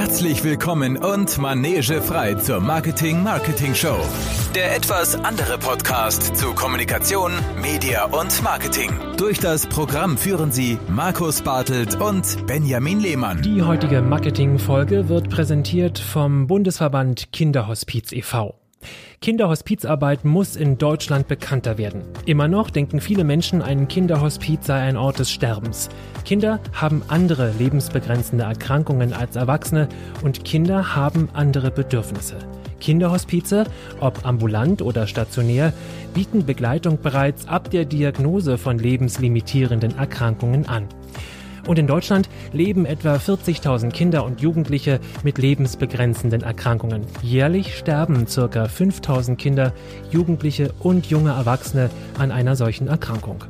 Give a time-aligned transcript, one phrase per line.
[0.00, 3.98] Herzlich willkommen und Manege frei zur Marketing Marketing Show.
[4.54, 8.98] Der etwas andere Podcast zu Kommunikation, Media und Marketing.
[9.18, 13.42] Durch das Programm führen Sie Markus Bartelt und Benjamin Lehmann.
[13.42, 18.59] Die heutige Marketing-Folge wird präsentiert vom Bundesverband Kinderhospiz e.V.
[19.20, 22.04] Kinderhospizarbeit muss in Deutschland bekannter werden.
[22.24, 25.90] Immer noch denken viele Menschen, ein Kinderhospiz sei ein Ort des Sterbens.
[26.24, 29.90] Kinder haben andere lebensbegrenzende Erkrankungen als Erwachsene
[30.22, 32.36] und Kinder haben andere Bedürfnisse.
[32.80, 33.64] Kinderhospize,
[34.00, 35.74] ob ambulant oder stationär,
[36.14, 40.88] bieten Begleitung bereits ab der Diagnose von lebenslimitierenden Erkrankungen an.
[41.66, 47.02] Und in Deutschland leben etwa 40.000 Kinder und Jugendliche mit lebensbegrenzenden Erkrankungen.
[47.22, 48.64] Jährlich sterben ca.
[48.64, 49.72] 5.000 Kinder,
[50.10, 53.44] Jugendliche und junge Erwachsene an einer solchen Erkrankung.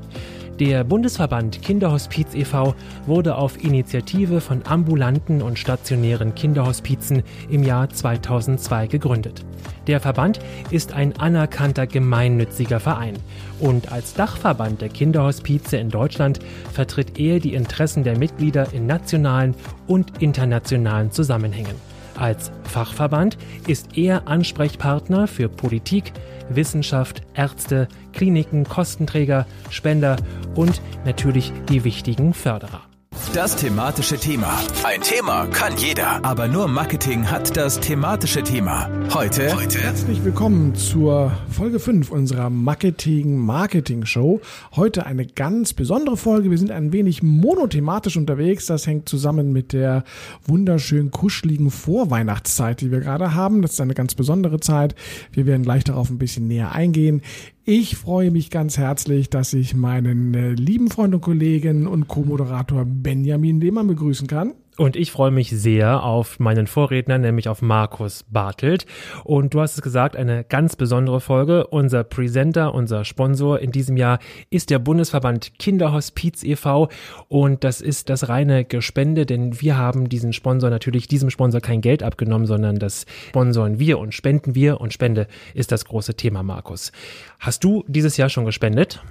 [0.61, 2.75] Der Bundesverband Kinderhospiz e.V.
[3.07, 9.43] wurde auf Initiative von ambulanten und stationären Kinderhospizen im Jahr 2002 gegründet.
[9.87, 10.39] Der Verband
[10.71, 13.15] ist ein anerkannter gemeinnütziger Verein
[13.59, 16.41] und als Dachverband der Kinderhospize in Deutschland
[16.75, 19.55] vertritt er die Interessen der Mitglieder in nationalen
[19.87, 21.77] und internationalen Zusammenhängen.
[22.17, 26.13] Als Fachverband ist er Ansprechpartner für Politik,
[26.51, 30.17] Wissenschaft, Ärzte, Kliniken, Kostenträger, Spender
[30.55, 32.90] und natürlich die wichtigen Förderer.
[33.35, 34.61] Das thematische Thema.
[34.85, 38.89] Ein Thema kann jeder, aber nur Marketing hat das thematische Thema.
[39.13, 39.81] Heute, Heute.
[39.81, 44.41] Herzlich willkommen zur Folge 5 unserer Marketing Marketing Show.
[44.77, 46.53] Heute eine ganz besondere Folge.
[46.53, 48.67] Wir sind ein wenig monothematisch unterwegs.
[48.67, 50.05] Das hängt zusammen mit der
[50.47, 53.61] wunderschön kuscheligen Vorweihnachtszeit, die wir gerade haben.
[53.61, 54.95] Das ist eine ganz besondere Zeit.
[55.33, 57.23] Wir werden gleich darauf ein bisschen näher eingehen.
[57.65, 62.87] Ich freue mich ganz herzlich, dass ich meinen äh, lieben Freund und Kollegen und Co-Moderator
[62.87, 64.55] Benjamin Lehmann begrüßen kann.
[64.77, 68.87] Und ich freue mich sehr auf meinen Vorredner, nämlich auf Markus Bartelt.
[69.25, 71.67] Und du hast es gesagt, eine ganz besondere Folge.
[71.67, 76.89] Unser Presenter, unser Sponsor in diesem Jahr ist der Bundesverband Kinderhospiz e.V.
[77.29, 81.81] Und das ist das reine Gespende, denn wir haben diesen Sponsor natürlich, diesem Sponsor kein
[81.81, 84.81] Geld abgenommen, sondern das sponsoren wir und spenden wir.
[84.81, 86.93] Und Spende ist das große Thema, Markus.
[87.39, 89.03] Hast du dieses Jahr schon gespendet?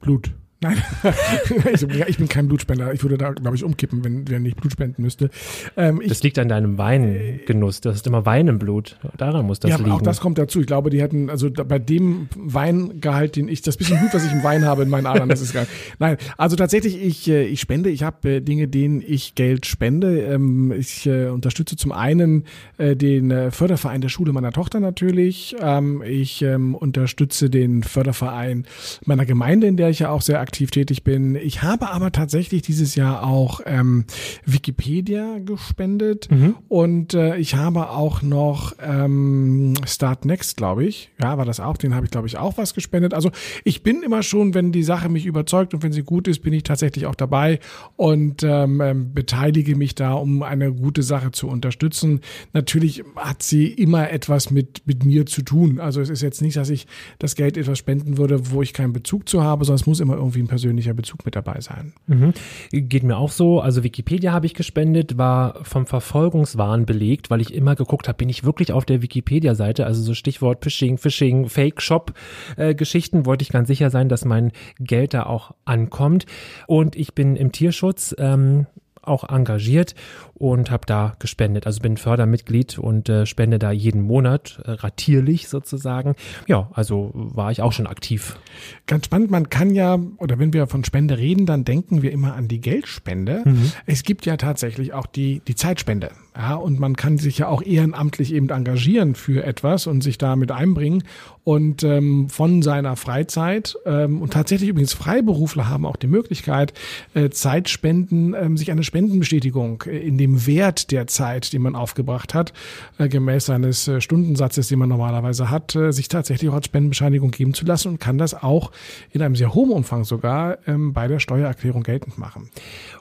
[0.00, 0.30] Blut.
[0.60, 0.76] Nein,
[2.08, 2.92] ich bin kein Blutspender.
[2.92, 5.30] Ich würde da, glaube ich, umkippen, wenn, wenn ich Blut spenden müsste.
[5.76, 7.80] Ähm, das liegt an deinem Weingenuss.
[7.80, 8.98] Das ist immer Wein im Blut.
[9.16, 9.92] Daran muss das ja, liegen.
[9.92, 10.60] auch das kommt dazu.
[10.60, 14.32] Ich glaube, die hätten, also bei dem Weingehalt, den ich, das bisschen Blut, was ich
[14.32, 15.68] im Wein habe in meinen Adern, das ist geil.
[16.00, 17.88] Nein, also tatsächlich, ich, äh, ich spende.
[17.90, 20.22] Ich habe äh, Dinge, denen ich Geld spende.
[20.22, 22.44] Ähm, ich äh, unterstütze zum einen
[22.78, 25.54] den Förderverein der Schule meiner Tochter natürlich.
[25.60, 28.66] Ähm, ich ähm, unterstütze den Förderverein
[29.04, 31.34] meiner Gemeinde, in der ich ja auch sehr aktiv tätig bin.
[31.36, 34.06] Ich habe aber tatsächlich dieses Jahr auch ähm,
[34.46, 36.54] Wikipedia gespendet mhm.
[36.68, 41.10] und äh, ich habe auch noch ähm, Start Next, glaube ich.
[41.20, 41.76] Ja, war das auch.
[41.76, 43.12] Den habe ich, glaube ich, auch was gespendet.
[43.12, 43.30] Also
[43.62, 46.54] ich bin immer schon, wenn die Sache mich überzeugt und wenn sie gut ist, bin
[46.54, 47.60] ich tatsächlich auch dabei
[47.96, 52.20] und ähm, ähm beteilige mich da, um eine gute Sache zu unterstützen.
[52.54, 55.78] Natürlich hat sie immer etwas mit, mit mir zu tun.
[55.78, 56.86] Also es ist jetzt nicht, dass ich
[57.18, 60.14] das Geld etwas spenden würde, wo ich keinen Bezug zu habe, sondern es muss immer
[60.14, 61.92] irgendwie irgendwie ein persönlicher Bezug mit dabei sein.
[62.06, 62.32] Mhm.
[62.70, 63.60] Geht mir auch so.
[63.60, 68.28] Also Wikipedia habe ich gespendet, war vom Verfolgungswahn belegt, weil ich immer geguckt habe, bin
[68.28, 69.86] ich wirklich auf der Wikipedia-Seite?
[69.86, 75.14] Also so Stichwort Phishing, Phishing, Fake-Shop-Geschichten, äh, wollte ich ganz sicher sein, dass mein Geld
[75.14, 76.26] da auch ankommt.
[76.66, 78.14] Und ich bin im Tierschutz.
[78.18, 78.66] Ähm,
[79.08, 79.94] auch engagiert
[80.38, 81.66] und habe da gespendet.
[81.66, 86.14] Also bin Fördermitglied und äh, spende da jeden Monat äh, ratierlich sozusagen.
[86.46, 88.38] Ja, also war ich auch schon aktiv.
[88.86, 92.34] Ganz spannend, man kann ja, oder wenn wir von Spende reden, dann denken wir immer
[92.34, 93.42] an die Geldspende.
[93.44, 93.72] Mhm.
[93.86, 96.10] Es gibt ja tatsächlich auch die, die Zeitspende.
[96.36, 100.52] Ja, und man kann sich ja auch ehrenamtlich eben engagieren für etwas und sich damit
[100.52, 101.02] einbringen
[101.42, 106.74] und ähm, von seiner Freizeit ähm, und tatsächlich übrigens Freiberufler haben auch die Möglichkeit,
[107.14, 112.34] äh, Zeitspenden, ähm, sich eine Spendenbestätigung äh, in dem Wert der Zeit, die man aufgebracht
[112.34, 112.52] hat,
[112.98, 117.30] äh, gemäß seines äh, Stundensatzes, den man normalerweise hat, äh, sich tatsächlich auch als Spendenbescheinigung
[117.30, 118.72] geben zu lassen und kann das auch
[119.10, 122.50] in einem sehr hohen Umfang sogar ähm, bei der Steuererklärung geltend machen.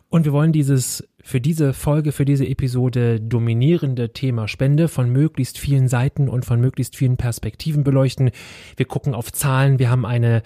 [0.10, 5.58] Und wir wollen dieses für diese Folge, für diese Episode dominierende Thema Spende von möglichst
[5.58, 8.32] vielen Seiten und von möglichst vielen Perspektiven beleuchten.
[8.78, 9.78] Wir gucken auf Zahlen.
[9.78, 10.42] Wir haben eine,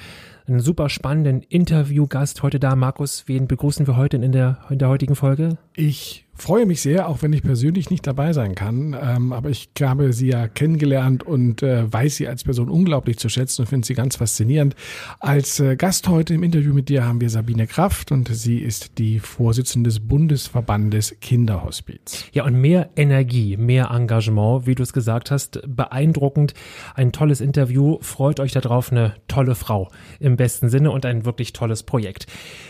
[0.47, 2.75] einen super spannenden Interviewgast heute da.
[2.75, 5.59] Markus, wen begrüßen wir heute in der, in der heutigen Folge?
[5.75, 8.97] Ich freue mich sehr, auch wenn ich persönlich nicht dabei sein kann.
[8.99, 13.29] Ähm, aber ich habe sie ja kennengelernt und äh, weiß sie als Person unglaublich zu
[13.29, 14.75] schätzen und finde sie ganz faszinierend.
[15.19, 18.97] Als äh, Gast heute im Interview mit dir haben wir Sabine Kraft und sie ist
[18.97, 22.25] die Vorsitzende des Bundesverbandes Kinderhospiz.
[22.33, 26.55] Ja, und mehr Energie, mehr Engagement, wie du es gesagt hast, beeindruckend.
[26.95, 27.99] Ein tolles Interview.
[28.01, 32.25] Freut euch darauf, eine tolle Frau im besten Sinne und ein wirklich tolles Projekt.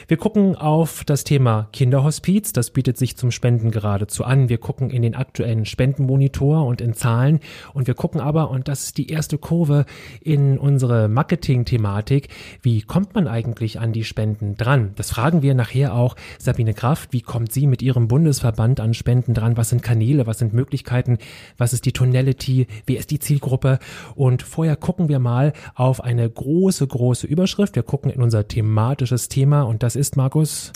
[0.10, 2.52] Wir gucken auf das Thema Kinderhospiz.
[2.52, 4.50] Das bietet sich zum Spenden geradezu an.
[4.50, 7.40] Wir gucken in den aktuellen Spendenmonitor und in Zahlen.
[7.74, 9.86] Und wir gucken aber, und das ist die erste Kurve
[10.22, 12.30] in unsere Marketing-Thematik,
[12.64, 14.94] wie kommt man eigentlich an die Spenden dran?
[14.96, 17.14] Das fragen wir nachher auch Sabine Kraft.
[17.14, 19.58] Wie kommt sie mit ihrem Bundesverband an Spenden dran?
[19.58, 20.26] Was sind Kanäle?
[20.26, 21.20] Was sind Möglichkeiten?
[21.58, 22.66] Was ist die Tonality?
[22.88, 23.78] Wer ist die Zielgruppe?
[24.16, 27.76] Und vorher gucken wir mal auf eine große, große Überschrift.
[27.76, 30.72] Wir gucken in unser thematisches Thema und das ist, Markus,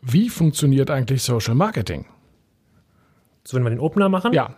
[0.00, 2.06] wie funktioniert eigentlich Social Marketing?
[3.44, 4.32] So, wenn wir den Opener machen?
[4.32, 4.56] Ja.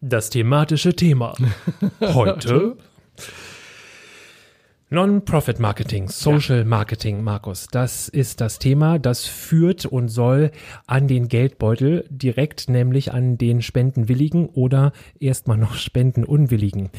[0.00, 1.34] Das thematische Thema.
[2.00, 2.76] Heute.
[4.92, 6.64] Non-Profit Marketing, Social ja.
[6.66, 10.50] Marketing, Markus, das ist das Thema, das führt und soll
[10.86, 16.90] an den Geldbeutel direkt, nämlich an den Spendenwilligen oder erstmal noch Spendenunwilligen.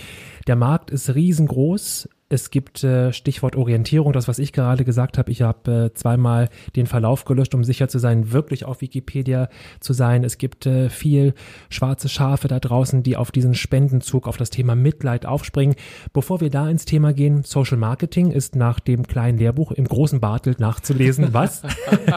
[0.48, 5.32] Der Markt ist riesengroß, es gibt äh, Stichwort Orientierung, das, was ich gerade gesagt habe.
[5.32, 9.50] Ich habe äh, zweimal den Verlauf gelöscht, um sicher zu sein, wirklich auf Wikipedia
[9.80, 10.24] zu sein.
[10.24, 11.36] Es gibt äh, viel
[11.70, 15.76] schwarze Schafe da draußen, die auf diesen Spendenzug, auf das Thema Mitleid aufspringen.
[16.12, 20.20] Bevor wir da ins Thema gehen, Social Marketing ist nach dem kleinen Lehrbuch im großen
[20.20, 21.34] Bartelt nachzulesen.
[21.34, 21.62] Was?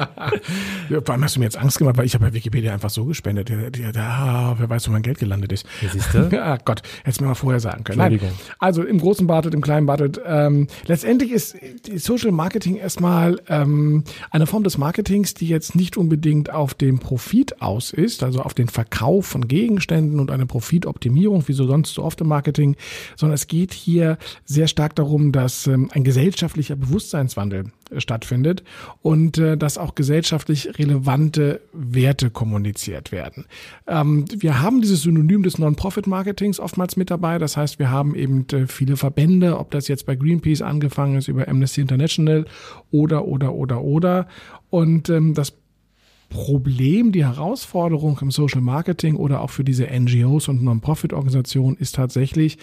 [0.89, 2.91] ja, vor allem hast du mir jetzt Angst gemacht, weil ich habe bei Wikipedia einfach
[2.91, 3.51] so gespendet.
[3.51, 5.67] Der, ah, wer weiß, wo mein Geld gelandet ist.
[5.83, 6.43] Ja, siehst du?
[6.43, 8.01] ah, Gott, hättest du mir mal vorher sagen können.
[8.01, 8.31] Entschuldigung.
[8.31, 8.57] Nein.
[8.59, 11.57] Also im großen Bartelt, im kleinen Bartelt bedeutet, ähm, letztendlich ist
[11.97, 17.61] Social Marketing erstmal ähm, eine Form des Marketings, die jetzt nicht unbedingt auf den Profit
[17.61, 22.03] aus ist, also auf den Verkauf von Gegenständen und eine Profitoptimierung, wie so sonst so
[22.03, 22.77] oft im Marketing,
[23.17, 27.67] sondern es geht hier sehr stark darum, dass ähm, ein gesellschaftlicher Bewusstseinswandel
[27.97, 28.63] stattfindet
[29.03, 33.47] und äh, dass auch gesellschaftlich relevante Werte kommuniziert werden.
[33.87, 37.39] Ähm, wir haben dieses Synonym des Non-Profit-Marketings oftmals mit dabei.
[37.39, 41.29] Das heißt, wir haben eben äh, viele Verbände, ob das jetzt bei Greenpeace angefangen ist,
[41.29, 42.47] über Amnesty International
[42.91, 44.29] oder, oder, oder, oder.
[44.71, 45.55] Und ähm, das
[46.29, 52.59] Problem, die Herausforderung im Social Marketing oder auch für diese NGOs und Non-Profit-Organisationen ist tatsächlich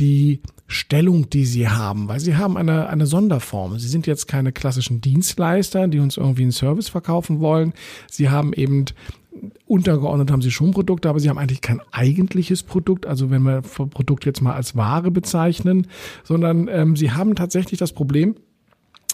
[0.00, 3.78] die Stellung, die sie haben, weil sie haben eine, eine Sonderform.
[3.78, 7.72] Sie sind jetzt keine klassischen Dienstleister, die uns irgendwie einen Service verkaufen wollen.
[8.10, 8.86] Sie haben eben
[9.66, 13.62] untergeordnet haben sie schon Produkte, aber sie haben eigentlich kein eigentliches Produkt, also wenn wir
[13.62, 15.88] Produkt jetzt mal als Ware bezeichnen,
[16.24, 18.36] sondern ähm, sie haben tatsächlich das Problem,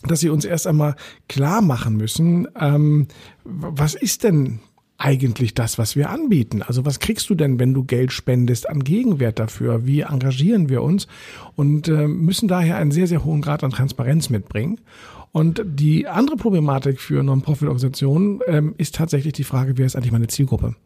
[0.07, 0.97] dass sie uns erst einmal
[1.29, 3.09] klar machen müssen, ähm,
[3.45, 4.61] was ist denn
[5.03, 6.63] eigentlich das, was wir anbieten?
[6.63, 9.85] Also was kriegst du denn, wenn du Geld spendest an Gegenwert dafür?
[9.85, 11.09] Wie engagieren wir uns?
[11.57, 14.79] Und äh, müssen daher einen sehr, sehr hohen Grad an Transparenz mitbringen.
[15.33, 20.29] Und die andere Problematik für Non-Profit-Organisationen ähm, ist tatsächlich die Frage, wer ist eigentlich meine
[20.29, 20.77] Zielgruppe?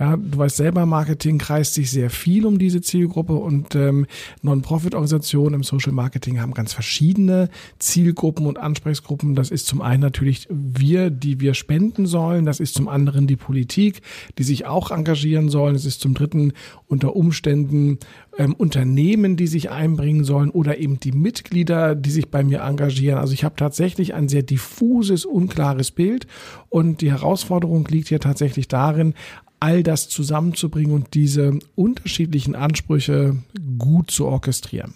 [0.00, 4.06] Ja, du weißt selber, Marketing kreist sich sehr viel um diese Zielgruppe und ähm,
[4.42, 7.48] Non-Profit-Organisationen im Social Marketing haben ganz verschiedene
[7.80, 9.34] Zielgruppen und Ansprechgruppen.
[9.34, 12.44] Das ist zum einen natürlich wir, die wir spenden sollen.
[12.44, 14.02] Das ist zum anderen die Politik,
[14.38, 15.74] die sich auch engagieren sollen.
[15.74, 16.52] Es ist zum dritten
[16.86, 17.98] unter Umständen
[18.38, 23.18] ähm, Unternehmen, die sich einbringen sollen oder eben die Mitglieder, die sich bei mir engagieren.
[23.18, 26.28] Also ich habe tatsächlich ein sehr diffuses, unklares Bild
[26.68, 29.14] und die Herausforderung liegt hier tatsächlich darin,
[29.60, 33.36] all das zusammenzubringen und diese unterschiedlichen Ansprüche
[33.78, 34.94] gut zu orchestrieren.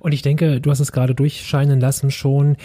[0.00, 2.56] Und ich denke, du hast es gerade durchscheinen lassen schon,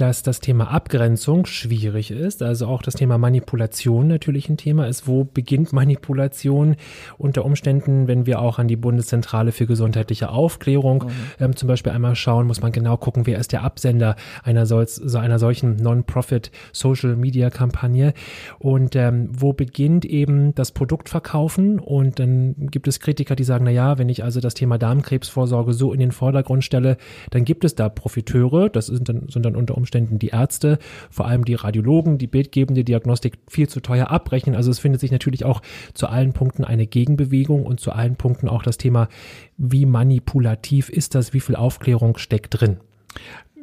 [0.00, 2.42] dass das Thema Abgrenzung schwierig ist.
[2.42, 5.06] Also auch das Thema Manipulation natürlich ein Thema ist.
[5.06, 6.76] Wo beginnt Manipulation?
[7.18, 11.44] Unter Umständen, wenn wir auch an die Bundeszentrale für gesundheitliche Aufklärung mhm.
[11.44, 14.86] ähm, zum Beispiel einmal schauen, muss man genau gucken, wer ist der Absender einer, sol
[14.88, 18.14] so einer solchen Non-Profit Social Media Kampagne
[18.58, 23.70] und ähm, wo beginnt eben das Produktverkaufen und dann gibt es Kritiker, die sagen, na
[23.70, 26.96] ja, wenn ich also das Thema Darmkrebsvorsorge so in den Vordergrund stelle,
[27.30, 30.78] dann gibt es da Profiteure, das sind dann, sind dann unter Umständen die Ärzte,
[31.10, 34.54] vor allem die Radiologen, die bildgebende Diagnostik viel zu teuer abrechnen.
[34.54, 35.62] Also es findet sich natürlich auch
[35.94, 39.08] zu allen Punkten eine Gegenbewegung und zu allen Punkten auch das Thema,
[39.56, 42.78] wie manipulativ ist das, wie viel Aufklärung steckt drin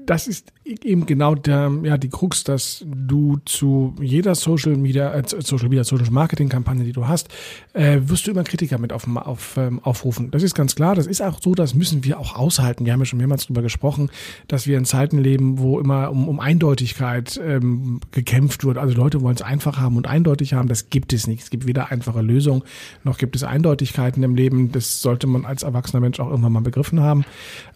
[0.07, 5.24] das ist eben genau der, ja, die Krux, dass du zu jeder Social Media, äh,
[5.25, 7.29] Social Media, Social Marketing Kampagne, die du hast,
[7.74, 10.31] äh, wirst du immer Kritiker mit auf, auf, ähm, aufrufen.
[10.31, 10.95] Das ist ganz klar.
[10.95, 12.86] Das ist auch so, das müssen wir auch aushalten.
[12.86, 14.09] Wir haben ja schon mehrmals darüber gesprochen,
[14.47, 18.77] dass wir in Zeiten leben, wo immer um, um Eindeutigkeit ähm, gekämpft wird.
[18.77, 20.67] Also Leute wollen es einfach haben und eindeutig haben.
[20.67, 21.43] Das gibt es nicht.
[21.43, 22.63] Es gibt weder einfache Lösungen,
[23.03, 24.71] noch gibt es Eindeutigkeiten im Leben.
[24.71, 27.25] Das sollte man als erwachsener Mensch auch irgendwann mal begriffen haben.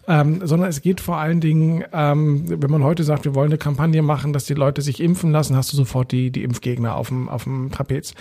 [0.08, 3.58] Ähm, sondern es geht vor allen Dingen, ähm, wenn man heute sagt, wir wollen eine
[3.58, 7.08] Kampagne machen, dass die Leute sich impfen lassen, hast du sofort die, die Impfgegner auf
[7.08, 8.14] dem, auf dem Trapez.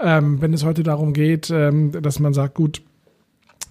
[0.00, 2.82] Ähm, wenn es heute darum geht, ähm, dass man sagt, gut,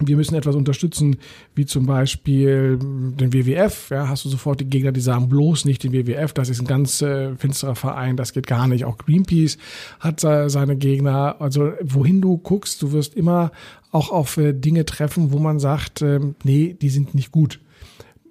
[0.00, 1.16] wir müssen etwas unterstützen,
[1.54, 3.90] wie zum Beispiel den WWF.
[3.90, 6.66] Ja, hast du sofort die Gegner, die sagen, bloß nicht den WWF, das ist ein
[6.66, 8.84] ganz äh, finsterer Verein, das geht gar nicht.
[8.84, 9.58] Auch Greenpeace
[9.98, 11.40] hat äh, seine Gegner.
[11.40, 13.50] Also wohin du guckst, du wirst immer
[13.90, 17.60] auch auf äh, Dinge treffen, wo man sagt, äh, nee, die sind nicht gut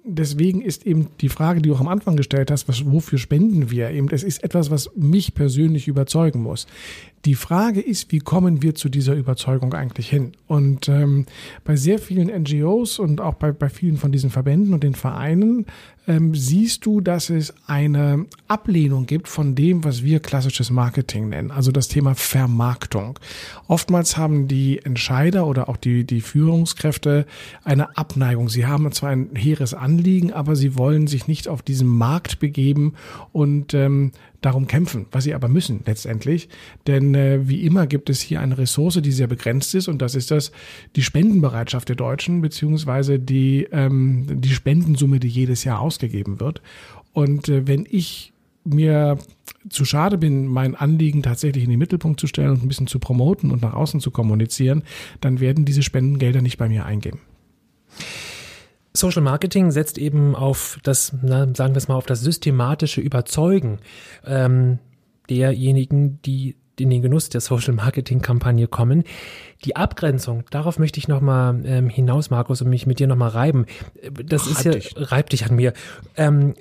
[0.08, 3.70] deswegen ist eben die Frage, die du auch am Anfang gestellt hast, was, wofür spenden
[3.70, 3.90] wir?
[3.90, 6.66] Eben, das ist etwas, was mich persönlich überzeugen muss.
[7.24, 10.32] Die Frage ist, wie kommen wir zu dieser Überzeugung eigentlich hin?
[10.46, 11.26] Und ähm,
[11.64, 15.66] bei sehr vielen NGOs und auch bei, bei vielen von diesen Verbänden und den Vereinen
[16.08, 21.50] ähm, siehst du, dass es eine Ablehnung gibt von dem, was wir klassisches Marketing nennen,
[21.50, 23.18] also das Thema Vermarktung.
[23.68, 27.26] Oftmals haben die Entscheider oder auch die, die Führungskräfte
[27.62, 28.48] eine Abneigung.
[28.48, 32.94] Sie haben zwar ein hehres Anliegen, aber sie wollen sich nicht auf diesen Markt begeben
[33.32, 36.48] und ähm, darum kämpfen, was sie aber müssen letztendlich.
[36.86, 40.14] Denn äh, wie immer gibt es hier eine Ressource, die sehr begrenzt ist und das
[40.14, 40.52] ist das
[40.96, 46.62] die Spendenbereitschaft der Deutschen beziehungsweise die ähm, die Spendensumme, die jedes Jahr ausgegeben wird.
[47.12, 48.32] Und äh, wenn ich
[48.64, 49.18] mir
[49.70, 52.98] zu schade bin, mein Anliegen tatsächlich in den Mittelpunkt zu stellen und ein bisschen zu
[52.98, 54.82] promoten und nach außen zu kommunizieren,
[55.20, 57.18] dann werden diese Spendengelder nicht bei mir eingehen.
[58.98, 63.78] Social Marketing setzt eben auf das, na, sagen wir es mal, auf das systematische Überzeugen
[64.24, 64.78] ähm,
[65.28, 69.04] derjenigen, die in den Genuss der Social Marketing Kampagne kommen.
[69.64, 73.66] Die Abgrenzung, darauf möchte ich nochmal ähm, hinaus, Markus, und mich mit dir nochmal reiben.
[74.24, 74.94] Das Ach, ist ja, dich.
[74.96, 75.72] reib dich an mir.
[76.16, 76.54] Ähm,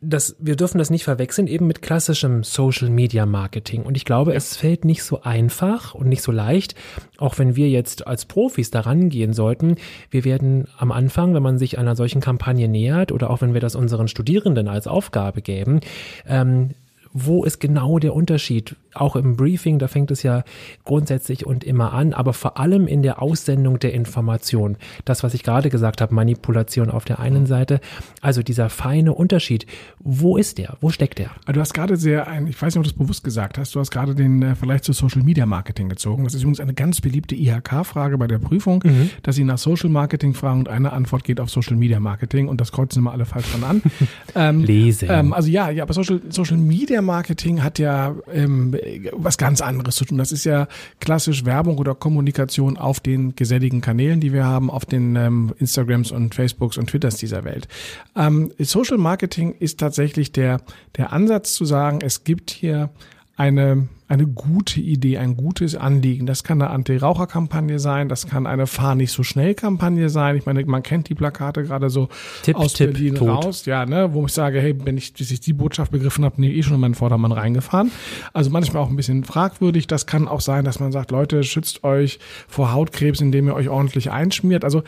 [0.00, 3.82] das, wir dürfen das nicht verwechseln eben mit klassischem Social Media Marketing.
[3.82, 4.36] Und ich glaube, ja.
[4.36, 6.74] es fällt nicht so einfach und nicht so leicht,
[7.16, 9.76] auch wenn wir jetzt als Profis daran gehen sollten.
[10.10, 13.60] Wir werden am Anfang, wenn man sich einer solchen Kampagne nähert oder auch wenn wir
[13.60, 15.80] das unseren Studierenden als Aufgabe geben,
[16.26, 16.70] ähm,
[17.18, 18.76] wo ist genau der Unterschied?
[19.00, 20.44] Auch im Briefing, da fängt es ja
[20.84, 24.76] grundsätzlich und immer an, aber vor allem in der Aussendung der Information.
[25.04, 27.80] Das, was ich gerade gesagt habe, Manipulation auf der einen Seite.
[28.20, 29.66] Also dieser feine Unterschied.
[29.98, 30.76] Wo ist der?
[30.80, 31.30] Wo steckt der?
[31.52, 33.80] Du hast gerade sehr, ein, ich weiß nicht, ob du das bewusst gesagt hast, du
[33.80, 36.24] hast gerade den äh, Vergleich zu Social Media Marketing gezogen.
[36.24, 39.10] Das ist übrigens eine ganz beliebte IHK-Frage bei der Prüfung, mhm.
[39.22, 42.60] dass sie nach Social Marketing fragen und eine Antwort geht auf Social Media Marketing und
[42.60, 43.82] das kreuzen immer alle falsch dran an.
[44.34, 45.08] ähm, Lesen.
[45.10, 48.74] Ähm, also ja, ja, aber Social, Social Media Marketing hat ja ähm,
[49.12, 50.18] was ganz anderes zu tun.
[50.18, 50.68] Das ist ja
[51.00, 56.12] klassisch Werbung oder Kommunikation auf den geselligen Kanälen, die wir haben, auf den ähm, Instagrams
[56.12, 57.68] und Facebooks und Twitters dieser Welt.
[58.16, 60.60] Ähm, Social Marketing ist tatsächlich der,
[60.96, 62.90] der Ansatz zu sagen, es gibt hier
[63.36, 66.26] eine, eine gute Idee, ein gutes Anliegen.
[66.26, 70.36] Das kann eine Anti-Raucher-Kampagne sein, das kann eine Fahr nicht so schnell Kampagne sein.
[70.36, 72.08] Ich meine, man kennt die Plakate gerade so
[72.42, 73.28] Tipp, aus Tipp, Berlin tot.
[73.28, 76.40] raus, ja, ne, wo ich sage, hey, wenn ich, bis ich die Botschaft begriffen habe,
[76.40, 77.90] nee, eh schon in meinen Vordermann reingefahren.
[78.32, 79.86] Also manchmal auch ein bisschen fragwürdig.
[79.86, 83.68] Das kann auch sein, dass man sagt, Leute, schützt euch vor Hautkrebs, indem ihr euch
[83.68, 84.64] ordentlich einschmiert.
[84.64, 84.82] Also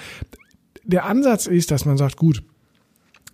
[0.84, 2.42] der Ansatz ist, dass man sagt, gut,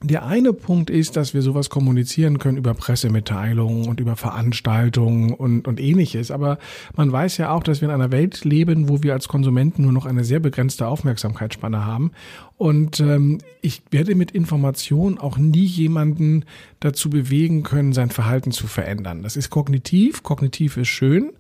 [0.05, 5.67] der eine Punkt ist, dass wir sowas kommunizieren können über Pressemitteilungen und über Veranstaltungen und,
[5.67, 6.31] und ähnliches.
[6.31, 6.59] Aber
[6.95, 9.93] man weiß ja auch, dass wir in einer Welt leben, wo wir als Konsumenten nur
[9.93, 12.13] noch eine sehr begrenzte Aufmerksamkeitsspanne haben.
[12.57, 16.45] Und ähm, ich werde mit Information auch nie jemanden
[16.81, 19.23] dazu bewegen können, sein Verhalten zu verändern.
[19.23, 20.23] Das ist kognitiv.
[20.23, 21.33] Kognitiv ist schön.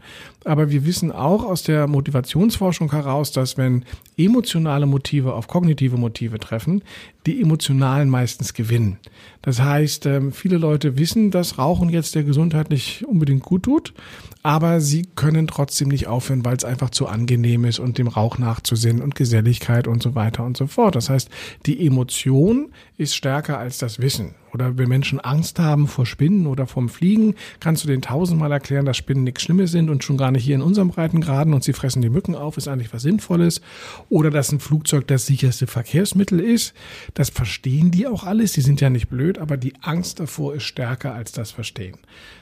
[0.44, 3.84] Aber wir wissen auch aus der Motivationsforschung heraus, dass wenn
[4.16, 6.82] emotionale Motive auf kognitive Motive treffen,
[7.26, 8.98] die emotionalen meistens gewinnen.
[9.40, 13.94] Das heißt, ähm, viele Leute wissen, dass Rauchen jetzt der Gesundheit nicht unbedingt gut tut,
[14.42, 18.36] aber sie können trotzdem nicht aufhören, weil es einfach zu angenehm ist und dem Rauch
[18.36, 20.94] nachzusinnen und Geselligkeit und so weiter und so fort.
[20.94, 21.30] Das heißt,
[21.64, 24.34] die Emotion ist stärker als das Wissen.
[24.54, 28.86] Oder wenn Menschen Angst haben vor Spinnen oder vom Fliegen, kannst du denen tausendmal erklären,
[28.86, 31.72] dass Spinnen nichts Schlimmes sind und schon gar nicht hier in unserem Breitengraden und sie
[31.72, 33.60] fressen die Mücken auf, ist eigentlich was Sinnvolles.
[34.08, 36.72] Oder dass ein Flugzeug das sicherste Verkehrsmittel ist.
[37.14, 38.52] Das verstehen die auch alles.
[38.52, 41.98] Die sind ja nicht blöd, aber die Angst davor ist stärker als das Verstehen.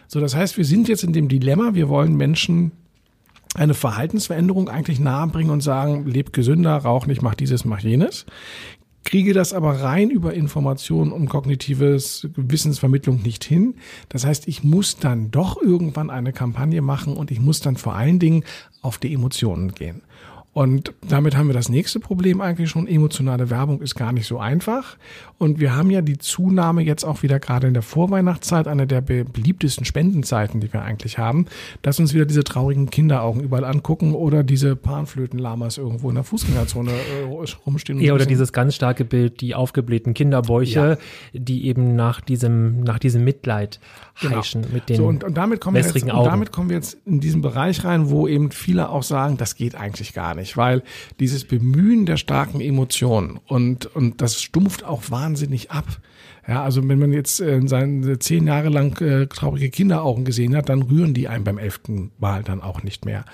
[0.07, 2.73] So, das heißt, wir sind jetzt in dem Dilemma, wir wollen Menschen
[3.54, 8.26] eine Verhaltensveränderung eigentlich nahebringen und sagen, leb gesünder, rauch nicht, mach dieses, mach jenes
[9.04, 13.75] kriege das aber rein über Information und kognitives Wissensvermittlung nicht hin.
[14.09, 17.94] Das heißt, ich muss dann doch irgendwann eine Kampagne machen und ich muss dann vor
[17.94, 18.44] allen Dingen
[18.80, 20.02] auf die Emotionen gehen.
[20.54, 22.87] Und damit haben wir das nächste Problem eigentlich schon.
[22.87, 24.99] Emotionale Werbung ist gar nicht so einfach.
[25.38, 29.00] Und wir haben ja die Zunahme jetzt auch wieder gerade in der Vorweihnachtszeit, eine der
[29.00, 31.47] beliebtesten Spendenzeiten, die wir eigentlich haben,
[31.80, 36.90] dass uns wieder diese traurigen Kinderaugen überall angucken oder diese Panflötenlamas irgendwo in der Fußgängerzone
[36.92, 38.00] äh, rumstehen.
[38.00, 40.99] Ja, oder dieses ganz starke Bild, die aufgeblähten Kinderbäuche,
[41.32, 41.40] ja.
[41.40, 43.80] die eben nach diesem, nach diesem Mitleid
[44.21, 44.37] genau.
[44.37, 46.11] heischen mit den so, und, und damit kommen wir jetzt, Augen.
[46.11, 49.56] Und damit kommen wir jetzt in diesen Bereich rein, wo eben viele auch sagen, das
[49.56, 50.83] geht eigentlich gar nicht, weil
[51.21, 56.01] dieses Bemühen der starken Emotionen und, und das stumpft auch wahnsinnig ab.
[56.47, 60.69] Ja, also wenn man jetzt äh, seine zehn Jahre lang äh, traurige Kinderaugen gesehen hat,
[60.69, 63.25] dann rühren die einen beim elften Mal dann auch nicht mehr.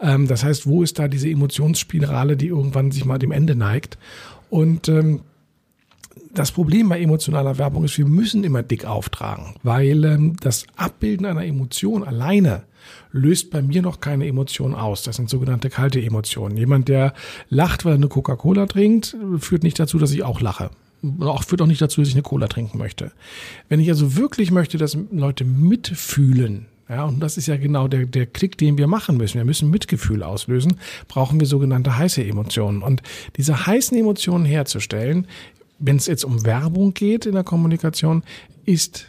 [0.00, 3.98] Ähm, das heißt, wo ist da diese Emotionsspirale, die irgendwann sich mal dem Ende neigt?
[4.48, 5.22] Und ähm,
[6.34, 11.26] das Problem bei emotionaler Werbung ist, wir müssen immer dick auftragen, weil ähm, das Abbilden
[11.26, 12.62] einer Emotion alleine
[13.10, 15.02] löst bei mir noch keine Emotion aus.
[15.02, 16.56] Das sind sogenannte kalte Emotionen.
[16.56, 17.14] Jemand, der
[17.48, 20.70] lacht, weil er eine Coca-Cola trinkt, führt nicht dazu, dass ich auch lache.
[21.20, 23.12] Auch führt auch nicht dazu, dass ich eine Cola trinken möchte.
[23.68, 28.06] Wenn ich also wirklich möchte, dass Leute mitfühlen, ja, und das ist ja genau der,
[28.06, 29.38] der Klick, den wir machen müssen.
[29.38, 30.76] Wir müssen Mitgefühl auslösen,
[31.08, 32.82] brauchen wir sogenannte heiße Emotionen.
[32.82, 33.02] Und
[33.36, 35.26] diese heißen Emotionen herzustellen,
[35.78, 38.22] wenn es jetzt um Werbung geht in der Kommunikation,
[38.64, 39.06] ist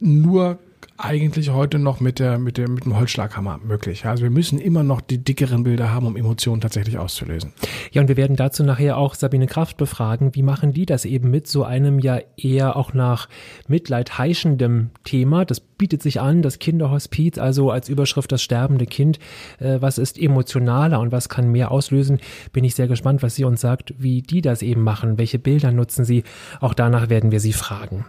[0.00, 0.58] nur
[0.96, 4.06] eigentlich heute noch mit der, mit der, mit dem Holzschlaghammer möglich.
[4.06, 7.52] Also wir müssen immer noch die dickeren Bilder haben, um Emotionen tatsächlich auszulösen.
[7.92, 10.34] Ja, und wir werden dazu nachher auch Sabine Kraft befragen.
[10.34, 13.28] Wie machen die das eben mit so einem ja eher auch nach
[13.68, 15.44] Mitleid heischendem Thema?
[15.44, 19.18] Das bietet sich an, das Kinderhospiz, also als Überschrift das sterbende Kind.
[19.58, 22.20] Äh, was ist emotionaler und was kann mehr auslösen?
[22.52, 25.18] Bin ich sehr gespannt, was sie uns sagt, wie die das eben machen.
[25.18, 26.24] Welche Bilder nutzen sie?
[26.60, 28.04] Auch danach werden wir sie fragen.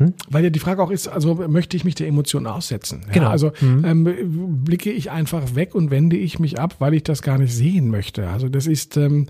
[0.00, 0.14] Hm?
[0.30, 3.02] Weil ja die Frage auch ist, also möchte ich mich der Emotion aussetzen?
[3.08, 3.28] Ja, genau.
[3.28, 3.84] Also mhm.
[3.84, 7.52] ähm, blicke ich einfach weg und wende ich mich ab, weil ich das gar nicht
[7.52, 8.28] sehen möchte.
[8.28, 9.26] Also das ist ähm,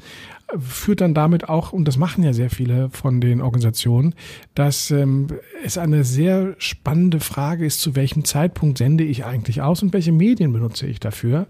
[0.59, 4.15] führt dann damit auch, und das machen ja sehr viele von den Organisationen,
[4.55, 5.29] dass ähm,
[5.65, 10.13] es eine sehr spannende Frage ist, zu welchem Zeitpunkt sende ich eigentlich aus und welche
[10.13, 11.47] Medien benutze ich dafür.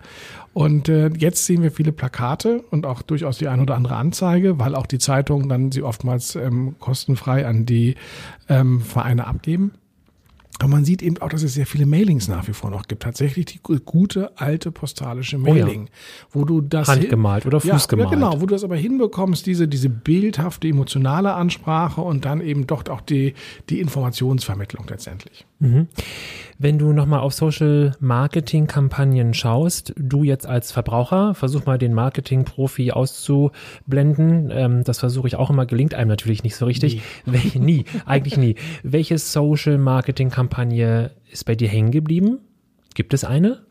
[0.53, 4.59] Und äh, jetzt sehen wir viele Plakate und auch durchaus die ein oder andere Anzeige,
[4.59, 7.95] weil auch die Zeitungen dann sie oftmals ähm, kostenfrei an die
[8.49, 9.73] ähm, Vereine abgeben.
[10.59, 13.03] Aber man sieht eben auch, dass es sehr viele Mailings nach wie vor noch gibt.
[13.03, 16.29] Tatsächlich die gute alte postalische Mailing, oh ja.
[16.33, 18.11] wo du das handgemalt oder fußgemalt.
[18.11, 22.43] Ja, ja, genau, wo du das aber hinbekommst, diese diese bildhafte emotionale Ansprache und dann
[22.43, 23.33] eben doch auch die
[23.71, 25.47] die Informationsvermittlung letztendlich.
[25.61, 25.89] Mhm.
[26.59, 31.95] Wenn du nochmal auf Social Marketing Kampagnen schaust, du jetzt als Verbraucher, versuch mal den
[31.95, 34.51] Marketing-Profi auszublenden.
[34.53, 36.97] Ähm, das versuche ich auch immer, gelingt einem natürlich nicht so richtig.
[37.25, 38.57] Nie, Wel nie eigentlich nie.
[38.83, 42.41] Welche Social Marketing Kampagne ist bei dir hängen geblieben?
[42.95, 43.63] Gibt es eine?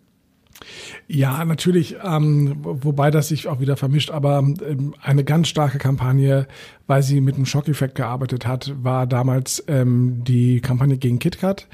[1.07, 6.47] Ja, natürlich, ähm, wobei das sich auch wieder vermischt, aber ähm, eine ganz starke Kampagne,
[6.87, 11.67] weil sie mit einem Schockeffekt gearbeitet hat, war damals ähm, die Kampagne gegen KitKat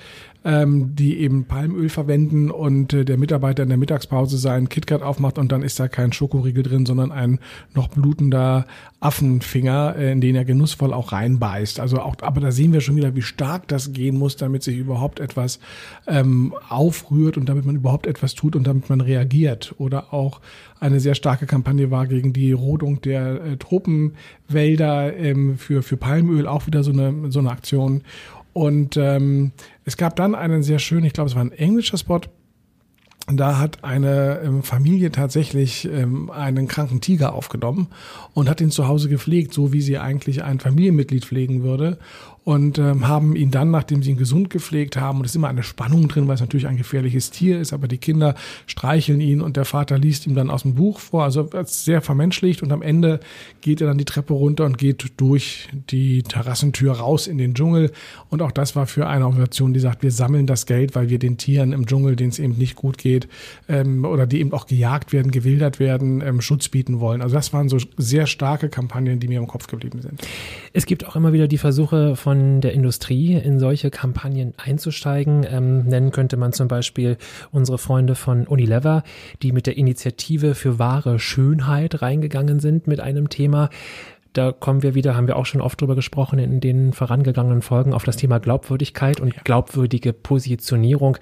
[0.46, 5.40] ähm, die eben Palmöl verwenden und äh, der Mitarbeiter in der Mittagspause seinen KitKat aufmacht
[5.40, 7.40] und dann ist da kein Schokoriegel drin, sondern ein
[7.74, 8.68] noch blutender
[9.00, 11.80] Affenfinger, äh, in den er genussvoll auch reinbeißt.
[11.80, 14.78] Also auch, aber da sehen wir schon wieder, wie stark das gehen muss, damit sich
[14.78, 15.60] überhaupt etwas
[16.06, 19.74] ähm, aufrührt und damit man überhaupt etwas tut und damit man reagiert.
[19.80, 20.42] Oder auch
[20.80, 26.46] eine sehr starke Kampagne war gegen die Rodung der äh, Tropenwälder ähm, für, für Palmöl,
[26.46, 28.04] auch wieder so eine, so eine Aktion.
[28.56, 29.52] Und ähm,
[29.84, 32.22] es gab dann einen sehr schönen, ich glaube, es war ein englischer Spot.
[33.28, 37.88] Da hat eine ähm, Familie tatsächlich ähm, einen kranken Tiger aufgenommen
[38.34, 41.98] und hat ihn zu Hause gepflegt, so wie sie eigentlich ein Familienmitglied pflegen würde
[42.46, 45.48] und ähm, haben ihn dann, nachdem sie ihn gesund gepflegt haben, und es ist immer
[45.48, 48.36] eine Spannung drin, weil es natürlich ein gefährliches Tier ist, aber die Kinder
[48.68, 52.62] streicheln ihn und der Vater liest ihm dann aus dem Buch vor, also sehr vermenschlicht
[52.62, 53.20] und am Ende
[53.62, 57.92] geht er dann die Treppe runter und geht durch die Terrassentür raus in den Dschungel
[58.30, 61.18] und auch das war für eine Organisation, die sagt, wir sammeln das Geld, weil wir
[61.18, 63.28] den Tieren im Dschungel, denen es eben nicht gut geht
[63.68, 67.24] ähm, oder die eben auch gejagt werden, gewildert werden, ähm, Schutz bieten wollen.
[67.24, 70.22] Also das waren so sehr starke Kampagnen, die mir im Kopf geblieben sind.
[70.74, 75.46] Es gibt auch immer wieder die Versuche von von der Industrie in solche Kampagnen einzusteigen.
[75.50, 77.18] Ähm, nennen könnte man zum Beispiel
[77.52, 79.04] unsere Freunde von Unilever,
[79.42, 83.70] die mit der Initiative für wahre Schönheit reingegangen sind mit einem Thema.
[84.34, 87.94] da kommen wir wieder, haben wir auch schon oft drüber gesprochen in den vorangegangenen Folgen,
[87.94, 91.18] auf das Thema Glaubwürdigkeit und glaubwürdige Positionierung.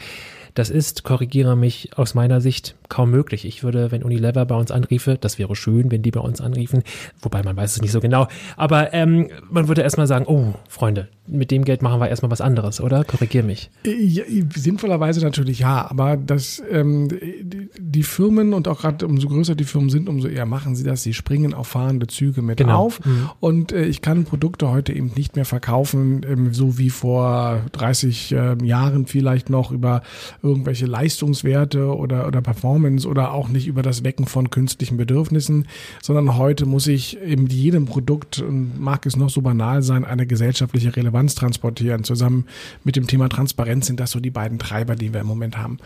[0.54, 3.46] Das ist, korrigiere mich, aus meiner Sicht kaum möglich.
[3.46, 6.84] Ich würde, wenn Unilever bei uns anriefe, das wäre schön, wenn die bei uns anriefen,
[7.22, 11.08] wobei man weiß es nicht so genau, aber ähm, man würde erstmal sagen, oh, Freunde,
[11.26, 13.06] mit dem Geld machen wir erstmal was anderes, oder?
[13.06, 13.72] Korrigier mich.
[13.86, 19.56] Ja, sinnvollerweise natürlich ja, aber das, ähm, die, die Firmen und auch gerade umso größer
[19.56, 21.02] die Firmen sind, umso eher machen sie das.
[21.04, 22.86] Sie springen auf fahrende Züge mit genau.
[22.86, 23.30] auf mhm.
[23.40, 28.34] und äh, ich kann Produkte heute eben nicht mehr verkaufen, ähm, so wie vor 30
[28.34, 30.02] äh, Jahren vielleicht noch über
[30.42, 35.68] irgendwelche Leistungswerte oder, oder Performance oder auch nicht über das Wecken von künstlichen Bedürfnissen,
[36.02, 40.94] sondern heute muss ich eben jedem Produkt, mag es noch so banal sein, eine gesellschaftliche
[40.94, 42.04] Relevanz Relevanz transportieren.
[42.04, 42.46] Zusammen
[42.84, 45.78] mit dem Thema Transparenz sind das so die beiden Treiber, die wir im Moment haben.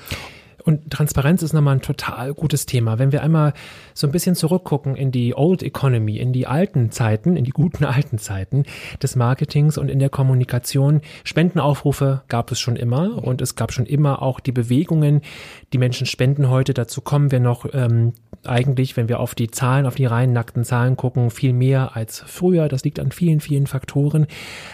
[0.68, 3.00] Und Transparenz ist nochmal ein total gutes Thema.
[3.00, 3.54] Wenn wir einmal
[3.94, 7.86] so ein bisschen zurückgucken in die Old Economy, in die alten Zeiten, in die guten
[7.86, 8.66] alten Zeiten
[9.02, 13.86] des Marketings und in der Kommunikation, Spendenaufrufe gab es schon immer und es gab schon
[13.86, 15.22] immer auch die Bewegungen,
[15.72, 16.74] die Menschen spenden heute.
[16.74, 18.12] Dazu kommen wir noch ähm,
[18.46, 22.20] eigentlich, wenn wir auf die Zahlen, auf die rein nackten Zahlen gucken, viel mehr als
[22.28, 22.68] früher.
[22.68, 24.28] Das liegt an vielen, vielen Faktoren.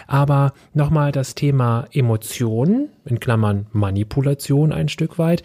[0.08, 5.42] Aber nochmal das Thema Emotionen, in Klammern Manipulation ein Stück weit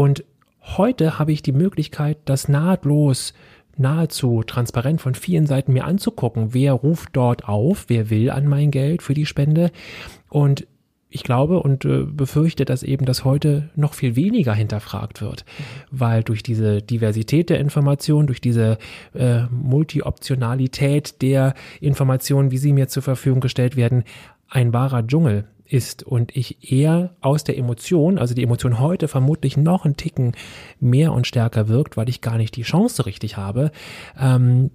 [0.00, 0.24] und
[0.62, 3.34] heute habe ich die Möglichkeit, das nahtlos
[3.76, 8.70] nahezu transparent von vielen Seiten mir anzugucken, wer ruft dort auf, wer will an mein
[8.70, 9.70] Geld für die Spende.
[10.30, 10.66] Und
[11.10, 15.44] ich glaube und äh, befürchte, dass eben das heute noch viel weniger hinterfragt wird,
[15.90, 18.78] weil durch diese Diversität der Information, durch diese
[19.12, 24.04] äh, Multi-Optionalität der Informationen, wie sie mir zur Verfügung gestellt werden,
[24.48, 29.56] ein wahrer Dschungel ist und ich eher aus der Emotion, also die Emotion heute vermutlich
[29.56, 30.32] noch einen Ticken
[30.80, 33.70] mehr und stärker wirkt, weil ich gar nicht die Chance richtig habe,
[34.18, 34.70] ähm,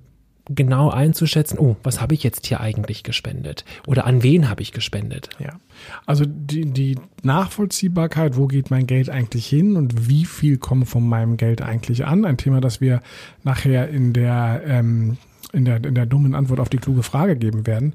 [0.47, 4.71] genau einzuschätzen, oh, was habe ich jetzt hier eigentlich gespendet oder an wen habe ich
[4.71, 5.29] gespendet?
[5.39, 5.59] Ja,
[6.05, 11.07] also die, die Nachvollziehbarkeit, wo geht mein Geld eigentlich hin und wie viel kommt von
[11.07, 12.25] meinem Geld eigentlich an?
[12.25, 13.01] Ein Thema, das wir
[13.43, 15.17] nachher in der ähm,
[15.55, 17.93] in der, in der dummen Antwort auf die kluge Frage geben werden.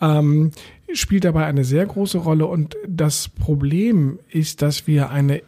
[0.00, 0.50] Ähm,
[0.94, 5.42] spielt dabei eine sehr große Rolle und das Problem ist, dass wir eine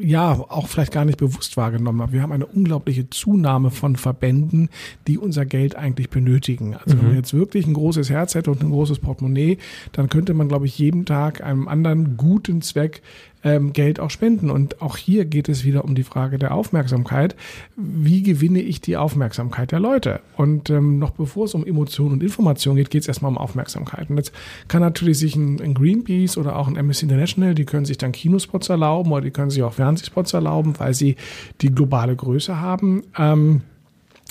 [0.00, 2.12] ja, auch vielleicht gar nicht bewusst wahrgenommen haben.
[2.12, 4.70] Wir haben eine unglaubliche Zunahme von Verbänden,
[5.06, 6.74] die unser Geld eigentlich benötigen.
[6.74, 7.00] Also mhm.
[7.00, 9.58] wenn man jetzt wirklich ein großes Herz hätte und ein großes Portemonnaie,
[9.92, 13.02] dann könnte man, glaube ich, jeden Tag einem anderen guten Zweck
[13.44, 14.50] ähm, Geld auch spenden.
[14.50, 17.36] Und auch hier geht es wieder um die Frage der Aufmerksamkeit.
[17.76, 20.20] Wie gewinne ich die Aufmerksamkeit der Leute?
[20.36, 24.10] Und ähm, noch bevor es um Emotionen und Information geht, geht es erstmal um Aufmerksamkeit.
[24.10, 24.32] Und jetzt
[24.68, 28.12] kann natürlich sich ein, ein Greenpeace oder auch ein Amnesty International, die können sich dann
[28.12, 31.16] Kinospots erlauben oder die können sich auch Fernsehspots erlauben, weil sie
[31.60, 33.02] die globale Größe haben.
[33.18, 33.62] Ähm,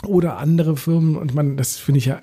[0.08, 2.22] oder andere Firmen und man, das finde ich ja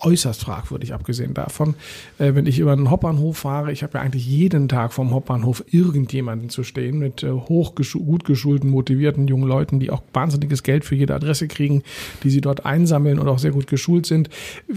[0.00, 1.74] äußerst fragwürdig, abgesehen davon,
[2.18, 5.64] äh, wenn ich über einen Hauptbahnhof fahre, ich habe ja eigentlich jeden Tag vom Hauptbahnhof
[5.70, 10.94] irgendjemanden zu stehen mit äh, gut geschulten, motivierten jungen Leuten, die auch wahnsinniges Geld für
[10.94, 11.82] jede Adresse kriegen,
[12.22, 14.30] die sie dort einsammeln und auch sehr gut geschult sind.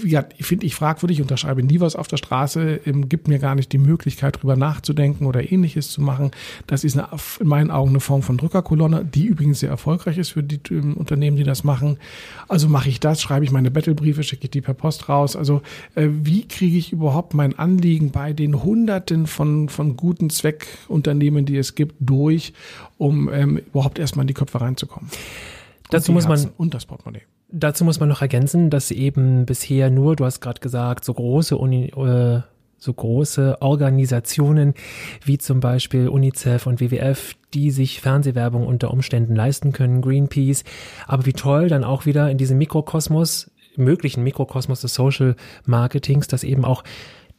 [0.04, 3.72] Ja, finde ich fragwürdig, unterschreibe nie was auf der Straße, ähm, gibt mir gar nicht
[3.72, 6.32] die Möglichkeit, drüber nachzudenken oder ähnliches zu machen.
[6.68, 7.08] Das ist eine,
[7.40, 10.96] in meinen Augen eine Form von Drückerkolonne, die übrigens sehr erfolgreich ist für die ähm,
[10.96, 11.98] Unternehmen, die das machen.
[12.48, 15.36] Also mache ich das, schreibe ich meine Battlebriefe, schicke ich die per Post raus.
[15.36, 15.62] Also
[15.96, 21.58] äh, wie kriege ich überhaupt mein Anliegen bei den Hunderten von, von guten Zweckunternehmen, die
[21.58, 22.54] es gibt, durch,
[22.98, 25.10] um ähm, überhaupt erstmal in die Köpfe reinzukommen?
[25.90, 27.24] Dazu muss man und das Portemonnaie.
[27.50, 31.56] Dazu muss man noch ergänzen, dass eben bisher nur, du hast gerade gesagt, so große
[31.56, 32.42] Uni, äh,
[32.84, 34.74] so große Organisationen
[35.24, 40.64] wie zum Beispiel UNICEF und WWF, die sich Fernsehwerbung unter Umständen leisten können, Greenpeace.
[41.08, 46.44] Aber wie toll dann auch wieder in diesem Mikrokosmos, möglichen Mikrokosmos des Social Marketings, dass
[46.44, 46.84] eben auch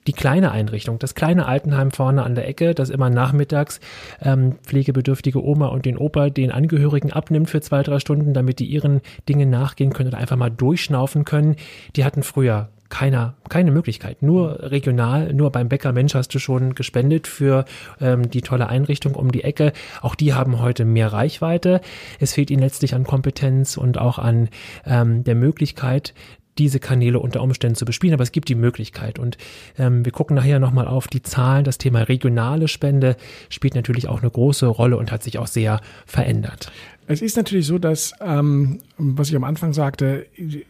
[0.06, 3.80] die kleine Einrichtung, das kleine Altenheim vorne an der Ecke, das immer nachmittags
[4.22, 8.66] ähm, pflegebedürftige Oma und den Opa den Angehörigen abnimmt für zwei, drei Stunden, damit die
[8.66, 11.56] ihren Dingen nachgehen können oder einfach mal durchschnaufen können.
[11.96, 14.22] Die hatten früher keiner, keine Möglichkeit.
[14.22, 17.64] Nur regional, nur beim Bäcker Mensch hast du schon gespendet für
[18.00, 19.72] ähm, die tolle Einrichtung um die Ecke.
[20.00, 21.80] Auch die haben heute mehr Reichweite.
[22.20, 24.48] Es fehlt ihnen letztlich an Kompetenz und auch an
[24.86, 26.14] ähm, der Möglichkeit,
[26.58, 29.18] diese Kanäle unter Umständen zu bespielen, aber es gibt die Möglichkeit.
[29.18, 29.38] Und
[29.76, 31.64] ähm, wir gucken nachher nochmal auf die Zahlen.
[31.64, 33.16] Das Thema regionale Spende
[33.48, 36.70] spielt natürlich auch eine große Rolle und hat sich auch sehr verändert.
[37.06, 40.26] Es ist natürlich so, dass, ähm, was ich am Anfang sagte,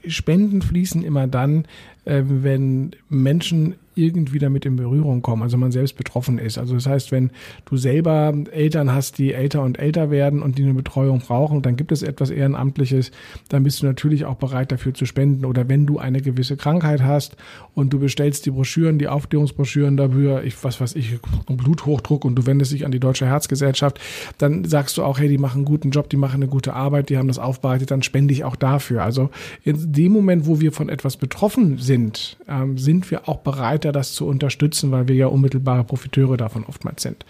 [0.07, 1.67] Spenden fließen immer dann,
[2.05, 6.59] äh, wenn Menschen irgendwie damit in Berührung kommen, also man selbst betroffen ist.
[6.59, 7.31] Also das heißt, wenn
[7.65, 11.77] du selber Eltern hast, die älter und älter werden und die eine Betreuung brauchen, dann
[11.77, 13.13] gibt es etwas Ehrenamtliches,
[13.49, 15.45] dann bist du natürlich auch bereit dafür zu spenden.
[15.45, 17.37] Oder wenn du eine gewisse Krankheit hast
[17.75, 22.47] und du bestellst die Broschüren, die Aufklärungsbroschüren dafür, ich, was weiß ich, Bluthochdruck und du
[22.47, 24.01] wendest dich an die Deutsche Herzgesellschaft,
[24.39, 27.11] dann sagst du auch, hey, die machen einen guten Job, die machen eine gute Arbeit,
[27.11, 29.03] die haben das aufbereitet, dann spende ich auch dafür.
[29.03, 29.31] Also
[29.63, 33.93] in dem Moment, wo wir von etwas betroffen sind, ähm, sind wir auch bereit, weiter
[33.93, 37.25] das zu unterstützen, weil wir ja unmittelbare Profiteure davon oftmals sind.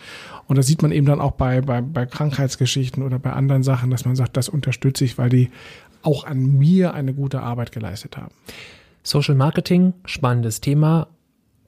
[0.47, 3.91] Und das sieht man eben dann auch bei, bei, bei Krankheitsgeschichten oder bei anderen Sachen,
[3.91, 5.51] dass man sagt, das unterstütze ich, weil die
[6.03, 8.33] auch an mir eine gute Arbeit geleistet haben.
[9.03, 11.09] Social Marketing, spannendes Thema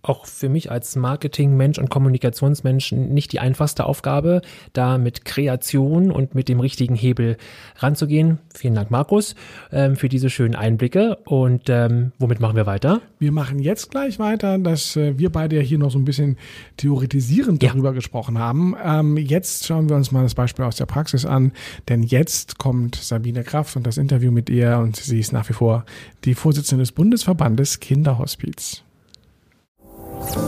[0.09, 4.43] auch für mich als Marketingmensch und Kommunikationsmensch nicht die einfachste Aufgabe,
[4.73, 7.37] da mit Kreation und mit dem richtigen Hebel
[7.77, 8.39] ranzugehen.
[8.55, 9.35] Vielen Dank, Markus,
[9.73, 11.19] ähm, für diese schönen Einblicke.
[11.25, 13.01] Und ähm, womit machen wir weiter?
[13.19, 16.37] Wir machen jetzt gleich weiter, dass äh, wir beide ja hier noch so ein bisschen
[16.77, 17.95] theoretisierend darüber ja.
[17.95, 18.75] gesprochen haben.
[18.83, 21.53] Ähm, jetzt schauen wir uns mal das Beispiel aus der Praxis an,
[21.89, 25.55] denn jetzt kommt Sabine Kraft und das Interview mit ihr und sie ist nach wie
[25.55, 25.85] vor
[26.25, 28.86] die Vorsitzende des Bundesverbandes Kinderhospiz.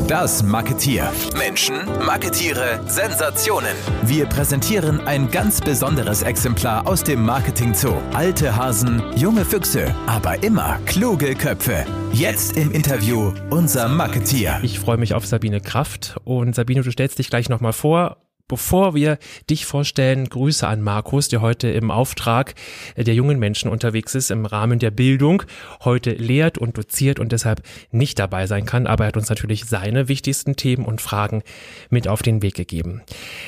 [0.07, 1.12] Das Marketier.
[1.37, 3.75] Menschen, Marketiere, Sensationen.
[4.03, 7.95] Wir präsentieren ein ganz besonderes Exemplar aus dem Marketing Zoo.
[8.12, 11.85] Alte Hasen, junge Füchse, aber immer kluge Köpfe.
[12.12, 14.59] Jetzt im Interview unser Marketier.
[14.62, 18.17] Ich freue mich auf Sabine Kraft und Sabine, du stellst dich gleich nochmal vor
[18.49, 19.19] Bevor wir
[19.51, 22.55] dich vorstellen, Grüße an Markus, der heute im Auftrag
[22.97, 25.43] der jungen Menschen unterwegs ist, im Rahmen der Bildung,
[25.85, 29.67] heute lehrt und doziert und deshalb nicht dabei sein kann, aber er hat uns natürlich
[29.67, 31.43] seine wichtigsten Themen und Fragen
[31.91, 33.03] mit auf den Weg gegeben.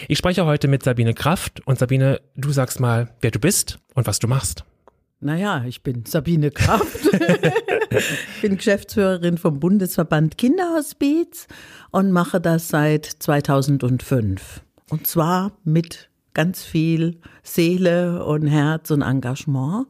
[0.06, 4.06] Ich spreche heute mit Sabine Kraft und Sabine, du sagst mal, wer du bist und
[4.06, 4.64] was du machst.
[5.20, 7.08] Naja, ich bin Sabine Kraft,
[8.42, 11.46] bin Geschäftsführerin vom Bundesverband Kinderhospiz
[11.90, 14.62] und mache das seit 2005.
[14.90, 17.20] Und zwar mit ganz viel
[17.50, 19.86] Seele und Herz und Engagement,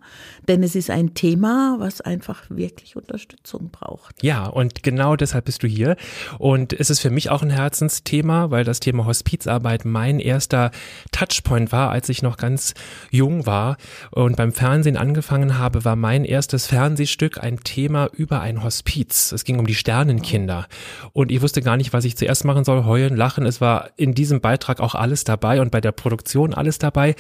[0.49, 4.23] denn es ist ein Thema, was einfach wirklich Unterstützung braucht.
[4.23, 5.97] Ja, und genau deshalb bist du hier.
[6.39, 10.71] Und es ist für mich auch ein Herzensthema, weil das Thema Hospizarbeit mein erster
[11.13, 12.75] Touchpoint war, als ich noch ganz
[13.11, 13.77] jung war
[14.11, 19.33] und beim Fernsehen angefangen habe, war mein erstes Fernsehstück ein Thema über ein Hospiz.
[19.33, 20.67] Es ging um die Sternenkinder.
[21.13, 23.45] Und ich wusste gar nicht, was ich zuerst machen soll, heulen, lachen.
[23.45, 27.15] Es war in diesem Beitrag auch alles dabei und bei der Produktion alles dabei.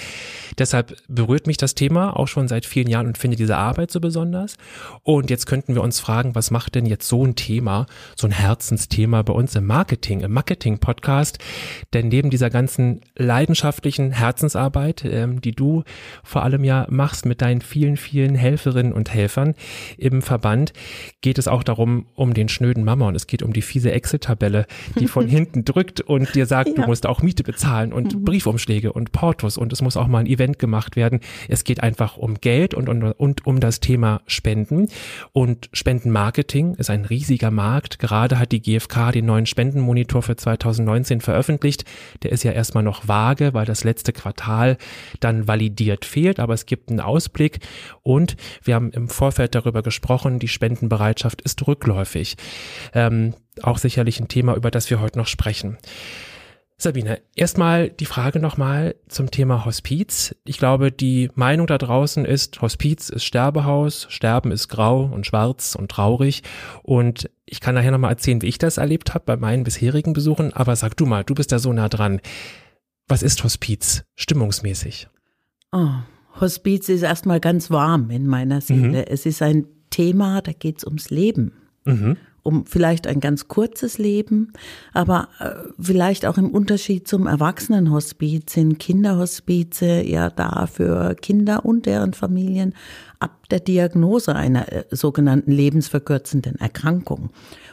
[0.59, 4.01] Deshalb berührt mich das Thema auch schon seit vielen Jahren und finde diese Arbeit so
[4.01, 4.57] besonders.
[5.03, 8.33] Und jetzt könnten wir uns fragen, was macht denn jetzt so ein Thema, so ein
[8.33, 11.39] Herzensthema bei uns im Marketing, im Marketing-Podcast?
[11.93, 15.85] Denn neben dieser ganzen leidenschaftlichen Herzensarbeit, ähm, die du
[16.23, 19.55] vor allem ja machst mit deinen vielen, vielen Helferinnen und Helfern
[19.99, 20.73] im Verband,
[21.21, 24.67] geht es auch darum, um den schnöden Mama und es geht um die fiese Excel-Tabelle,
[24.99, 26.75] die von hinten drückt und dir sagt, ja.
[26.75, 28.25] du musst auch Miete bezahlen und mhm.
[28.25, 31.21] Briefumschläge und Portos und es muss auch mal ein Event gemacht werden.
[31.49, 34.89] Es geht einfach um Geld und, und, und um das Thema Spenden.
[35.33, 37.99] Und Spendenmarketing ist ein riesiger Markt.
[37.99, 41.85] Gerade hat die GfK den neuen Spendenmonitor für 2019 veröffentlicht.
[42.23, 44.77] Der ist ja erstmal noch vage, weil das letzte Quartal
[45.21, 47.61] dann validiert fehlt, aber es gibt einen Ausblick
[48.03, 52.37] und wir haben im Vorfeld darüber gesprochen, die Spendenbereitschaft ist rückläufig.
[52.95, 55.79] Ähm, auch sicherlich ein Thema, über das wir heute noch sprechen.
[56.83, 60.35] Sabine, erstmal die Frage nochmal zum Thema Hospiz.
[60.47, 65.75] Ich glaube, die Meinung da draußen ist, Hospiz ist Sterbehaus, Sterben ist grau und schwarz
[65.75, 66.43] und traurig.
[66.83, 70.55] Und ich kann nachher nochmal erzählen, wie ich das erlebt habe bei meinen bisherigen Besuchen.
[70.55, 72.19] Aber sag du mal, du bist da so nah dran.
[73.09, 75.09] Was ist Hospiz stimmungsmäßig?
[75.73, 75.97] Oh,
[76.41, 78.89] Hospiz ist erstmal ganz warm in meiner Seele.
[78.89, 78.95] Mhm.
[79.07, 81.53] Es ist ein Thema, da geht es ums Leben.
[81.85, 84.53] Mhm um vielleicht ein ganz kurzes Leben,
[84.93, 91.87] aber äh, vielleicht auch im Unterschied zum Erwachsenenhospiz sind Kinderhospize ja da für Kinder und
[91.87, 92.75] deren Familien
[93.19, 97.31] ab der Diagnose einer äh, sogenannten lebensverkürzenden Erkrankung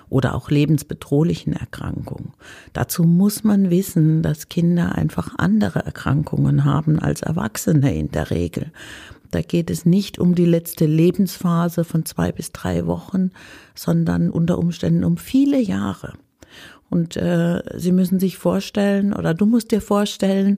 [0.10, 2.34] oder auch lebensbedrohlichen Erkrankung.
[2.74, 8.72] Dazu muss man wissen, dass Kinder einfach andere Erkrankungen haben als Erwachsene in der Regel.
[9.32, 13.32] Da geht es nicht um die letzte Lebensphase von zwei bis drei Wochen,
[13.76, 16.14] sondern unter Umständen um viele Jahre.
[16.90, 20.58] Und äh, Sie müssen sich vorstellen, oder du musst dir vorstellen,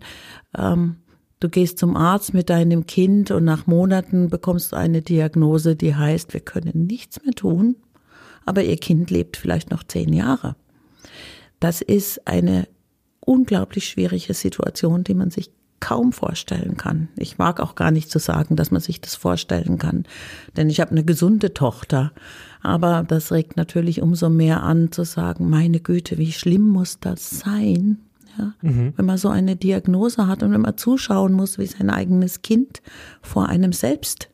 [0.58, 0.97] ähm,
[1.39, 5.95] du gehst zum Arzt mit deinem Kind und nach Monaten bekommst du eine Diagnose, die
[5.95, 7.77] heißt, wir können nichts mehr tun,
[8.45, 10.55] aber ihr Kind lebt vielleicht noch zehn Jahre.
[11.60, 12.67] Das ist eine
[13.19, 17.10] unglaublich schwierige Situation, die man sich kaum vorstellen kann.
[17.15, 20.04] Ich mag auch gar nicht zu sagen, dass man sich das vorstellen kann,
[20.58, 22.12] denn ich habe eine gesunde Tochter.
[22.62, 27.30] Aber das regt natürlich umso mehr an zu sagen, meine Güte, wie schlimm muss das
[27.30, 28.00] sein,
[28.38, 28.94] ja, mhm.
[28.96, 32.82] wenn man so eine Diagnose hat und wenn man zuschauen muss, wie sein eigenes Kind
[33.22, 34.30] vor einem selbst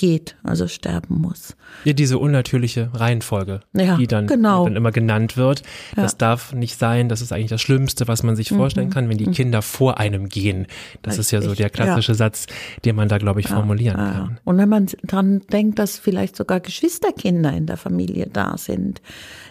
[0.00, 1.54] geht, also sterben muss.
[1.84, 4.64] Ja, diese unnatürliche Reihenfolge, ja, die dann, genau.
[4.64, 5.60] dann immer genannt wird.
[5.94, 6.04] Ja.
[6.04, 8.56] Das darf nicht sein, das ist eigentlich das Schlimmste, was man sich mhm.
[8.56, 9.32] vorstellen kann, wenn die mhm.
[9.32, 10.66] Kinder vor einem gehen.
[11.02, 11.20] Das Richtig.
[11.20, 12.16] ist ja so der klassische ja.
[12.16, 12.46] Satz,
[12.86, 14.40] den man da, glaube ich, formulieren kann.
[14.44, 19.02] Und wenn man dran denkt, dass vielleicht sogar Geschwisterkinder in der Familie da sind,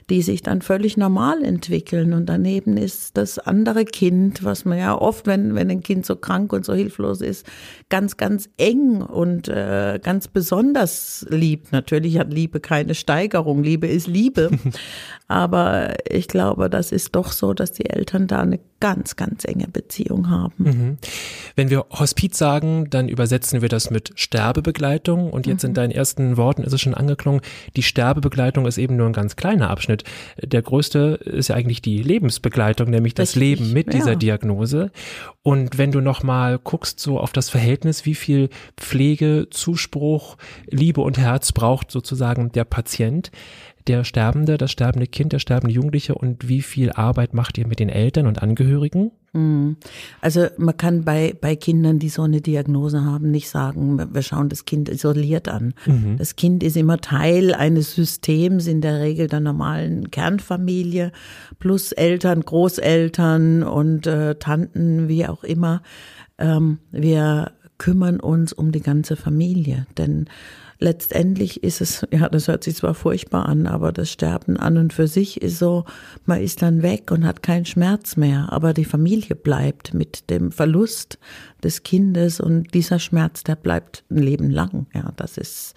[0.10, 4.98] die sich dann völlig normal entwickeln und daneben ist das andere Kind, was man ja
[4.98, 7.46] oft, wenn, wenn ein Kind so krank und so hilflos ist,
[7.90, 10.39] ganz, ganz eng und äh, ganz besonders
[11.30, 11.72] liebt.
[11.72, 13.64] Natürlich hat Liebe keine Steigerung.
[13.64, 14.52] Liebe ist Liebe.
[15.28, 19.68] Aber ich glaube, das ist doch so, dass die Eltern da eine ganz, ganz enge
[19.68, 20.54] Beziehung haben.
[20.58, 20.98] Mhm.
[21.56, 25.30] Wenn wir Hospiz sagen, dann übersetzen wir das mit Sterbebegleitung.
[25.32, 25.70] Und jetzt mhm.
[25.70, 27.42] in deinen ersten Worten ist es schon angeklungen,
[27.76, 30.04] die Sterbebegleitung ist eben nur ein ganz kleiner Abschnitt.
[30.42, 33.60] Der größte ist ja eigentlich die Lebensbegleitung, nämlich das Richtig.
[33.60, 34.16] Leben mit dieser ja.
[34.16, 34.92] Diagnose.
[35.50, 41.18] Und wenn du nochmal guckst so auf das Verhältnis, wie viel Pflege, Zuspruch, Liebe und
[41.18, 43.32] Herz braucht sozusagen der Patient,
[43.88, 47.80] der Sterbende, das sterbende Kind, der sterbende Jugendliche und wie viel Arbeit macht ihr mit
[47.80, 49.12] den Eltern und Angehörigen?
[49.34, 49.78] Hm.
[50.22, 54.50] Also man kann bei, bei Kindern, die so eine Diagnose haben, nicht sagen, wir schauen
[54.50, 55.74] das Kind isoliert an.
[55.86, 56.18] Mhm.
[56.18, 61.12] Das Kind ist immer Teil eines Systems, in der Regel der normalen Kernfamilie,
[61.60, 65.84] plus Eltern, Großeltern und äh, Tanten, wie auch immer.
[66.40, 70.26] Ähm, wir kümmern uns um die ganze Familie, denn
[70.80, 74.94] letztendlich ist es, ja, das hört sich zwar furchtbar an, aber das Sterben an und
[74.94, 75.86] für sich ist so,
[76.26, 80.52] man ist dann weg und hat keinen Schmerz mehr, aber die Familie bleibt mit dem
[80.52, 81.20] Verlust
[81.64, 84.88] des Kindes und dieser Schmerz, der bleibt ein Leben lang.
[84.94, 85.76] Ja, das ist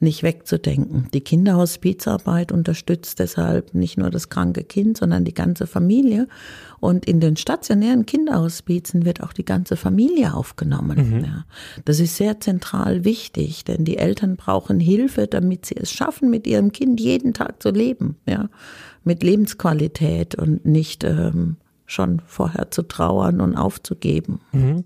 [0.00, 1.08] nicht wegzudenken.
[1.14, 6.28] Die Kinderhospizarbeit unterstützt deshalb nicht nur das kranke Kind, sondern die ganze Familie.
[6.80, 11.18] Und in den stationären Kinderhospizen wird auch die ganze Familie aufgenommen.
[11.18, 11.24] Mhm.
[11.24, 11.44] Ja.
[11.84, 16.46] Das ist sehr zentral wichtig, denn die Eltern brauchen Hilfe, damit sie es schaffen, mit
[16.46, 18.16] ihrem Kind jeden Tag zu leben.
[18.26, 18.48] Ja.
[19.04, 24.40] Mit Lebensqualität und nicht ähm, schon vorher zu trauern und aufzugeben.
[24.52, 24.84] Mhm.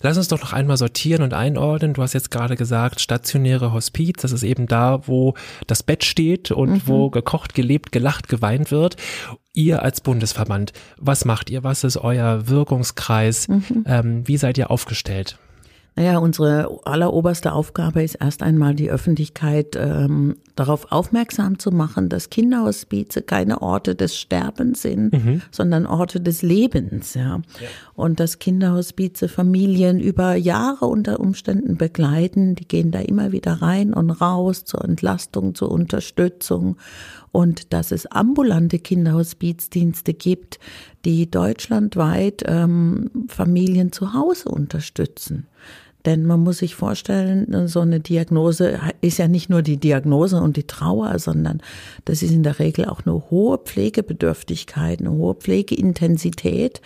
[0.00, 1.94] Lass uns doch noch einmal sortieren und einordnen.
[1.94, 5.34] Du hast jetzt gerade gesagt, stationäre Hospiz, das ist eben da, wo
[5.66, 6.82] das Bett steht und mhm.
[6.86, 8.96] wo gekocht, gelebt, gelacht, geweint wird.
[9.54, 11.62] Ihr als Bundesverband, was macht ihr?
[11.62, 13.48] Was ist euer Wirkungskreis?
[13.48, 13.84] Mhm.
[13.86, 15.38] Ähm, wie seid ihr aufgestellt?
[15.94, 22.30] Naja, unsere alleroberste Aufgabe ist erst einmal die Öffentlichkeit ähm, darauf aufmerksam zu machen, dass
[22.30, 25.42] Kinderhospize keine Orte des Sterbens sind, mhm.
[25.50, 27.12] sondern Orte des Lebens.
[27.12, 27.42] Ja.
[27.60, 27.68] ja.
[27.94, 32.54] Und dass Kinderhospize Familien über Jahre unter Umständen begleiten.
[32.54, 36.76] Die gehen da immer wieder rein und raus zur Entlastung, zur Unterstützung.
[37.32, 40.60] Und dass es ambulante Kinderhospizdienste gibt,
[41.04, 45.46] die deutschlandweit ähm, Familien zu Hause unterstützen.
[46.04, 50.56] Denn man muss sich vorstellen, so eine Diagnose ist ja nicht nur die Diagnose und
[50.56, 51.62] die Trauer, sondern
[52.04, 56.80] das ist in der Regel auch eine hohe Pflegebedürftigkeit, eine hohe Pflegeintensität.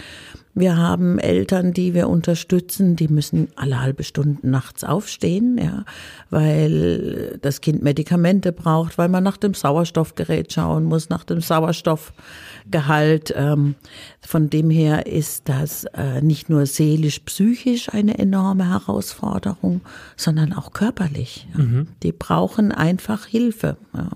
[0.59, 5.85] Wir haben Eltern, die wir unterstützen, die müssen alle halbe Stunden nachts aufstehen, ja,
[6.31, 13.35] weil das Kind Medikamente braucht, weil man nach dem Sauerstoffgerät schauen muss, nach dem Sauerstoffgehalt.
[13.37, 13.75] Ähm,
[14.23, 19.83] von dem her ist das äh, nicht nur seelisch-psychisch eine enorme Herausforderung,
[20.17, 21.47] sondern auch körperlich.
[21.55, 21.89] Mhm.
[22.03, 23.77] Die brauchen einfach Hilfe.
[23.93, 24.09] Ja.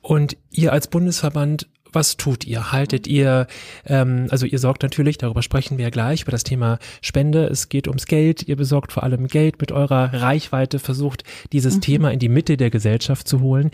[0.00, 2.72] Und ihr als Bundesverband was tut ihr?
[2.72, 3.46] Haltet ihr,
[3.86, 7.46] ähm, also ihr sorgt natürlich, darüber sprechen wir ja gleich, über das Thema Spende.
[7.46, 8.46] Es geht ums Geld.
[8.48, 11.80] Ihr besorgt vor allem Geld mit eurer Reichweite, versucht dieses mhm.
[11.80, 13.70] Thema in die Mitte der Gesellschaft zu holen.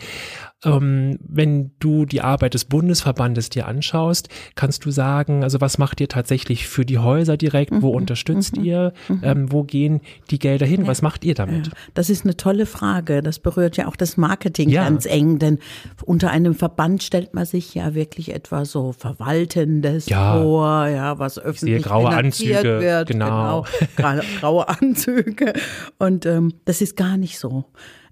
[0.65, 6.01] Ähm, wenn du die Arbeit des Bundesverbandes dir anschaust, kannst du sagen, also was macht
[6.01, 7.71] ihr tatsächlich für die Häuser direkt?
[7.71, 7.97] Wo mhm.
[7.97, 8.63] unterstützt mhm.
[8.63, 8.93] ihr?
[9.07, 9.19] Mhm.
[9.21, 10.81] Ähm, wo gehen die Gelder hin?
[10.81, 10.87] Ja.
[10.87, 11.67] Was macht ihr damit?
[11.67, 11.73] Ja.
[11.93, 13.21] Das ist eine tolle Frage.
[13.21, 14.83] Das berührt ja auch das Marketing ja.
[14.83, 15.59] ganz eng, denn
[16.05, 21.83] unter einem Verband stellt man sich ja wirklich etwa so Verwaltendes vor, ja, was öffentlich
[21.83, 23.09] graue Anzüge, wird.
[23.09, 23.65] Genau.
[23.95, 24.21] genau.
[24.39, 25.53] Graue Anzüge.
[25.99, 27.65] Und ähm, das ist gar nicht so.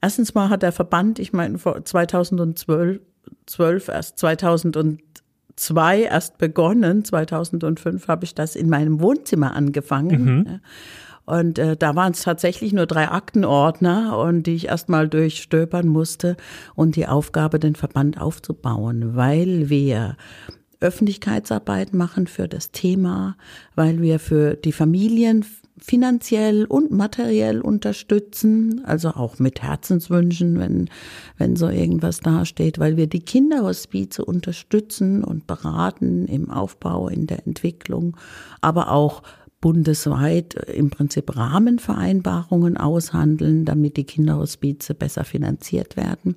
[0.05, 2.99] Erstens mal hat der Verband, ich meine, vor 2012
[3.47, 7.03] 12 erst 2002 erst begonnen.
[7.03, 10.25] 2005 habe ich das in meinem Wohnzimmer angefangen.
[10.25, 10.59] Mhm.
[11.25, 16.37] Und äh, da waren es tatsächlich nur drei Aktenordner und die ich erstmal durchstöbern musste
[16.75, 20.17] und die Aufgabe, den Verband aufzubauen, weil wir
[20.81, 23.37] Öffentlichkeitsarbeit machen für das Thema,
[23.73, 25.43] weil wir für die Familien
[25.77, 30.89] finanziell und materiell unterstützen, also auch mit Herzenswünschen, wenn,
[31.37, 37.45] wenn so irgendwas dasteht, weil wir die Kinderhospize unterstützen und beraten im Aufbau, in der
[37.45, 38.15] Entwicklung,
[38.61, 39.21] aber auch
[39.59, 46.35] bundesweit im Prinzip Rahmenvereinbarungen aushandeln, damit die Kinderhospize besser finanziert werden.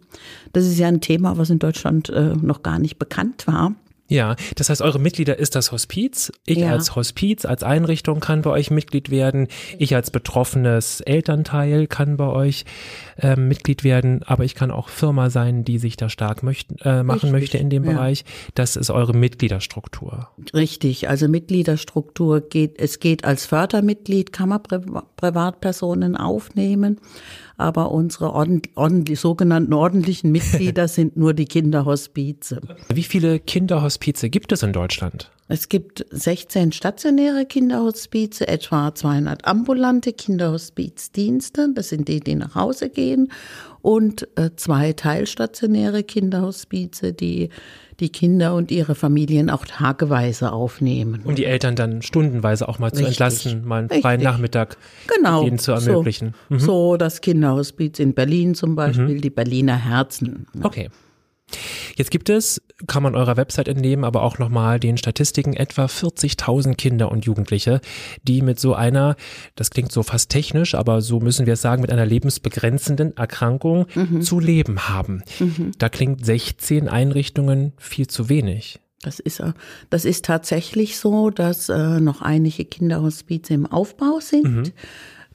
[0.52, 3.74] Das ist ja ein Thema, was in Deutschland äh, noch gar nicht bekannt war.
[4.08, 6.32] Ja, das heißt, eure Mitglieder ist das Hospiz.
[6.46, 6.72] Ich ja.
[6.72, 9.48] als Hospiz, als Einrichtung kann bei euch Mitglied werden.
[9.78, 12.64] Ich als betroffenes Elternteil kann bei euch
[13.18, 14.22] äh, Mitglied werden.
[14.24, 17.58] Aber ich kann auch Firma sein, die sich da stark möcht, äh, machen Richtig, möchte
[17.58, 17.92] in dem ja.
[17.92, 18.24] Bereich.
[18.54, 20.28] Das ist eure Mitgliederstruktur.
[20.54, 24.62] Richtig, also Mitgliederstruktur geht, es geht als Fördermitglied, kann man
[25.16, 26.98] Privatpersonen aufnehmen
[27.58, 32.60] aber unsere ordentlich, ordentlich, sogenannten ordentlichen Mitglieder sind nur die Kinderhospize.
[32.88, 35.30] Wie viele Kinderhospize gibt es in Deutschland?
[35.48, 42.90] Es gibt 16 stationäre Kinderhospize, etwa 200 ambulante Kinderhospizdienste, das sind die, die nach Hause
[42.90, 43.32] gehen,
[43.80, 47.48] und äh, zwei teilstationäre Kinderhospize, die
[48.00, 51.20] die Kinder und ihre Familien auch tageweise aufnehmen.
[51.24, 53.02] Um die Eltern dann stundenweise auch mal Richtig.
[53.02, 54.24] zu entlasten, mal einen freien Richtig.
[54.24, 54.76] Nachmittag
[55.16, 55.44] genau.
[55.44, 56.34] ihnen zu ermöglichen.
[56.48, 56.58] So, mhm.
[56.60, 59.20] so das Kinderhospiz in Berlin zum Beispiel, mhm.
[59.20, 60.46] die Berliner Herzen.
[60.62, 60.90] Okay.
[61.96, 66.74] Jetzt gibt es, kann man eurer Website entnehmen, aber auch nochmal den Statistiken etwa 40.000
[66.74, 67.80] Kinder und Jugendliche,
[68.22, 69.16] die mit so einer,
[69.56, 73.86] das klingt so fast technisch, aber so müssen wir es sagen, mit einer lebensbegrenzenden Erkrankung
[73.94, 74.22] mhm.
[74.22, 75.22] zu leben haben.
[75.40, 75.72] Mhm.
[75.78, 78.80] Da klingt 16 Einrichtungen viel zu wenig.
[79.02, 79.42] Das ist,
[79.90, 84.44] das ist tatsächlich so, dass äh, noch einige Kinderhospize im Aufbau sind.
[84.44, 84.72] Mhm.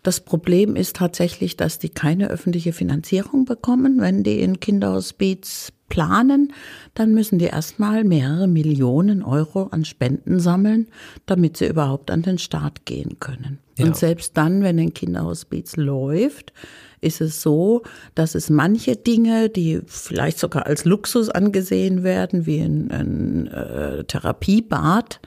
[0.04, 4.02] Das Problem ist tatsächlich, dass die keine öffentliche Finanzierung bekommen.
[4.02, 6.52] Wenn die in Kinderhospiz planen,
[6.96, 10.88] dann müssen die erstmal mehrere Millionen Euro an Spenden sammeln,
[11.28, 13.60] damit sie überhaupt an den Start gehen können.
[13.78, 13.86] Ja.
[13.86, 16.52] Und selbst dann, wenn ein Kinderhospiz läuft,
[17.00, 17.84] ist es so,
[18.16, 24.04] dass es manche Dinge, die vielleicht sogar als Luxus angesehen werden, wie ein, ein äh,
[24.06, 25.20] Therapiebad,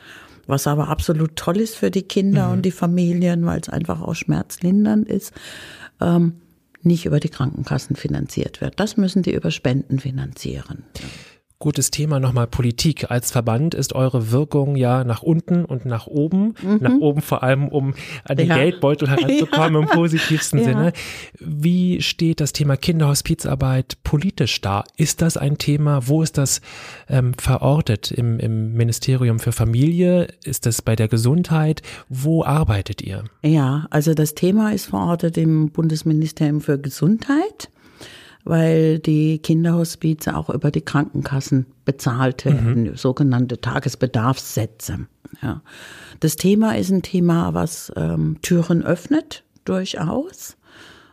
[0.48, 2.52] was aber absolut toll ist für die Kinder mhm.
[2.54, 5.32] und die Familien, weil es einfach auch schmerzlindernd ist,
[6.00, 6.40] ähm,
[6.86, 8.80] nicht über die Krankenkassen finanziert wird.
[8.80, 10.84] Das müssen die über Spenden finanzieren.
[11.58, 13.10] Gutes Thema nochmal Politik.
[13.10, 16.54] Als Verband ist eure Wirkung ja nach unten und nach oben.
[16.62, 16.78] Mhm.
[16.80, 17.94] Nach oben vor allem, um
[18.24, 18.56] an den ja.
[18.56, 19.80] Geldbeutel heranzukommen ja.
[19.80, 20.64] im positivsten ja.
[20.66, 20.92] Sinne.
[21.40, 24.84] Wie steht das Thema Kinderhospizarbeit politisch da?
[24.98, 26.06] Ist das ein Thema?
[26.06, 26.60] Wo ist das
[27.08, 28.10] ähm, verortet?
[28.10, 30.28] Im, Im Ministerium für Familie?
[30.44, 31.80] Ist das bei der Gesundheit?
[32.10, 33.24] Wo arbeitet ihr?
[33.42, 37.70] Ja, also das Thema ist verortet im Bundesministerium für Gesundheit
[38.46, 42.96] weil die Kinderhospize auch über die Krankenkassen bezahlt werden, mhm.
[42.96, 45.06] sogenannte Tagesbedarfssätze.
[45.42, 45.62] Ja.
[46.20, 50.56] Das Thema ist ein Thema, was ähm, Türen öffnet, durchaus.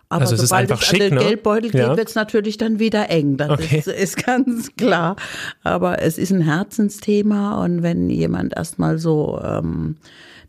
[0.10, 1.24] Aber also es sobald ist einfach es schick, an den ne?
[1.26, 1.98] Geldbeutel geht, ja.
[1.98, 3.38] wird es natürlich dann wieder eng.
[3.38, 3.80] Das okay.
[3.80, 5.16] ist, ist, ganz klar.
[5.64, 9.96] Aber es ist ein Herzensthema und wenn jemand erstmal so ähm,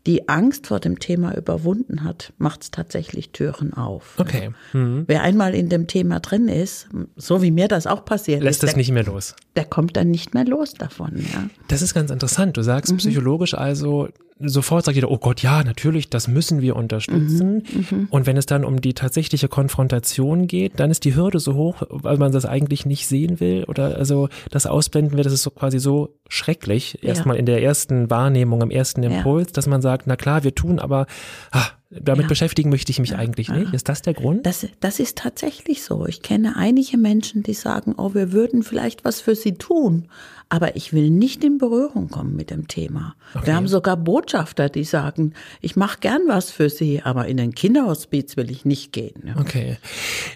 [0.05, 4.13] die Angst vor dem Thema überwunden hat, macht es tatsächlich Türen auf.
[4.17, 4.51] Okay.
[4.73, 5.05] Mhm.
[5.07, 8.71] Wer einmal in dem Thema drin ist, so wie mir das auch passiert lässt ist,
[8.71, 9.35] es nicht mehr los.
[9.55, 11.17] Der kommt dann nicht mehr los davon.
[11.33, 11.49] Ja.
[11.67, 12.55] Das ist ganz interessant.
[12.57, 12.97] Du sagst mhm.
[12.97, 14.09] psychologisch also,
[14.39, 17.63] sofort sagt jeder, oh Gott, ja, natürlich, das müssen wir unterstützen.
[17.71, 21.39] Mhm, mhm, und wenn es dann um die tatsächliche Konfrontation geht, dann ist die Hürde
[21.39, 25.33] so hoch, weil man das eigentlich nicht sehen will oder also das Ausblenden wird, das
[25.33, 27.09] ist so quasi so schrecklich, ja.
[27.09, 29.53] erstmal in der ersten Wahrnehmung, am ersten Impuls, ja.
[29.53, 31.05] dass man sagt, na klar, wir tun, aber
[31.51, 32.27] ah, damit ja.
[32.29, 33.17] beschäftigen möchte ich mich ja.
[33.17, 33.73] eigentlich nicht.
[33.73, 34.45] Ist das der Grund?
[34.45, 36.05] Das, das ist tatsächlich so.
[36.07, 40.09] Ich kenne einige Menschen, die sagen, oh, wir würden vielleicht was für sie tun,
[40.55, 43.13] aber ich will nicht in Berührung kommen mit dem Thema.
[43.33, 43.47] Okay.
[43.47, 47.53] Wir haben sogar Botschafter, die sagen, ich mache gern was für sie, aber in den
[47.53, 49.21] Kinderhospiz will ich nicht gehen.
[49.25, 49.35] Ja.
[49.37, 49.77] Okay.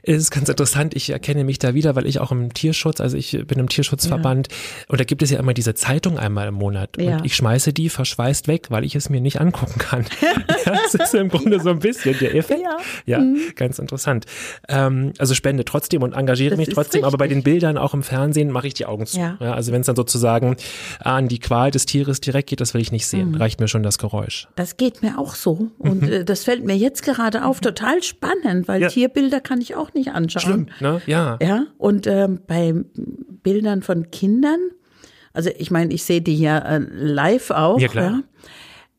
[0.03, 3.15] Es ist ganz interessant, ich erkenne mich da wieder, weil ich auch im Tierschutz, also
[3.15, 4.57] ich bin im Tierschutzverband ja.
[4.89, 7.19] und da gibt es ja immer diese Zeitung einmal im Monat und ja.
[7.23, 10.03] ich schmeiße die verschweißt weg, weil ich es mir nicht angucken kann.
[10.65, 12.59] das ist im Grunde so ein bisschen der Effekt.
[13.05, 13.37] Ja, mhm.
[13.55, 14.25] ganz interessant.
[14.67, 18.03] Ähm, also spende trotzdem und engagiere das mich trotzdem, aber bei den Bildern auch im
[18.03, 19.17] Fernsehen mache ich die Augen zu.
[19.17, 19.37] Ja.
[19.39, 20.57] also wenn es dann sozusagen
[20.99, 23.31] an die Qual des Tieres direkt geht, das will ich nicht sehen.
[23.31, 23.35] Mhm.
[23.35, 24.47] Reicht mir schon das Geräusch.
[24.55, 25.69] Das geht mir auch so.
[25.77, 26.11] Und mhm.
[26.11, 28.87] äh, das fällt mir jetzt gerade auf, total spannend, weil ja.
[28.87, 30.41] Tierbilder kann ich auch nicht anschauen.
[30.41, 31.01] Schlimm, ne?
[31.05, 31.37] Ja.
[31.41, 31.65] Ja.
[31.77, 32.73] Und ähm, bei
[33.43, 34.59] Bildern von Kindern,
[35.33, 37.79] also ich meine, ich sehe die ja äh, live auch.
[37.79, 38.11] Ja, klar.
[38.11, 38.23] Ja,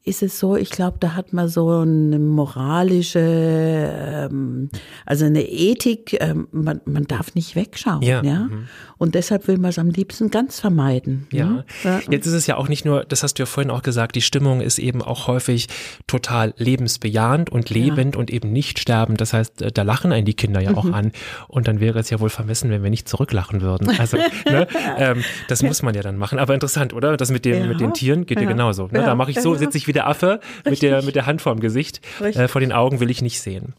[0.02, 4.70] ist es so, ich glaube, da hat man so eine moralische, ähm,
[5.04, 8.22] also eine Ethik, ähm, man, man darf nicht wegschauen, ja.
[8.22, 8.40] ja?
[8.40, 8.66] Mhm.
[8.96, 11.26] Und deshalb will man es am liebsten ganz vermeiden.
[11.32, 11.46] Ja.
[11.46, 11.64] Ne?
[11.84, 12.00] ja.
[12.10, 14.22] Jetzt ist es ja auch nicht nur, das hast du ja vorhin auch gesagt, die
[14.22, 15.68] Stimmung ist eben auch häufig
[16.06, 18.20] total lebensbejahend und lebend ja.
[18.20, 19.20] und eben nicht sterbend.
[19.20, 20.94] Das heißt, äh, da lachen einen die Kinder ja auch mhm.
[20.94, 21.12] an.
[21.48, 23.90] Und dann wäre es ja wohl vermessen, wenn wir nicht zurücklachen würden.
[23.98, 24.66] Also, ne,
[24.98, 26.38] ähm, das muss man ja dann machen.
[26.38, 27.16] Aber interessant, oder?
[27.16, 28.88] Das mit den, mit den Tieren geht ja, genauso.
[28.88, 29.02] Ne?
[29.02, 31.60] Da mache ich so, sitze ich wie der Affe mit der, mit der Hand vorm
[31.60, 32.00] Gesicht.
[32.20, 33.74] Äh, vor den Augen will ich nicht sehen.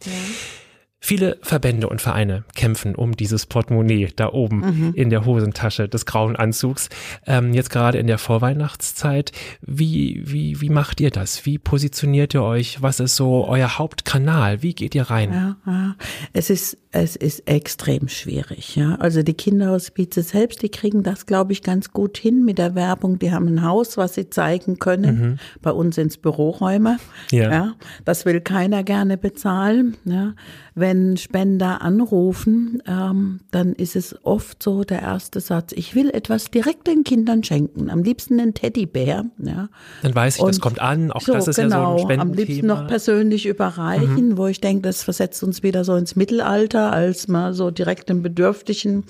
[1.03, 4.93] Viele Verbände und Vereine kämpfen um dieses Portemonnaie da oben mhm.
[4.93, 6.89] in der Hosentasche des grauen Anzugs.
[7.25, 9.31] Ähm, jetzt gerade in der Vorweihnachtszeit.
[9.61, 11.43] Wie, wie, wie macht ihr das?
[11.47, 12.83] Wie positioniert ihr euch?
[12.83, 14.61] Was ist so euer Hauptkanal?
[14.61, 15.33] Wie geht ihr rein?
[15.33, 15.95] Ja, ja.
[16.33, 18.75] Es ist, es ist extrem schwierig.
[18.75, 22.75] Ja, also die Kinderhospize selbst, die kriegen das, glaube ich, ganz gut hin mit der
[22.75, 23.17] Werbung.
[23.17, 25.19] Die haben ein Haus, was sie zeigen können.
[25.19, 25.39] Mhm.
[25.63, 26.99] Bei uns ins Büroräume.
[27.31, 27.51] Ja.
[27.51, 27.75] ja.
[28.05, 29.97] Das will keiner gerne bezahlen.
[30.05, 30.35] Ja.
[30.73, 36.49] Wenn Spender anrufen, ähm, dann ist es oft so der erste Satz, ich will etwas
[36.49, 39.25] direkt den Kindern schenken, am liebsten einen Teddybär.
[39.37, 39.67] Ja.
[40.01, 41.99] Dann weiß ich, Und das kommt an, auch so, das ist genau, ja so ein
[41.99, 42.21] Spendenthema.
[42.21, 44.37] Am liebsten noch persönlich überreichen, mhm.
[44.37, 48.21] wo ich denke, das versetzt uns wieder so ins Mittelalter, als mal so direkt den
[48.21, 49.03] Bedürftigen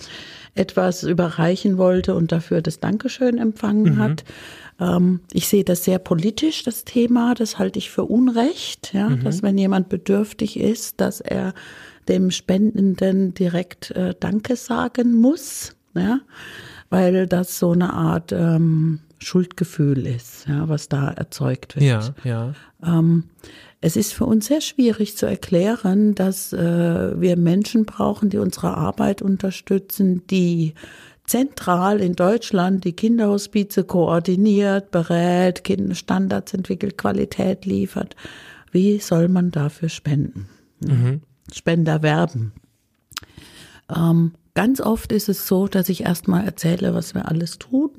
[0.55, 3.99] etwas überreichen wollte und dafür das Dankeschön empfangen mhm.
[3.99, 4.23] hat.
[4.81, 7.35] Ähm, ich sehe das sehr politisch, das Thema.
[7.35, 9.23] Das halte ich für Unrecht, ja, mhm.
[9.23, 11.53] dass wenn jemand bedürftig ist, dass er
[12.09, 16.19] dem Spendenden direkt äh, Danke sagen muss, ja,
[16.89, 21.85] weil das so eine Art ähm, Schuldgefühl ist, ja, was da erzeugt wird.
[21.85, 22.53] Ja, ja.
[22.83, 23.25] Ähm,
[23.81, 28.75] es ist für uns sehr schwierig zu erklären, dass äh, wir Menschen brauchen, die unsere
[28.75, 30.73] Arbeit unterstützen, die
[31.31, 35.63] zentral in Deutschland die Kinderhospize koordiniert, berät,
[35.93, 38.17] Standards entwickelt, Qualität liefert.
[38.73, 40.49] Wie soll man dafür spenden?
[40.81, 41.21] Mhm.
[41.53, 42.51] Spender werben.
[43.95, 47.91] Ähm, ganz oft ist es so, dass ich erstmal erzähle, was wir alles tun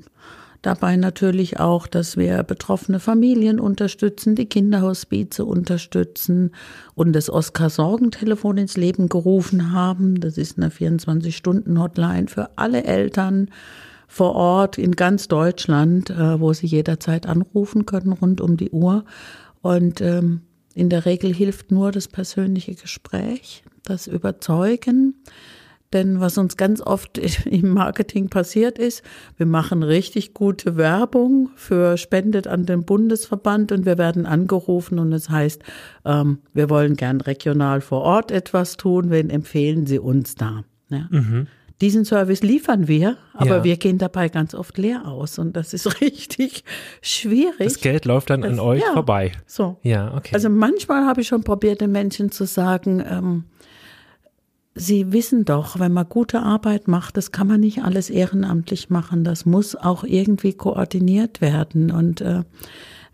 [0.63, 6.53] Dabei natürlich auch, dass wir betroffene Familien unterstützen, die Kinderhospize unterstützen
[6.95, 10.21] und das Oskar-Sorgentelefon ins Leben gerufen haben.
[10.21, 13.51] Das ist eine 24-Stunden-Hotline für alle Eltern
[14.07, 19.05] vor Ort in ganz Deutschland, äh, wo sie jederzeit anrufen können, rund um die Uhr.
[19.63, 20.43] Und ähm,
[20.75, 25.15] in der Regel hilft nur das persönliche Gespräch, das Überzeugen.
[25.93, 29.03] Denn was uns ganz oft im Marketing passiert ist,
[29.36, 35.12] wir machen richtig gute Werbung für Spendet an den Bundesverband und wir werden angerufen und
[35.12, 35.62] es heißt,
[36.05, 40.64] ähm, wir wollen gern regional vor Ort etwas tun, wen empfehlen Sie uns da?
[40.88, 41.09] Ja.
[41.11, 41.47] Mhm.
[41.82, 43.64] Diesen Service liefern wir, aber ja.
[43.64, 46.62] wir gehen dabei ganz oft leer aus und das ist richtig
[47.01, 47.59] schwierig.
[47.59, 49.32] Das Geld läuft dann das, an euch ja, vorbei.
[49.47, 49.78] So.
[49.82, 50.30] Ja, okay.
[50.32, 53.45] Also manchmal habe ich schon probiert, den Menschen zu sagen, ähm,
[54.75, 59.23] Sie wissen doch, wenn man gute Arbeit macht, das kann man nicht alles ehrenamtlich machen.
[59.23, 61.91] Das muss auch irgendwie koordiniert werden.
[61.91, 62.43] Und äh,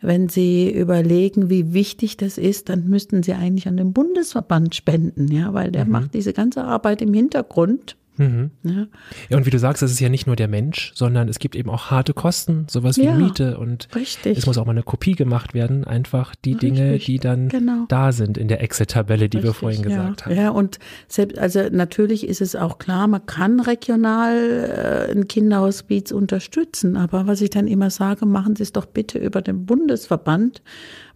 [0.01, 5.27] wenn Sie überlegen, wie wichtig das ist, dann müssten Sie eigentlich an den Bundesverband spenden,
[5.33, 5.91] ja, weil der mhm.
[5.91, 7.97] macht diese ganze Arbeit im Hintergrund.
[8.19, 8.51] Mhm.
[8.63, 8.87] Ja.
[9.29, 11.57] ja, und wie du sagst, es ist ja nicht nur der Mensch, sondern es gibt
[11.57, 14.37] eben auch harte Kosten, sowas wie ja, Miete und richtig.
[14.37, 16.75] es muss auch mal eine Kopie gemacht werden, einfach die richtig.
[16.75, 17.85] Dinge, die dann genau.
[17.89, 20.27] da sind in der Excel-Tabelle, die richtig, wir vorhin gesagt ja.
[20.27, 20.37] haben.
[20.37, 26.11] Ja, und selbst, also natürlich ist es auch klar, man kann regional äh, ein Kinderhospiz
[26.11, 30.63] unterstützen, aber was ich dann immer sage, machen Sie es doch bitte über den Bundesverband,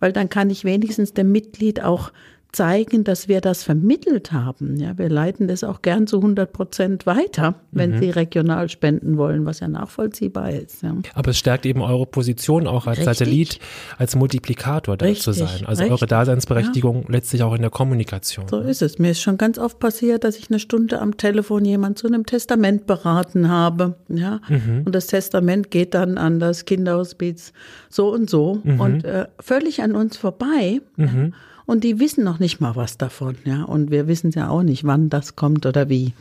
[0.01, 2.13] weil dann kann ich wenigstens dem Mitglied auch
[2.53, 4.77] zeigen, dass wir das vermittelt haben.
[4.77, 7.99] Ja, wir leiten das auch gern zu 100 Prozent weiter, wenn mhm.
[8.01, 10.83] Sie regional spenden wollen, was ja nachvollziehbar ist.
[10.83, 10.95] Ja.
[11.15, 13.19] Aber es stärkt eben eure Position auch als Richtig.
[13.19, 13.59] Satellit,
[13.97, 15.25] als Multiplikator da Richtig.
[15.25, 15.65] zu sein.
[15.65, 15.91] Also Richtig.
[15.91, 17.09] eure Daseinsberechtigung ja.
[17.09, 18.47] letztlich auch in der Kommunikation.
[18.49, 18.99] So ist es.
[18.99, 22.27] Mir ist schon ganz oft passiert, dass ich eine Stunde am Telefon jemand zu einem
[22.27, 23.97] Testament beraten habe.
[24.09, 24.83] Ja, mhm.
[24.85, 27.55] und das Testament geht dann an das Kinderhospiz
[27.89, 28.81] so und so mhm.
[28.81, 30.83] und äh, völlig an uns vorbei.
[30.99, 31.07] Ja.
[31.67, 33.65] Und die wissen noch nicht mal was davon, ja.
[33.65, 36.15] Und wir wissen ja auch nicht, wann das kommt oder wie.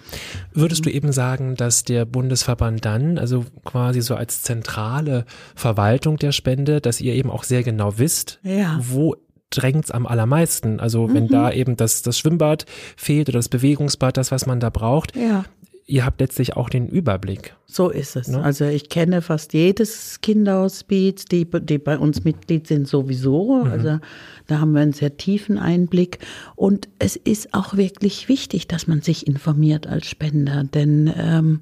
[0.54, 5.26] Würdest du eben sagen, dass der Bundesverband dann, also quasi so als zentrale
[5.56, 8.80] Verwaltung der Spende, dass ihr eben auch sehr genau wisst, ja.
[8.82, 9.16] wo
[9.50, 10.80] drängt es am allermeisten.
[10.80, 11.30] Also wenn mhm.
[11.30, 12.66] da eben das, das Schwimmbad
[12.96, 15.46] fehlt oder das Bewegungsbad, das, was man da braucht, ja
[15.92, 17.54] ihr habt letztlich auch den Überblick.
[17.66, 18.30] So ist es.
[18.30, 18.42] Ne?
[18.42, 23.66] Also ich kenne fast jedes Kinderhospiz, die, die bei uns Mitglied sind sowieso.
[23.66, 23.72] Mhm.
[23.72, 24.00] Also
[24.48, 26.20] da haben wir einen sehr tiefen Einblick.
[26.56, 31.60] Und es ist auch wirklich wichtig, dass man sich informiert als Spender, denn ähm,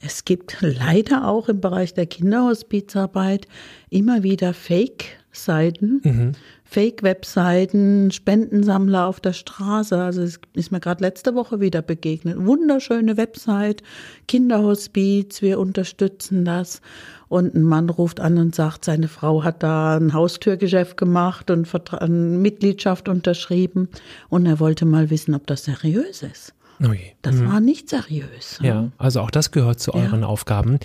[0.00, 3.46] es gibt leider auch im Bereich der Kinderhospizarbeit
[3.90, 6.32] immer wieder Fake-Seiten, mhm.
[6.70, 9.96] Fake-Webseiten, Spendensammler auf der Straße.
[9.96, 12.36] Also es ist mir gerade letzte Woche wieder begegnet.
[12.44, 13.82] Wunderschöne Website,
[14.26, 16.82] Kinderhospiz, wir unterstützen das.
[17.28, 21.72] Und ein Mann ruft an und sagt, seine Frau hat da ein Haustürgeschäft gemacht und
[21.94, 23.88] eine Mitgliedschaft unterschrieben.
[24.28, 26.54] Und er wollte mal wissen, ob das seriös ist.
[26.82, 27.48] Oh das mhm.
[27.48, 28.58] war nicht seriös.
[28.62, 30.26] Ja, also auch das gehört zu euren ja.
[30.26, 30.78] Aufgaben,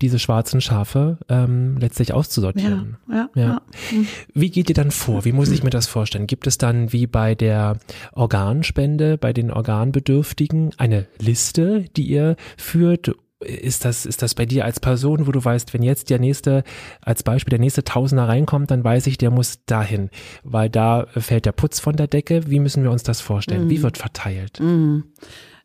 [0.00, 2.96] diese schwarzen Schafe ähm, letztlich auszusortieren.
[3.08, 3.62] Ja, ja, ja.
[3.92, 4.06] Mhm.
[4.34, 5.24] Wie geht ihr dann vor?
[5.24, 6.26] Wie muss ich mir das vorstellen?
[6.26, 7.78] Gibt es dann wie bei der
[8.12, 13.14] Organspende, bei den Organbedürftigen eine Liste, die ihr führt
[13.46, 16.64] ist das, ist das bei dir als Person, wo du weißt, wenn jetzt der nächste,
[17.00, 20.10] als Beispiel der nächste Tausender reinkommt, dann weiß ich, der muss dahin,
[20.44, 22.50] weil da fällt der Putz von der Decke.
[22.50, 23.64] Wie müssen wir uns das vorstellen?
[23.64, 23.70] Mhm.
[23.70, 24.60] Wie wird verteilt?
[24.60, 25.04] Mhm.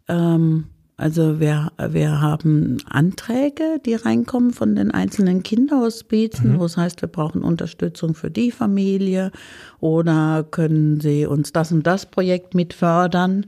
[0.08, 0.66] Ähm,
[1.02, 6.60] also wir, wir haben Anträge, die reinkommen von den einzelnen Kinderhospizen, mhm.
[6.60, 9.32] wo es heißt, wir brauchen Unterstützung für die Familie
[9.80, 13.48] oder können Sie uns das und das Projekt mit fördern.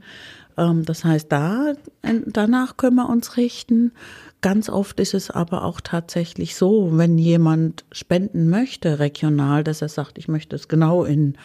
[0.56, 1.72] das heißt, da,
[2.26, 3.92] danach können wir uns richten.
[4.40, 9.88] Ganz oft ist es aber auch tatsächlich so, wenn jemand spenden möchte regional, dass er
[9.88, 11.36] sagt, ich möchte es genau in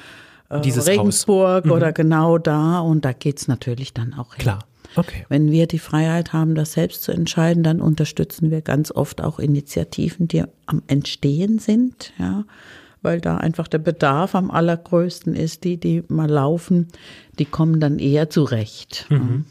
[0.50, 1.72] äh, Regensburg mhm.
[1.72, 4.44] oder genau da und da geht es natürlich dann auch hin.
[4.44, 4.60] Klar.
[4.96, 5.26] Okay.
[5.30, 9.38] Wenn wir die Freiheit haben, das selbst zu entscheiden, dann unterstützen wir ganz oft auch
[9.38, 12.44] Initiativen, die am Entstehen sind, ja
[13.02, 15.64] weil da einfach der Bedarf am allergrößten ist.
[15.64, 16.88] Die, die mal laufen,
[17.38, 19.06] die kommen dann eher zurecht.
[19.10, 19.46] Mhm.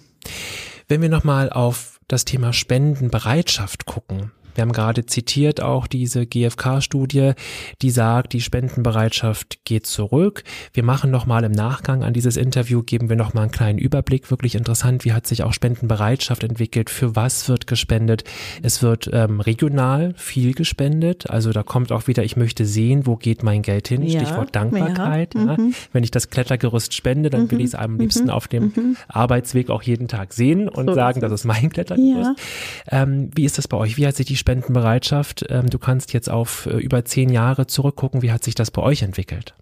[0.89, 7.35] Wenn wir nochmal auf das Thema Spendenbereitschaft gucken, wir haben gerade zitiert auch diese GfK-Studie,
[7.81, 10.43] die sagt, die Spendenbereitschaft geht zurück.
[10.73, 14.33] Wir machen nochmal im Nachgang an dieses Interview, geben wir nochmal einen kleinen Überblick.
[14.33, 16.91] Wirklich interessant, wie hat sich auch Spendenbereitschaft entwickelt?
[16.91, 18.25] Für was wird gespendet?
[18.61, 21.31] Es wird ähm, regional viel gespendet.
[21.31, 24.03] Also da kommt auch wieder, ich möchte sehen, wo geht mein Geld hin?
[24.03, 25.37] Ja, Stichwort Dankbarkeit.
[25.37, 25.57] Ja.
[25.57, 25.73] Mhm.
[25.93, 28.01] Wenn ich das Klettergerüst spende, dann will ich es am mhm.
[28.01, 28.97] liebsten auf dem mhm.
[29.07, 32.33] Arbeitsweg auch jeden Tag sehen und so sagen, das ist mein Klettergerüst.
[32.91, 33.97] Ähm, wie ist das bei euch?
[33.99, 35.45] Wie hat sich die Spendenbereitschaft.
[35.51, 38.23] Ähm, du kannst jetzt auf äh, über zehn Jahre zurückgucken.
[38.23, 39.55] Wie hat sich das bei euch entwickelt?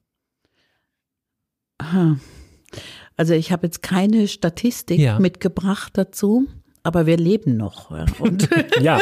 [3.17, 5.19] Also ich habe jetzt keine Statistik ja.
[5.19, 6.47] mitgebracht dazu
[6.87, 7.91] aber wir leben noch.
[8.21, 8.49] Und
[8.81, 9.01] ja,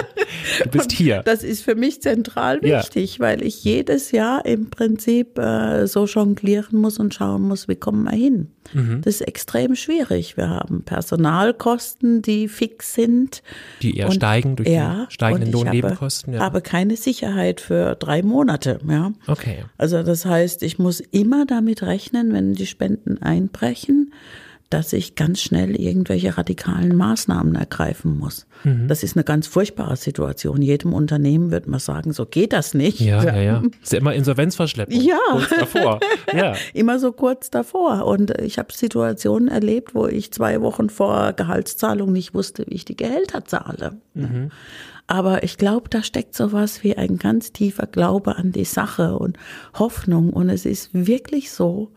[0.62, 1.22] du bist hier.
[1.22, 3.24] Das ist für mich zentral wichtig, ja.
[3.24, 8.04] weil ich jedes Jahr im Prinzip äh, so jonglieren muss und schauen muss, wie kommen
[8.04, 8.48] wir hin.
[8.72, 9.02] Mhm.
[9.02, 10.38] Das ist extrem schwierig.
[10.38, 13.42] Wir haben Personalkosten, die fix sind.
[13.82, 16.32] Die eher und, steigen durch ja, die steigenden Lohnnebenkosten.
[16.32, 16.54] Ich habe, ja.
[16.54, 18.78] habe keine Sicherheit für drei Monate.
[18.88, 19.12] Ja.
[19.26, 19.64] Okay.
[19.76, 24.12] Also das heißt, ich muss immer damit rechnen, wenn die Spenden einbrechen,
[24.70, 28.46] dass ich ganz schnell irgendwelche radikalen Maßnahmen ergreifen muss.
[28.64, 28.88] Mhm.
[28.88, 30.62] Das ist eine ganz furchtbare Situation.
[30.62, 33.00] Jedem Unternehmen wird man sagen, so geht das nicht.
[33.00, 33.62] Ja, ja, ja.
[33.82, 35.00] Ist ja immer Insolvenzverschleppung.
[35.00, 35.18] Ja.
[35.30, 36.00] Kurz davor.
[36.34, 36.54] Ja.
[36.72, 38.06] immer so kurz davor.
[38.06, 42.84] Und ich habe Situationen erlebt, wo ich zwei Wochen vor Gehaltszahlung nicht wusste, wie ich
[42.84, 43.98] die Gehälter zahle.
[44.14, 44.50] Mhm.
[45.06, 49.36] Aber ich glaube, da steckt sowas wie ein ganz tiefer Glaube an die Sache und
[49.74, 50.30] Hoffnung.
[50.30, 51.92] Und es ist wirklich so,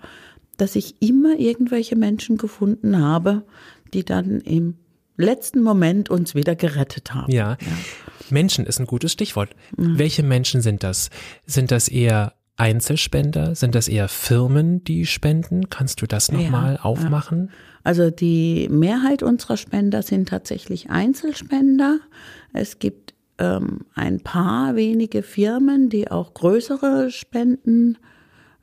[0.58, 3.43] dass ich immer irgendwelche Menschen gefunden habe,
[3.93, 4.76] die dann im
[5.18, 7.32] letzten Moment uns wieder gerettet haben.
[7.32, 7.58] Ja.
[7.60, 7.68] ja.
[8.30, 9.55] Menschen ist ein gutes Stichwort.
[9.78, 9.97] Mhm.
[9.97, 11.10] Welche Menschen sind das?
[11.45, 13.55] Sind das eher Einzelspender?
[13.55, 15.70] Sind das eher Firmen, die spenden?
[15.70, 17.47] Kannst du das nochmal ja, aufmachen?
[17.47, 17.53] Ja.
[17.84, 21.99] Also die Mehrheit unserer Spender sind tatsächlich Einzelspender.
[22.53, 27.97] Es gibt ähm, ein paar wenige Firmen, die auch größere Spenden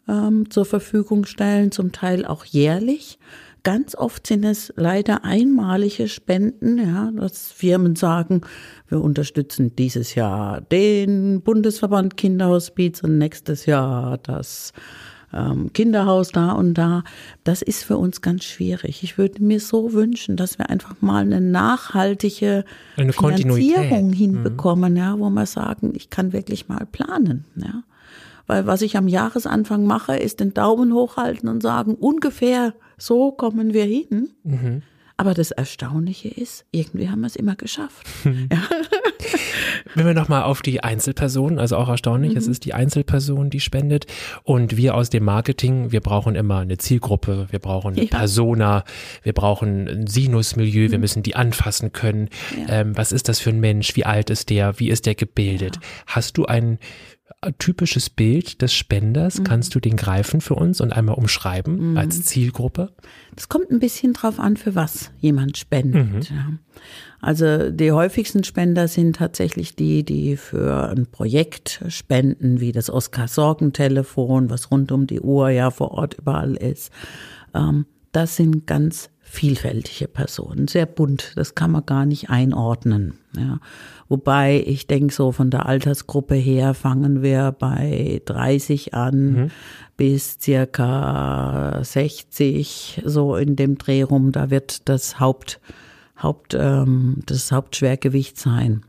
[0.09, 3.19] ähm, zur Verfügung stellen, zum Teil auch jährlich.
[3.63, 8.43] Ganz oft sind es leider einmalige Spenden, ja, dass Firmen sagen,
[8.89, 14.75] wir unterstützen dieses Jahr den Bundesverband Kinderhospiz und nächstes Jahr das
[15.33, 17.05] ähm, Kinderhaus da und da.
[17.43, 19.03] Das ist für uns ganz schwierig.
[19.03, 22.65] Ich würde mir so wünschen, dass wir einfach mal eine nachhaltige
[22.99, 24.13] eine Finanzierung mhm.
[24.13, 24.99] hinbekommen, mhm.
[24.99, 27.83] ja, wo wir sagen, ich kann wirklich mal planen, ja.
[28.47, 33.73] Weil was ich am Jahresanfang mache, ist den Daumen hochhalten und sagen, ungefähr so kommen
[33.73, 34.31] wir hin.
[34.43, 34.83] Mhm.
[35.17, 38.05] Aber das Erstaunliche ist, irgendwie haben wir es immer geschafft.
[38.25, 38.59] ja.
[39.95, 42.39] Wenn wir nochmal auf die Einzelperson, also auch erstaunlich, mhm.
[42.39, 44.07] es ist die Einzelperson, die spendet.
[44.43, 48.19] Und wir aus dem Marketing, wir brauchen immer eine Zielgruppe, wir brauchen eine ja.
[48.19, 48.85] Persona,
[49.23, 50.93] wir brauchen ein Sinusmilieu, mhm.
[50.93, 52.29] wir müssen die anfassen können.
[52.59, 52.81] Ja.
[52.81, 53.95] Ähm, was ist das für ein Mensch?
[53.95, 54.81] Wie alt ist der?
[54.81, 55.79] Wie ist der gebildet?
[56.07, 56.79] Hast du ein
[57.53, 59.39] typisches Bild des Spenders?
[59.39, 59.45] Mhm.
[59.45, 61.97] Kannst du den greifen für uns und einmal umschreiben mhm.
[61.97, 62.93] als Zielgruppe?
[63.35, 66.31] Das kommt ein bisschen drauf an, für was jemand spendet.
[66.31, 66.37] Mhm.
[66.37, 66.53] Ja.
[67.21, 74.51] Also die häufigsten Spender sind tatsächlich die, die für ein Projekt spenden, wie das Oskar-Sorgentelefon,
[74.51, 76.91] was rund um die Uhr ja vor Ort überall ist.
[77.55, 83.15] Ähm, das sind ganz vielfältige Personen, sehr bunt, das kann man gar nicht einordnen.
[83.37, 83.59] Ja.
[84.09, 89.51] Wobei ich denke, so von der Altersgruppe her fangen wir bei 30 an mhm.
[89.97, 95.61] bis circa 60, so in dem Dreh rum, da wird das Haupt,
[96.21, 98.83] Haupt, ähm, das Hauptschwergewicht sein.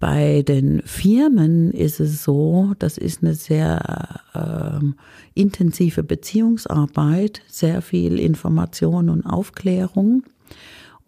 [0.00, 4.94] Bei den Firmen ist es so, das ist eine sehr ähm,
[5.34, 10.22] intensive Beziehungsarbeit, sehr viel Information und Aufklärung.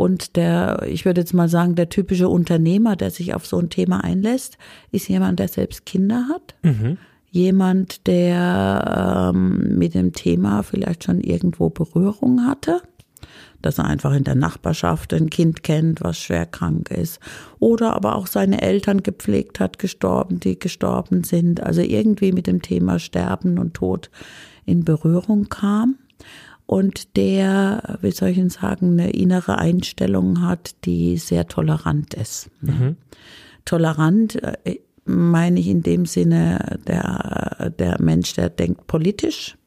[0.01, 3.69] Und der, ich würde jetzt mal sagen, der typische Unternehmer, der sich auf so ein
[3.69, 4.57] Thema einlässt,
[4.93, 6.55] ist jemand, der selbst Kinder hat.
[6.63, 6.97] Mhm.
[7.31, 12.81] Jemand, der ähm, mit dem Thema vielleicht schon irgendwo Berührung hatte
[13.61, 17.21] dass er einfach in der Nachbarschaft ein Kind kennt, was schwer krank ist.
[17.59, 21.63] Oder aber auch seine Eltern gepflegt hat, gestorben, die gestorben sind.
[21.63, 24.11] Also irgendwie mit dem Thema Sterben und Tod
[24.65, 25.97] in Berührung kam.
[26.71, 32.49] Und der, wie soll ich denn sagen, eine innere Einstellung hat, die sehr tolerant ist.
[32.61, 32.97] Mhm.
[33.65, 39.59] Tolerant äh, meine ich in dem Sinne der, der Mensch, der denkt politisch,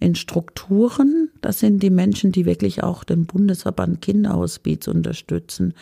[0.00, 1.28] in Strukturen.
[1.44, 5.74] Das sind die Menschen, die wirklich auch den Bundesverband Kinderhospiz unterstützen.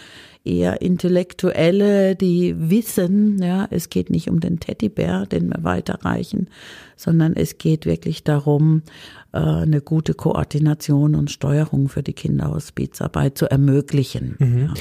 [0.45, 6.49] Eher Intellektuelle, die wissen, ja, es geht nicht um den Teddybär, den wir weiterreichen,
[6.97, 8.83] sondern es geht wirklich darum,
[9.33, 14.35] äh, eine gute Koordination und Steuerung für die Kinderhospizarbeit zu ermöglichen.
[14.39, 14.59] Mhm.
[14.59, 14.75] Ja.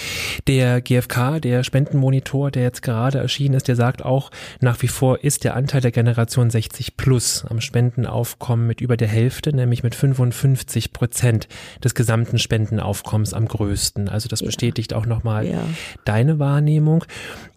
[0.47, 4.29] Der GfK, der Spendenmonitor, der jetzt gerade erschienen ist, der sagt auch,
[4.59, 9.07] nach wie vor ist der Anteil der Generation 60 plus am Spendenaufkommen mit über der
[9.07, 11.47] Hälfte, nämlich mit 55 Prozent
[11.83, 14.09] des gesamten Spendenaufkommens am größten.
[14.09, 14.97] Also das bestätigt ja.
[14.97, 15.63] auch nochmal ja.
[16.05, 17.05] deine Wahrnehmung.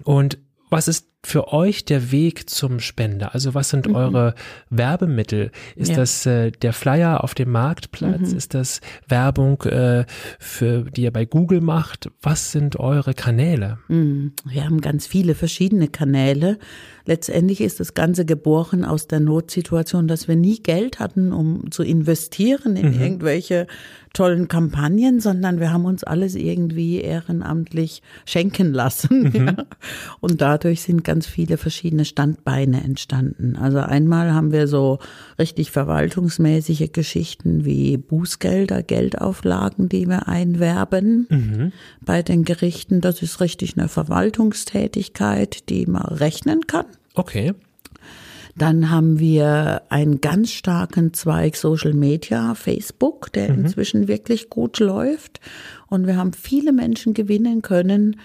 [0.02, 0.38] Und
[0.70, 3.34] was ist für euch der Weg zum Spender?
[3.34, 3.94] Also was sind mhm.
[3.94, 4.34] eure
[4.70, 5.50] Werbemittel?
[5.76, 5.96] Ist ja.
[5.96, 8.30] das äh, der Flyer auf dem Marktplatz?
[8.30, 8.36] Mhm.
[8.36, 10.04] Ist das Werbung, äh,
[10.38, 12.10] für, die ihr bei Google macht?
[12.22, 13.78] Was sind eure Kanäle?
[13.88, 14.32] Mhm.
[14.44, 16.58] Wir haben ganz viele verschiedene Kanäle.
[17.06, 21.82] Letztendlich ist das Ganze geboren aus der Notsituation, dass wir nie Geld hatten, um zu
[21.82, 23.00] investieren in mhm.
[23.00, 23.66] irgendwelche
[24.14, 29.24] tollen Kampagnen, sondern wir haben uns alles irgendwie ehrenamtlich schenken lassen.
[29.24, 29.46] Mhm.
[29.46, 29.66] Ja.
[30.20, 33.54] Und dadurch sind ganz ganz viele verschiedene Standbeine entstanden.
[33.54, 34.98] Also einmal haben wir so
[35.38, 41.72] richtig verwaltungsmäßige Geschichten wie Bußgelder, Geldauflagen, die wir einwerben mhm.
[42.00, 43.00] bei den Gerichten.
[43.00, 46.86] Das ist richtig eine Verwaltungstätigkeit, die man rechnen kann.
[47.14, 47.54] Okay.
[48.56, 53.66] Dann haben wir einen ganz starken Zweig Social Media, Facebook, der mhm.
[53.66, 55.38] inzwischen wirklich gut läuft.
[55.86, 58.16] Und wir haben viele Menschen gewinnen können,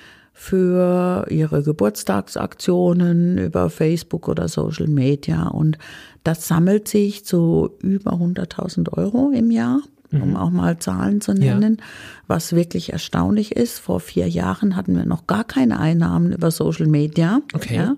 [0.41, 5.49] für ihre Geburtstagsaktionen über Facebook oder Social Media.
[5.49, 5.77] Und
[6.23, 9.81] das sammelt sich zu über 100.000 Euro im Jahr,
[10.13, 10.35] um mhm.
[10.37, 11.85] auch mal Zahlen zu nennen, ja.
[12.27, 13.79] was wirklich erstaunlich ist.
[13.79, 17.41] Vor vier Jahren hatten wir noch gar keine Einnahmen über Social Media.
[17.53, 17.75] Okay.
[17.75, 17.95] Ja,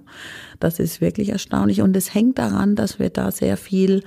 [0.59, 1.83] das ist wirklich erstaunlich.
[1.83, 4.01] Und es hängt daran, dass wir da sehr viel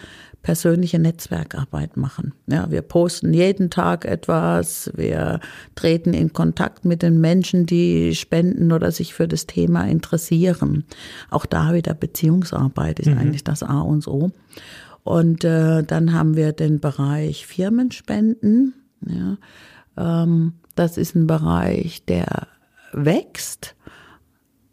[0.44, 2.34] persönliche Netzwerkarbeit machen.
[2.46, 5.40] Ja, wir posten jeden Tag etwas, wir
[5.74, 10.84] treten in Kontakt mit den Menschen, die spenden oder sich für das Thema interessieren.
[11.30, 13.18] Auch da wieder Beziehungsarbeit ist mhm.
[13.18, 14.32] eigentlich das A und O.
[15.02, 18.74] Und äh, dann haben wir den Bereich Firmenspenden.
[19.00, 19.38] Ja,
[19.96, 22.48] ähm, das ist ein Bereich, der
[22.92, 23.74] wächst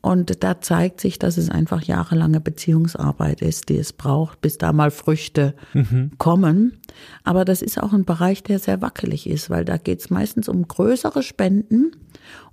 [0.02, 4.74] und da zeigt sich, dass es einfach jahrelange Beziehungsarbeit ist, die es braucht, bis da
[4.74, 6.12] mal Früchte mhm.
[6.18, 6.80] kommen.
[7.24, 10.49] Aber das ist auch ein Bereich, der sehr wackelig ist, weil da geht es meistens
[10.49, 11.91] um größere Spenden.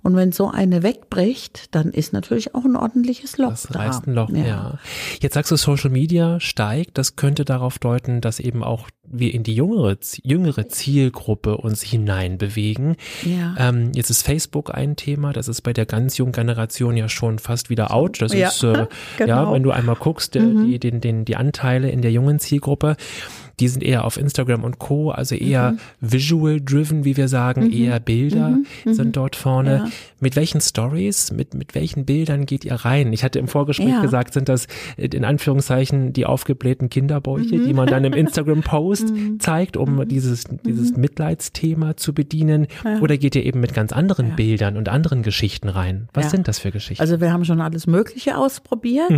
[0.03, 3.79] Und wenn so eine wegbricht, dann ist natürlich auch ein ordentliches Loch das da.
[3.79, 4.45] Reißt ein Loch, ja.
[4.45, 4.79] ja.
[5.19, 6.97] Jetzt sagst du, Social Media steigt.
[6.97, 12.95] Das könnte darauf deuten, dass eben auch wir in die jüngere, jüngere Zielgruppe uns hineinbewegen.
[13.23, 13.55] Ja.
[13.57, 15.33] Ähm, jetzt ist Facebook ein Thema.
[15.33, 18.21] Das ist bei der ganz jungen Generation ja schon fast wieder out.
[18.21, 18.87] Das ja, ist, äh,
[19.17, 19.27] genau.
[19.27, 20.67] ja, wenn du einmal guckst, äh, mhm.
[20.67, 22.95] die, den, den, die Anteile in der jungen Zielgruppe
[23.59, 25.79] die sind eher auf Instagram und Co., also eher mhm.
[26.01, 27.73] visual driven, wie wir sagen, mhm.
[27.73, 28.65] eher Bilder mhm.
[28.85, 28.93] mhm.
[28.93, 29.75] sind dort vorne.
[29.75, 29.87] Ja.
[30.19, 33.13] Mit welchen Stories, mit, mit welchen Bildern geht ihr rein?
[33.13, 34.01] Ich hatte im Vorgespräch ja.
[34.01, 39.39] gesagt, sind das in Anführungszeichen die aufgeblähten Kinderbäuche, die man dann im Instagram-Post mhm.
[39.39, 40.07] zeigt, um mhm.
[40.07, 42.67] dieses, dieses Mitleidsthema zu bedienen?
[42.83, 42.99] Ja.
[42.99, 46.09] Oder geht ihr eben mit ganz anderen Bildern und anderen Geschichten rein?
[46.13, 47.01] Was sind das für Geschichten?
[47.01, 49.09] Also wir haben schon alles Mögliche ausprobiert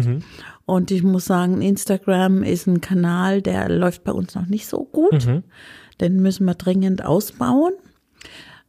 [0.65, 4.83] Und ich muss sagen, Instagram ist ein Kanal, der läuft bei uns noch nicht so
[4.83, 5.25] gut.
[5.25, 5.43] Mhm.
[5.99, 7.73] Den müssen wir dringend ausbauen.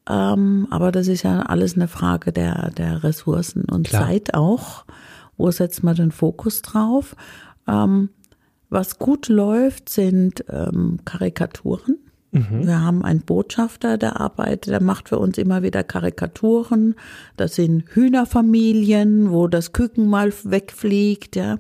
[0.09, 4.07] Ähm, aber das ist ja alles eine Frage der, der Ressourcen und Klar.
[4.07, 4.85] Zeit auch.
[5.37, 7.17] Wo setzt man den Fokus drauf?
[7.69, 8.11] Ähm,
[8.69, 11.99] was gut läuft, sind ähm, Karikaturen.
[12.33, 12.67] Mhm.
[12.67, 16.95] Wir haben einen Botschafter, der arbeitet, der macht für uns immer wieder Karikaturen.
[17.37, 21.59] Das sind Hühnerfamilien, wo das Küken mal wegfliegt, ja,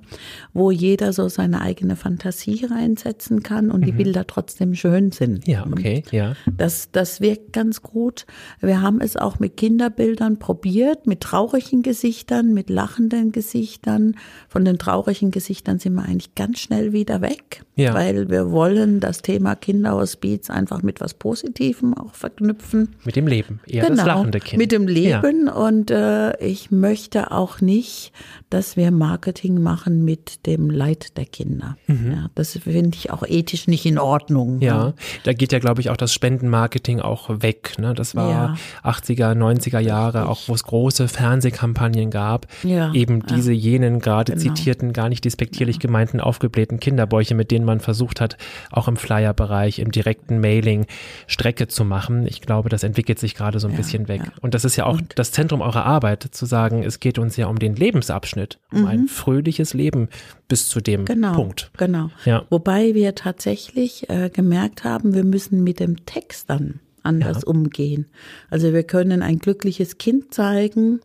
[0.54, 3.84] wo jeder so seine eigene Fantasie reinsetzen kann und mhm.
[3.84, 5.46] die Bilder trotzdem schön sind.
[5.46, 6.32] Ja, okay, ja.
[6.56, 8.24] Das, das wirkt ganz gut.
[8.60, 14.16] Wir haben es auch mit Kinderbildern probiert, mit traurigen Gesichtern, mit lachenden Gesichtern.
[14.48, 17.92] Von den traurigen Gesichtern sind wir eigentlich ganz schnell wieder weg, ja.
[17.92, 22.94] weil wir wollen das Thema Kinderhospiz einfach mit was Positivem auch verknüpfen.
[23.04, 24.58] Mit dem Leben, eher genau, das lachende Kind.
[24.58, 25.52] Mit dem Leben ja.
[25.52, 28.12] und äh, ich möchte auch nicht,
[28.50, 31.76] dass wir Marketing machen mit dem Leid der Kinder.
[31.86, 32.12] Mhm.
[32.12, 34.60] Ja, das finde ich auch ethisch nicht in Ordnung.
[34.60, 34.94] Ja, ja.
[35.24, 37.74] da geht ja, glaube ich, auch das Spendenmarketing auch weg.
[37.78, 37.94] Ne?
[37.94, 40.30] Das war 80er, 90er Jahre, Richtig.
[40.30, 42.46] auch wo es große Fernsehkampagnen gab.
[42.62, 44.54] Eben diese jenen gerade genau.
[44.54, 48.36] zitierten, gar nicht despektierlich gemeinten, aufgeblähten Kinderbäuche, mit denen man versucht hat,
[48.70, 52.26] auch im Flyer-Bereich, im direkten Mail Mailing-Strecke zu machen.
[52.26, 54.22] Ich glaube, das entwickelt sich gerade so ein ja, bisschen weg.
[54.24, 54.32] Ja.
[54.40, 55.18] Und das ist ja auch und?
[55.18, 58.86] das Zentrum eurer Arbeit, zu sagen, es geht uns ja um den Lebensabschnitt, um mhm.
[58.86, 60.09] ein fröhliches Leben
[60.48, 61.70] bis zu dem genau, Punkt.
[61.78, 62.11] Genau.
[62.24, 62.44] Ja.
[62.50, 67.48] Wobei wir tatsächlich äh, gemerkt haben, wir müssen mit dem Text dann anders ja.
[67.48, 68.07] umgehen.
[68.50, 71.00] Also wir können ein glückliches Kind zeigen,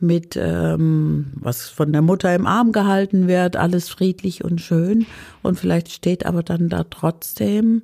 [0.00, 5.06] mit ähm, was von der Mutter im Arm gehalten wird, alles friedlich und schön.
[5.42, 7.82] Und vielleicht steht aber dann da trotzdem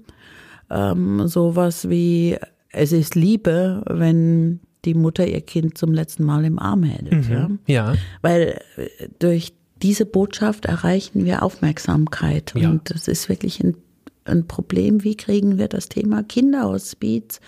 [0.71, 2.37] ähm, sowas wie,
[2.71, 7.13] es ist Liebe, wenn die Mutter ihr Kind zum letzten Mal im Arm hält.
[7.13, 7.93] Mhm, ja?
[7.93, 7.95] ja.
[8.23, 9.53] Weil äh, durch
[9.83, 12.55] diese Botschaft erreichen wir Aufmerksamkeit.
[12.57, 12.71] Ja.
[12.71, 13.77] Und das ist wirklich ein,
[14.25, 15.05] ein Problem.
[15.05, 17.41] Wie kriegen wir das Thema Kinderhospiz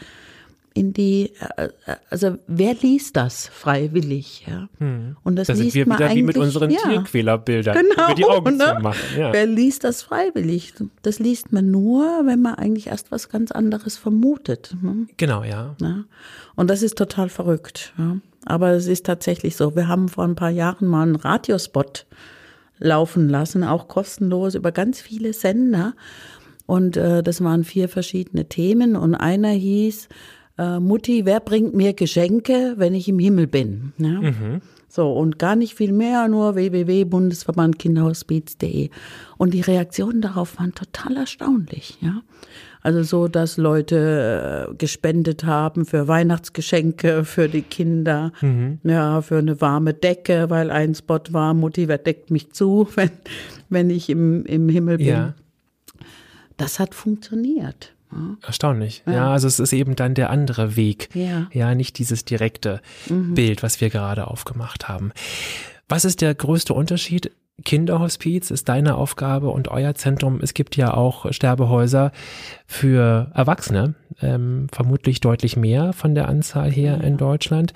[0.78, 1.68] in die, äh,
[2.08, 4.46] also wer liest das freiwillig?
[4.46, 4.68] Ja?
[4.78, 5.16] Hm.
[5.24, 8.56] Und das, das liest sind wir wieder wie mit unseren ja, Tierquälerbildern, genau, die Augen
[8.56, 8.74] ne?
[8.76, 9.18] zu machen.
[9.18, 9.32] Ja.
[9.32, 10.74] Wer liest das freiwillig?
[11.02, 14.76] Das liest man nur, wenn man eigentlich erst was ganz anderes vermutet.
[14.80, 15.08] Ne?
[15.16, 15.74] Genau, ja.
[15.80, 16.04] ja.
[16.54, 17.92] Und das ist total verrückt.
[17.98, 18.18] Ja?
[18.44, 19.74] Aber es ist tatsächlich so.
[19.74, 22.06] Wir haben vor ein paar Jahren mal einen Radiospot
[22.78, 25.94] laufen lassen, auch kostenlos über ganz viele Sender.
[26.66, 28.94] Und äh, das waren vier verschiedene Themen.
[28.94, 30.08] Und einer hieß,
[30.58, 33.92] äh, Mutti, wer bringt mir Geschenke, wenn ich im Himmel bin?
[33.98, 34.20] Ja?
[34.20, 34.60] Mhm.
[34.90, 38.88] So, und gar nicht viel mehr, nur www.bundesverbandkinderhospiz.de.
[39.36, 42.22] Und die Reaktionen darauf waren total erstaunlich, ja.
[42.80, 48.78] Also so, dass Leute äh, gespendet haben für Weihnachtsgeschenke für die Kinder, mhm.
[48.82, 53.10] ja, für eine warme Decke, weil ein Spot war, Mutti, wer deckt mich zu, wenn,
[53.68, 55.06] wenn ich im, im Himmel bin.
[55.06, 55.34] Ja.
[56.56, 57.94] Das hat funktioniert.
[58.46, 59.02] Erstaunlich.
[59.06, 59.12] Ja.
[59.12, 59.32] ja.
[59.32, 61.08] also es ist eben dann der andere Weg.
[61.14, 63.34] Ja, ja nicht dieses direkte mhm.
[63.34, 65.12] Bild, was wir gerade aufgemacht haben.
[65.88, 67.32] Was ist der größte Unterschied?
[67.64, 70.38] Kinderhospiz ist deine Aufgabe und euer Zentrum.
[70.40, 72.12] Es gibt ja auch Sterbehäuser
[72.66, 77.04] für Erwachsene, ähm, vermutlich deutlich mehr von der Anzahl her ja.
[77.04, 77.72] in Deutschland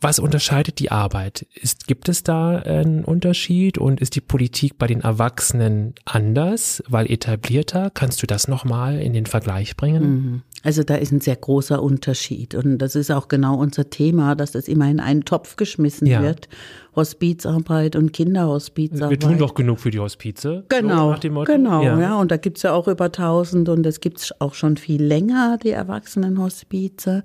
[0.00, 1.46] was unterscheidet die Arbeit?
[1.54, 7.10] Ist, gibt es da einen Unterschied und ist die Politik bei den Erwachsenen anders, weil
[7.10, 7.90] etablierter?
[7.94, 10.02] Kannst du das nochmal in den Vergleich bringen?
[10.02, 10.42] Mhm.
[10.64, 14.50] Also da ist ein sehr großer Unterschied und das ist auch genau unser Thema, dass
[14.50, 16.20] das immer in einen Topf geschmissen ja.
[16.22, 16.48] wird.
[16.96, 19.10] Hospizarbeit und Kinderhospizarbeit.
[19.10, 20.64] Wir tun doch genug für die Hospize.
[20.68, 22.00] Genau, so genau, ja.
[22.00, 22.16] ja.
[22.18, 25.70] Und da gibt's ja auch über 1000 und es gibt's auch schon viel länger, die
[25.70, 27.22] Erwachsenenhospize.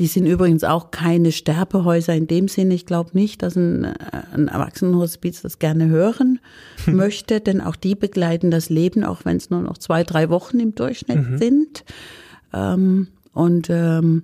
[0.00, 2.72] Die sind übrigens auch keine Sterbehäuser in dem Sinne.
[2.72, 3.94] Ich glaube nicht, dass ein, äh,
[4.32, 6.40] ein Erwachsenenhospiz das gerne hören
[6.86, 10.58] möchte, denn auch die begleiten das Leben, auch wenn es nur noch zwei, drei Wochen
[10.58, 11.38] im Durchschnitt mhm.
[11.38, 11.84] sind.
[12.54, 14.22] Ähm, und ähm,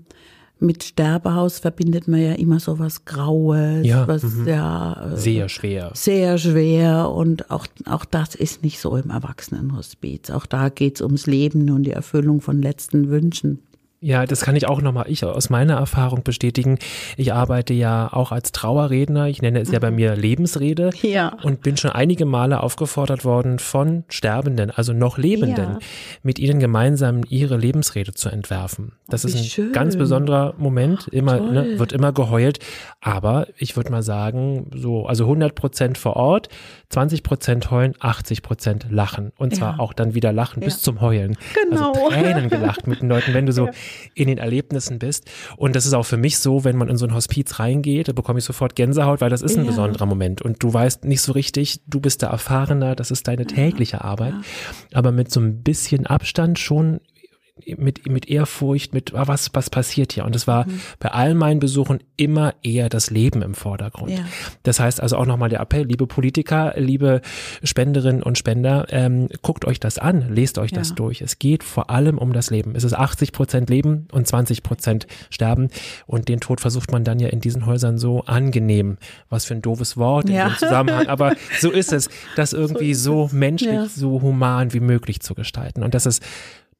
[0.59, 4.49] mit Sterbehaus verbindet man ja immer so was Graues, ja, was mhm.
[4.49, 5.91] ja äh, sehr schwer.
[5.93, 10.31] Sehr schwer und auch, auch das ist nicht so im Erwachsenenhospiz.
[10.31, 13.61] Auch da geht's ums Leben und die Erfüllung von letzten Wünschen.
[14.01, 16.79] Ja, das kann ich auch nochmal ich aus meiner Erfahrung bestätigen.
[17.17, 19.29] Ich arbeite ja auch als Trauerredner.
[19.29, 19.97] Ich nenne es ja bei mhm.
[19.97, 20.91] mir Lebensrede.
[21.03, 21.37] Ja.
[21.43, 25.79] Und bin schon einige Male aufgefordert worden von Sterbenden, also noch Lebenden, ja.
[26.23, 28.93] mit ihnen gemeinsam ihre Lebensrede zu entwerfen.
[29.09, 29.73] Das Wie ist ein schön.
[29.73, 31.09] ganz besonderer Moment.
[31.09, 32.59] Immer, ne, wird immer geheult.
[33.01, 36.49] Aber ich würde mal sagen, so, also 100 Prozent vor Ort,
[36.91, 39.33] 20 Prozent heulen, 80 Prozent lachen.
[39.37, 39.79] Und zwar ja.
[39.79, 40.67] auch dann wieder lachen ja.
[40.67, 41.37] bis zum Heulen.
[41.71, 41.93] Also genau.
[41.93, 43.33] Also Tränen gelacht mit den Leuten.
[43.33, 43.69] Wenn du so
[44.15, 45.31] in den Erlebnissen bist.
[45.57, 48.13] Und das ist auch für mich so, wenn man in so ein Hospiz reingeht, da
[48.13, 49.71] bekomme ich sofort Gänsehaut, weil das ist ein ja.
[49.71, 50.43] besonderer Moment.
[50.43, 54.35] Und du weißt nicht so richtig, du bist der Erfahrener, das ist deine tägliche Arbeit.
[54.93, 57.01] Aber mit so ein bisschen Abstand schon
[57.77, 60.27] mit, mit Ehrfurcht, mit ah, was, was passiert hier.
[60.27, 60.81] Und es war mhm.
[60.99, 64.11] bei all meinen Besuchen immer eher das Leben im Vordergrund.
[64.11, 64.27] Ja.
[64.63, 67.23] Das heißt also auch nochmal der Appell, liebe Politiker, liebe
[67.63, 70.79] Spenderinnen und Spender, ähm, guckt euch das an, lest euch ja.
[70.79, 71.23] das durch.
[71.23, 72.75] Es geht vor allem um das Leben.
[72.77, 75.69] Es ist 80 Prozent Leben und 20 Prozent Sterben.
[76.07, 78.99] Und den Tod versucht man dann ja in diesen Häusern so angenehm.
[79.31, 80.45] Was für ein doofes Wort ja.
[80.45, 81.07] in dem Zusammenhang.
[81.07, 85.83] Aber so ist es, das irgendwie so, so menschlich, so human wie möglich zu gestalten.
[85.83, 86.23] Und das ist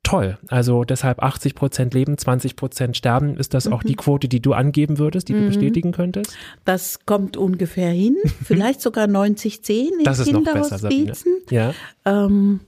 [0.07, 0.39] toll.
[0.49, 3.37] Also deshalb 80 Prozent leben, 20 Prozent sterben.
[3.37, 3.97] Ist das auch die mhm.
[3.97, 5.41] Quote, die du angeben würdest, die mhm.
[5.41, 6.37] du bestätigen könntest?
[6.65, 8.17] Das kommt ungefähr hin.
[8.45, 11.33] Vielleicht sogar 90-10 in das ist Kinderhospizen.
[11.33, 11.75] Noch besser, ja.
[12.05, 12.61] Ähm,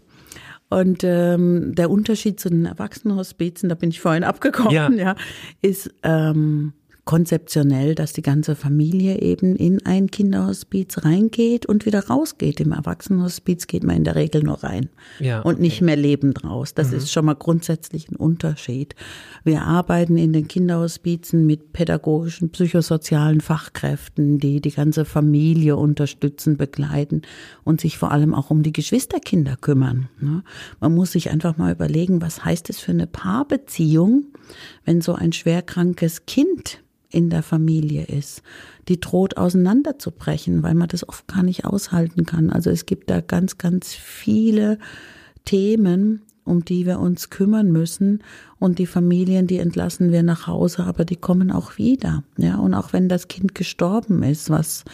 [0.68, 5.16] und ähm, der Unterschied zu den Erwachsenenhospizen, da bin ich vorhin abgekommen, ja, ja
[5.62, 6.74] ist ähm,
[7.08, 12.60] konzeptionell, dass die ganze Familie eben in ein Kinderhospiz reingeht und wieder rausgeht.
[12.60, 15.48] Im Erwachsenenhospiz geht man in der Regel nur rein ja, okay.
[15.48, 16.74] und nicht mehr lebend raus.
[16.74, 16.98] Das mhm.
[16.98, 18.94] ist schon mal grundsätzlich ein Unterschied.
[19.42, 27.22] Wir arbeiten in den Kinderhospizen mit pädagogischen, psychosozialen Fachkräften, die die ganze Familie unterstützen, begleiten
[27.64, 30.10] und sich vor allem auch um die Geschwisterkinder kümmern.
[30.20, 30.44] Ne?
[30.78, 34.26] Man muss sich einfach mal überlegen, was heißt es für eine Paarbeziehung,
[34.84, 38.42] wenn so ein schwerkrankes Kind in der Familie ist,
[38.88, 42.50] die droht auseinanderzubrechen, weil man das oft gar nicht aushalten kann.
[42.50, 44.78] Also es gibt da ganz, ganz viele
[45.44, 48.22] Themen, um die wir uns kümmern müssen.
[48.58, 52.24] Und die Familien, die entlassen wir nach Hause, aber die kommen auch wieder.
[52.36, 54.84] Ja, und auch wenn das Kind gestorben ist, was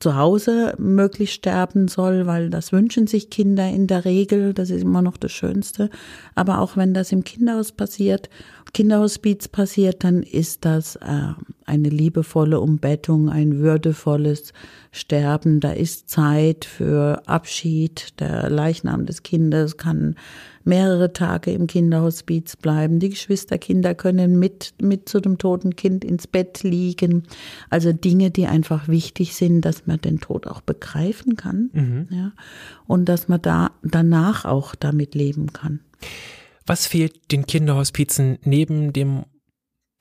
[0.00, 4.82] zu Hause möglichst sterben soll, weil das wünschen sich Kinder in der Regel, das ist
[4.82, 5.90] immer noch das Schönste.
[6.34, 8.30] Aber auch wenn das im Kinderhaus passiert,
[8.72, 11.32] Kinderhospiz passiert, dann ist das äh,
[11.64, 14.52] eine liebevolle Umbettung, ein würdevolles
[14.92, 15.60] Sterben.
[15.60, 18.20] Da ist Zeit für Abschied.
[18.20, 20.16] Der Leichnam des Kindes kann
[20.64, 23.00] mehrere Tage im Kinderhospiz bleiben.
[23.00, 27.24] Die Geschwisterkinder können mit, mit zu dem toten Kind ins Bett liegen.
[27.70, 31.70] Also Dinge, die einfach wichtig sind, dass man den Tod auch begreifen kann.
[31.72, 32.08] Mhm.
[32.10, 32.32] Ja,
[32.86, 35.80] und dass man da danach auch damit leben kann.
[36.68, 39.24] Was fehlt den Kinderhospizen neben dem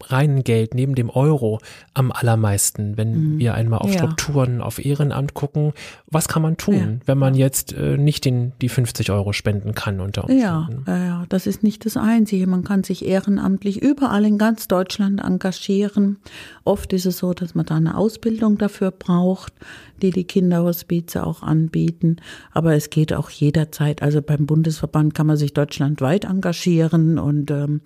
[0.04, 1.60] reinen Geld neben dem Euro
[1.94, 3.40] am allermeisten, wenn mhm.
[3.40, 3.98] wir einmal auf ja.
[3.98, 5.74] Strukturen, auf Ehrenamt gucken.
[6.06, 7.08] Was kann man tun, ja.
[7.08, 10.84] wenn man jetzt äh, nicht den, die 50 Euro spenden kann unter Umständen?
[10.88, 12.48] Ja, ja, das ist nicht das Einzige.
[12.48, 16.18] Man kann sich ehrenamtlich überall in ganz Deutschland engagieren.
[16.64, 19.54] Oft ist es so, dass man da eine Ausbildung dafür braucht,
[20.02, 22.18] die die Kinderhospize auch anbieten.
[22.54, 24.04] Aber es geht auch jederzeit.
[24.04, 27.82] Also beim Bundesverband kann man sich deutschlandweit engagieren und ähm,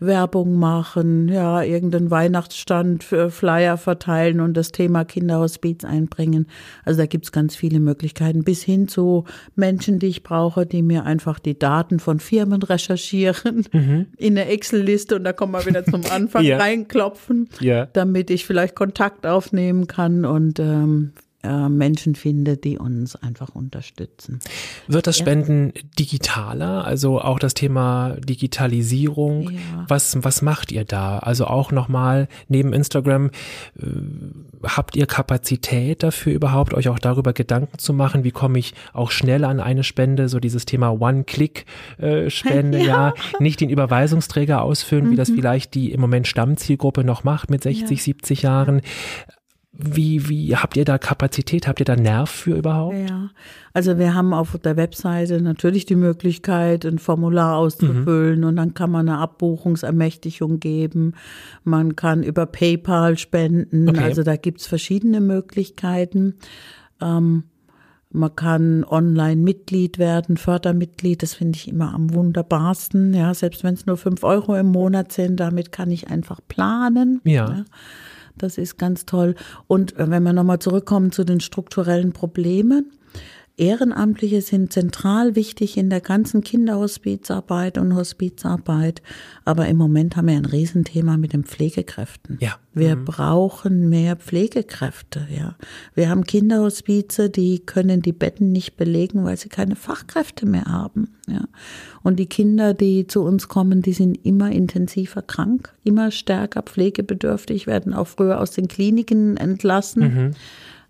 [0.00, 6.46] Werbung machen, ja, irgendeinen Weihnachtsstand für Flyer verteilen und das Thema Kinderhospiz einbringen.
[6.84, 9.24] Also da gibt's ganz viele Möglichkeiten, bis hin zu
[9.54, 14.06] Menschen, die ich brauche, die mir einfach die Daten von Firmen recherchieren mhm.
[14.16, 16.56] in eine Excel-Liste und da kommen wir wieder zum Anfang ja.
[16.56, 17.86] reinklopfen, ja.
[17.86, 21.12] damit ich vielleicht Kontakt aufnehmen kann und ähm,
[21.42, 24.40] äh, Menschen finde, die uns einfach unterstützen.
[24.88, 25.82] Wird das Spenden ja.
[25.98, 26.84] digitaler?
[26.84, 29.50] Also auch das Thema Digitalisierung.
[29.50, 29.58] Ja.
[29.88, 31.18] Was, was macht ihr da?
[31.18, 33.30] Also auch nochmal neben Instagram,
[33.78, 33.86] äh,
[34.64, 38.22] habt ihr Kapazität dafür überhaupt, euch auch darüber Gedanken zu machen?
[38.22, 40.28] Wie komme ich auch schnell an eine Spende?
[40.28, 42.84] So dieses Thema One-Click-Spende, ja.
[42.84, 43.14] ja.
[43.38, 45.12] Nicht den Überweisungsträger ausfüllen, mhm.
[45.12, 48.82] wie das vielleicht die im Moment Stammzielgruppe noch macht mit 60, 70 Jahren.
[49.82, 51.66] Wie, wie habt ihr da Kapazität?
[51.66, 52.96] Habt ihr da Nerv für überhaupt?
[52.96, 53.30] Ja,
[53.72, 58.46] also wir haben auf der Webseite natürlich die Möglichkeit, ein Formular auszufüllen mhm.
[58.46, 61.14] und dann kann man eine Abbuchungsermächtigung geben.
[61.64, 63.88] Man kann über PayPal spenden.
[63.88, 64.02] Okay.
[64.02, 66.34] Also da gibt's verschiedene Möglichkeiten.
[67.00, 67.44] Ähm,
[68.12, 73.14] man kann online Mitglied werden, Fördermitglied, das finde ich immer am wunderbarsten.
[73.14, 77.20] Ja, selbst wenn es nur fünf Euro im Monat sind, damit kann ich einfach planen.
[77.24, 77.48] ja.
[77.48, 77.64] ja.
[78.40, 79.34] Das ist ganz toll.
[79.66, 82.90] Und äh, wenn wir nochmal zurückkommen zu den strukturellen Problemen,
[83.60, 89.02] Ehrenamtliche sind zentral wichtig in der ganzen Kinderhospizarbeit und Hospizarbeit.
[89.44, 92.38] Aber im Moment haben wir ein Riesenthema mit den Pflegekräften.
[92.40, 92.56] Ja.
[92.72, 93.04] Wir mhm.
[93.04, 95.56] brauchen mehr Pflegekräfte, ja.
[95.94, 101.16] Wir haben Kinderhospize, die können die Betten nicht belegen, weil sie keine Fachkräfte mehr haben,
[101.26, 101.44] ja.
[102.02, 107.66] Und die Kinder, die zu uns kommen, die sind immer intensiver krank, immer stärker pflegebedürftig,
[107.66, 110.02] werden auch früher aus den Kliniken entlassen.
[110.02, 110.30] Mhm.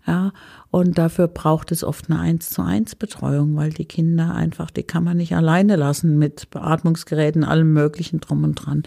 [0.07, 0.33] Ja,
[0.71, 4.83] und dafür braucht es oft eine eins zu eins Betreuung, weil die Kinder einfach, die
[4.83, 8.83] kann man nicht alleine lassen mit Beatmungsgeräten, allem möglichen drum und dran.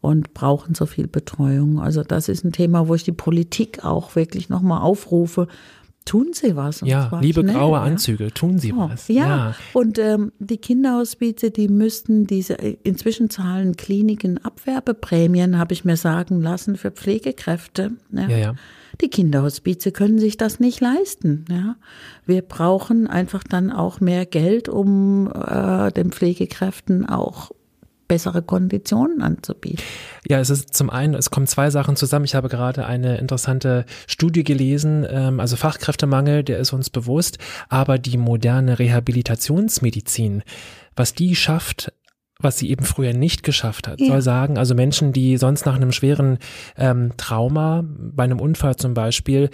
[0.00, 1.78] und brauchen so viel Betreuung.
[1.78, 5.46] Also das ist ein Thema, wo ich die Politik auch wirklich nochmal aufrufe.
[6.06, 6.80] Tun Sie was.
[6.80, 7.82] Ja, liebe schnell, graue ja.
[7.82, 9.06] Anzüge, tun Sie oh, was.
[9.08, 9.54] Ja, ja.
[9.74, 16.40] und ähm, die Kinderhospize, die müssten diese, inzwischen zahlen Kliniken Abwerbeprämien, habe ich mir sagen
[16.40, 17.92] lassen, für Pflegekräfte.
[18.10, 18.28] Ja.
[18.28, 18.54] ja, ja.
[19.02, 21.44] Die Kinderhospize können sich das nicht leisten.
[21.48, 21.76] Ja.
[22.26, 27.50] Wir brauchen einfach dann auch mehr Geld, um äh, den Pflegekräften auch
[28.10, 29.84] bessere Konditionen anzubieten.
[30.26, 32.24] Ja, es ist zum einen, es kommen zwei Sachen zusammen.
[32.24, 37.38] Ich habe gerade eine interessante Studie gelesen, ähm, also Fachkräftemangel, der ist uns bewusst,
[37.68, 40.42] aber die moderne Rehabilitationsmedizin,
[40.96, 41.92] was die schafft,
[42.40, 44.00] was sie eben früher nicht geschafft hat.
[44.00, 44.08] Ja.
[44.08, 46.38] Soll sagen, also Menschen, die sonst nach einem schweren
[46.76, 49.50] ähm, Trauma, bei einem Unfall zum Beispiel,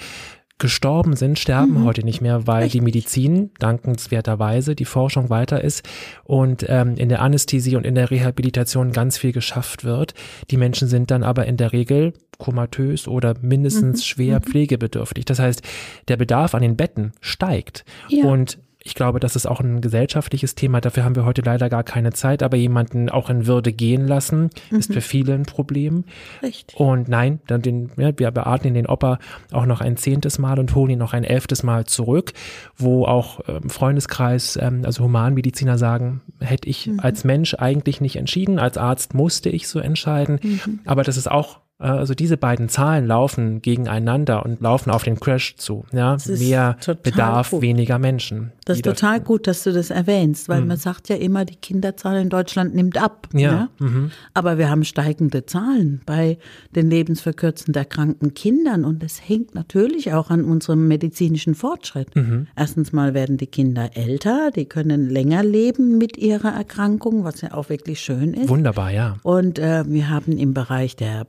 [0.58, 1.84] gestorben sind, sterben mhm.
[1.84, 2.74] heute nicht mehr, weil Echt?
[2.74, 5.86] die Medizin dankenswerterweise die Forschung weiter ist
[6.24, 10.14] und ähm, in der Anästhesie und in der Rehabilitation ganz viel geschafft wird.
[10.50, 14.04] Die Menschen sind dann aber in der Regel komatös oder mindestens mhm.
[14.04, 14.44] schwer mhm.
[14.44, 15.26] pflegebedürftig.
[15.26, 15.62] Das heißt,
[16.08, 18.24] der Bedarf an den Betten steigt ja.
[18.24, 20.80] und ich glaube, das ist auch ein gesellschaftliches Thema.
[20.80, 22.44] Dafür haben wir heute leider gar keine Zeit.
[22.44, 24.78] Aber jemanden auch in Würde gehen lassen, mhm.
[24.78, 26.04] ist für viele ein Problem.
[26.40, 26.78] Richtig.
[26.78, 29.18] Und nein, dann den, ja, wir beatmen den Opa
[29.50, 32.32] auch noch ein zehntes Mal und holen ihn noch ein elftes Mal zurück,
[32.76, 37.00] wo auch ähm, Freundeskreis, ähm, also Humanmediziner sagen, hätte ich mhm.
[37.00, 38.60] als Mensch eigentlich nicht entschieden.
[38.60, 40.38] Als Arzt musste ich so entscheiden.
[40.40, 40.78] Mhm.
[40.84, 45.56] Aber das ist auch also diese beiden Zahlen laufen gegeneinander und laufen auf den Crash
[45.56, 45.84] zu.
[45.92, 47.60] Ja, mehr Bedarf, gut.
[47.60, 48.52] weniger Menschen.
[48.64, 50.68] Das ist total das gut, dass du das erwähnst, weil mhm.
[50.68, 53.28] man sagt ja immer, die Kinderzahl in Deutschland nimmt ab.
[53.34, 53.40] Ja.
[53.40, 53.68] ja?
[53.78, 54.10] Mhm.
[54.32, 56.38] Aber wir haben steigende Zahlen bei
[56.74, 62.16] den lebensverkürzend erkrankten Kindern und das hängt natürlich auch an unserem medizinischen Fortschritt.
[62.16, 62.46] Mhm.
[62.56, 67.52] Erstens mal werden die Kinder älter, die können länger leben mit ihrer Erkrankung, was ja
[67.52, 68.48] auch wirklich schön ist.
[68.48, 69.18] Wunderbar, ja.
[69.22, 71.26] Und äh, wir haben im Bereich der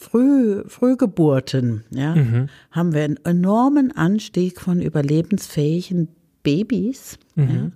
[0.00, 2.48] Früh, Frühgeburten, ja, mhm.
[2.70, 6.06] haben wir einen enormen Anstieg von überlebensfähigen
[6.44, 7.72] Babys, mhm.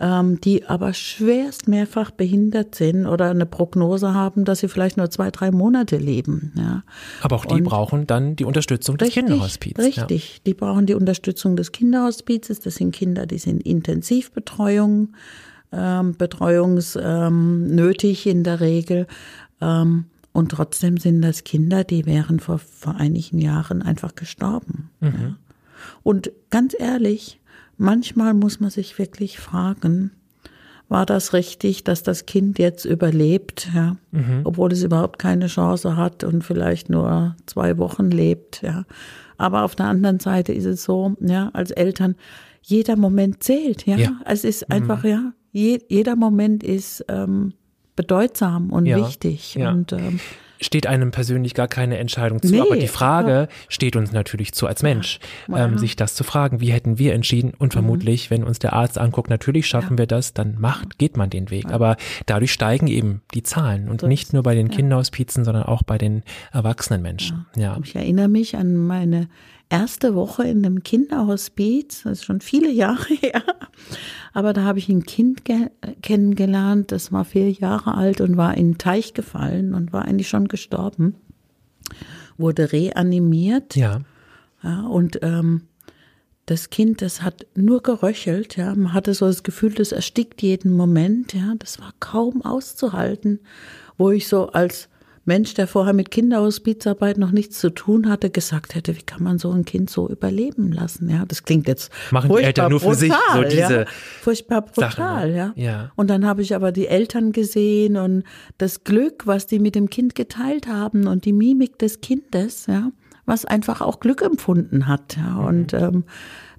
[0.00, 4.96] ja, ähm, die aber schwerst mehrfach behindert sind oder eine Prognose haben, dass sie vielleicht
[4.96, 6.52] nur zwei, drei Monate leben.
[6.56, 6.82] Ja.
[7.20, 9.84] Aber auch die Und brauchen dann die Unterstützung des richtig, Kinderhospizes.
[9.84, 10.40] Richtig, ja.
[10.46, 12.58] die brauchen die Unterstützung des Kinderhospizes.
[12.58, 15.12] Das sind Kinder, die sind Intensivbetreuung,
[15.70, 19.06] ähm, betreuungsnötig ähm, in der Regel.
[19.60, 24.90] Ähm, und trotzdem sind das Kinder, die wären vor, vor einigen Jahren einfach gestorben.
[25.00, 25.06] Mhm.
[25.06, 25.36] Ja.
[26.02, 27.40] Und ganz ehrlich,
[27.78, 30.10] manchmal muss man sich wirklich fragen,
[30.88, 34.40] war das richtig, dass das Kind jetzt überlebt, ja, mhm.
[34.42, 38.84] obwohl es überhaupt keine Chance hat und vielleicht nur zwei Wochen lebt, ja.
[39.36, 42.16] Aber auf der anderen Seite ist es so, ja, als Eltern,
[42.60, 43.96] jeder Moment zählt, ja.
[43.96, 44.20] ja.
[44.24, 44.74] Es ist mhm.
[44.74, 47.52] einfach, ja, je, jeder Moment ist ähm,
[47.96, 49.54] bedeutsam und ja, wichtig.
[49.54, 49.70] Ja.
[49.70, 50.20] Und, ähm,
[50.60, 52.50] steht einem persönlich gar keine Entscheidung zu.
[52.50, 53.48] Nee, aber die Frage ja.
[53.68, 55.66] steht uns natürlich zu als Mensch, ja.
[55.66, 57.52] ähm, sich das zu fragen, wie hätten wir entschieden?
[57.56, 57.72] Und mhm.
[57.72, 59.98] vermutlich, wenn uns der Arzt anguckt, natürlich schaffen ja.
[59.98, 61.70] wir das, dann macht, geht man den Weg.
[61.70, 65.82] Aber dadurch steigen eben die Zahlen und so nicht nur bei den Kinderhospizen, sondern auch
[65.82, 66.22] bei den
[66.52, 67.46] erwachsenen Menschen.
[67.56, 67.78] Ja.
[67.82, 69.28] Ich erinnere mich an meine
[69.70, 73.42] erste Woche in einem Kinderhospiz, das ist schon viele Jahre her.
[74.34, 75.42] Aber da habe ich ein Kind
[76.02, 80.28] kennengelernt, das war vier Jahre alt und war in den Teich gefallen und war eigentlich
[80.28, 81.14] schon gestorben.
[82.36, 83.76] Wurde reanimiert.
[83.76, 84.00] Ja.
[84.64, 85.62] ja und ähm,
[86.46, 88.74] das Kind, das hat nur geröchelt, ja.
[88.74, 91.54] Man hatte so das Gefühl, das erstickt jeden Moment, ja.
[91.60, 93.38] Das war kaum auszuhalten,
[93.96, 94.88] wo ich so als
[95.24, 99.38] Mensch, der vorher mit Kinderhospizarbeit noch nichts zu tun hatte, gesagt hätte, wie kann man
[99.38, 101.08] so ein Kind so überleben lassen?
[101.08, 103.84] Ja, das klingt jetzt Machen die Eltern nur brutal, für sich so diese ja?
[104.20, 105.36] furchtbar brutal, Sachen, ne?
[105.36, 105.52] ja.
[105.56, 105.92] ja.
[105.96, 108.24] Und dann habe ich aber die Eltern gesehen und
[108.58, 112.90] das Glück, was die mit dem Kind geteilt haben und die Mimik des Kindes, ja,
[113.24, 115.16] was einfach auch Glück empfunden hat.
[115.16, 115.30] Ja.
[115.30, 115.46] Mhm.
[115.46, 116.04] Und ähm,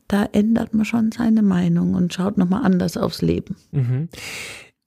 [0.08, 3.56] da ändert man schon seine Meinung und schaut nochmal anders aufs Leben.
[3.72, 4.10] Mhm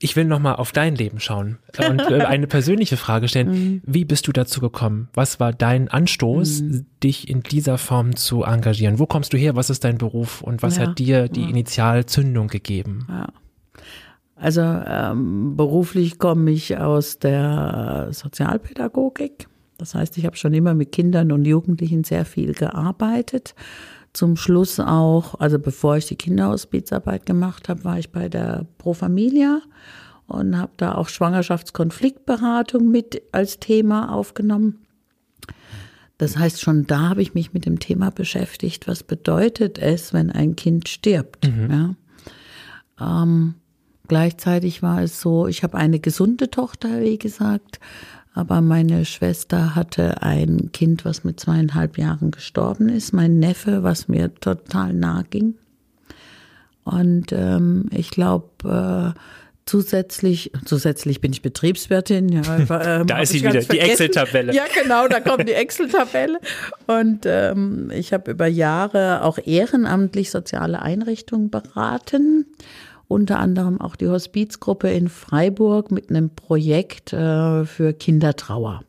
[0.01, 3.51] ich will nochmal auf dein Leben schauen und äh, eine persönliche Frage stellen.
[3.51, 3.83] Mhm.
[3.85, 5.09] Wie bist du dazu gekommen?
[5.15, 6.87] Was war dein Anstoß, mhm.
[7.03, 8.99] dich in dieser Form zu engagieren?
[9.01, 9.57] Wo kommst du her?
[9.57, 10.41] Was ist dein Beruf?
[10.41, 10.87] Und was ja.
[10.87, 13.07] hat dir die Initialzündung gegeben?
[13.09, 13.27] Ja.
[14.37, 19.49] Also ähm, beruflich komme ich aus der Sozialpädagogik.
[19.79, 23.55] Das heißt, ich habe schon immer mit Kindern und Jugendlichen sehr viel gearbeitet
[24.13, 28.95] zum Schluss auch, also bevor ich die Kinderhospizarbeit gemacht habe, war ich bei der Pro
[28.95, 29.61] Familia
[30.27, 34.81] und habe da auch Schwangerschaftskonfliktberatung mit als Thema aufgenommen.
[36.19, 40.31] Das heißt, schon da habe ich mich mit dem Thema beschäftigt, was bedeutet es, wenn
[40.31, 41.47] ein Kind stirbt.
[41.47, 41.97] Mhm.
[42.99, 43.23] Ja?
[43.23, 43.55] Ähm,
[44.09, 47.79] gleichzeitig war es so, ich habe eine gesunde Tochter, wie gesagt,
[48.39, 53.13] Aber meine Schwester hatte ein Kind, was mit zweieinhalb Jahren gestorben ist.
[53.13, 55.55] Mein Neffe, was mir total nah ging.
[56.85, 59.19] Und ähm, ich glaube, äh,
[59.69, 62.31] Zusätzlich, zusätzlich bin ich Betriebswirtin.
[62.31, 62.41] Ja,
[63.01, 64.55] ähm, da ist sie wieder, die Excel-Tabelle.
[64.55, 66.41] Ja, genau, da kommt die Excel-Tabelle.
[66.87, 72.47] Und ähm, ich habe über Jahre auch ehrenamtlich soziale Einrichtungen beraten.
[73.09, 78.83] Unter anderem auch die Hospizgruppe in Freiburg mit einem Projekt äh, für Kindertrauer.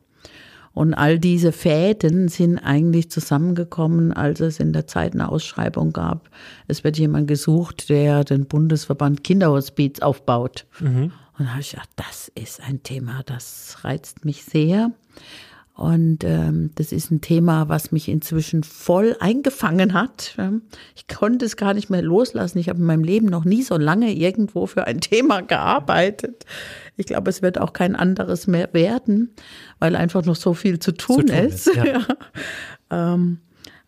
[0.72, 6.30] Und all diese Fäden sind eigentlich zusammengekommen, als es in der Zeit eine Ausschreibung gab.
[6.68, 10.66] Es wird jemand gesucht, der den Bundesverband Kinderhospiz aufbaut.
[10.78, 11.12] Mhm.
[11.38, 14.92] Und da habe ich gedacht, das ist ein Thema, das reizt mich sehr.
[15.80, 20.36] Und ähm, das ist ein Thema, was mich inzwischen voll eingefangen hat.
[20.94, 22.58] Ich konnte es gar nicht mehr loslassen.
[22.58, 26.44] Ich habe in meinem Leben noch nie so lange irgendwo für ein Thema gearbeitet.
[26.98, 29.34] Ich glaube, es wird auch kein anderes mehr werden,
[29.78, 31.68] weil einfach noch so viel zu tun, zu tun ist.
[31.68, 32.06] ist ja.
[32.92, 33.38] Ähm,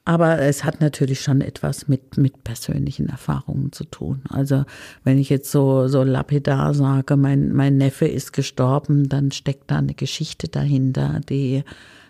[0.05, 4.23] aber es hat natürlich schon etwas mit, mit persönlichen Erfahrungen zu tun.
[4.29, 4.65] Also
[5.05, 9.79] wenn ich jetzt so, so lapidar sage, mein, mein Neffe ist gestorben, dann steckt da
[9.79, 11.63] eine Geschichte dahinter, die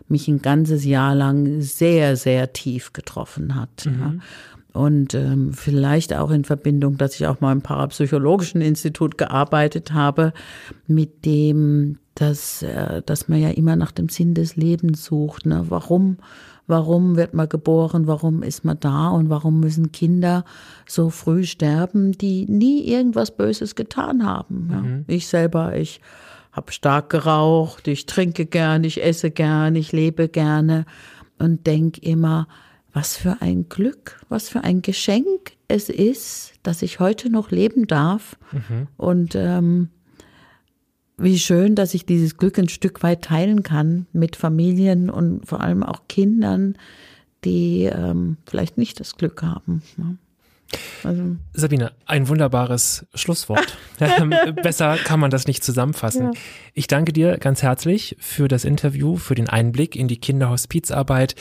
[0.09, 3.87] mich ein ganzes Jahr lang sehr, sehr tief getroffen hat.
[3.87, 4.01] Mhm.
[4.01, 4.15] Ja.
[4.73, 10.33] Und ähm, vielleicht auch in Verbindung, dass ich auch mal im Parapsychologischen Institut gearbeitet habe,
[10.87, 15.45] mit dem, dass, äh, dass man ja immer nach dem Sinn des Lebens sucht.
[15.45, 15.67] Ne?
[15.69, 16.17] Warum?
[16.73, 18.07] Warum wird man geboren?
[18.07, 19.11] Warum ist man da?
[19.11, 20.43] Und warum müssen Kinder
[20.87, 24.69] so früh sterben, die nie irgendwas Böses getan haben?
[24.71, 24.79] Ja?
[24.79, 25.05] Mhm.
[25.07, 26.01] Ich selber, ich
[26.51, 30.87] habe stark geraucht, ich trinke gern, ich esse gern, ich lebe gerne
[31.39, 32.49] und denke immer,
[32.95, 37.87] was für ein Glück, was für ein Geschenk es ist, dass ich heute noch leben
[37.87, 38.39] darf.
[38.51, 38.89] Mhm.
[38.97, 39.91] Und ähm,
[41.19, 45.61] wie schön, dass ich dieses Glück ein Stück weit teilen kann mit Familien und vor
[45.61, 46.77] allem auch Kindern,
[47.45, 49.83] die ähm, vielleicht nicht das Glück haben.
[49.97, 50.17] Ne?
[51.05, 51.37] Also.
[51.53, 53.77] Sabine, ein wunderbares Schlusswort.
[54.03, 56.33] Ähm, besser kann man das nicht zusammenfassen.
[56.33, 56.41] Ja.
[56.75, 61.37] Ich danke dir ganz herzlich für das Interview, für den Einblick in die Kinderhospizarbeit.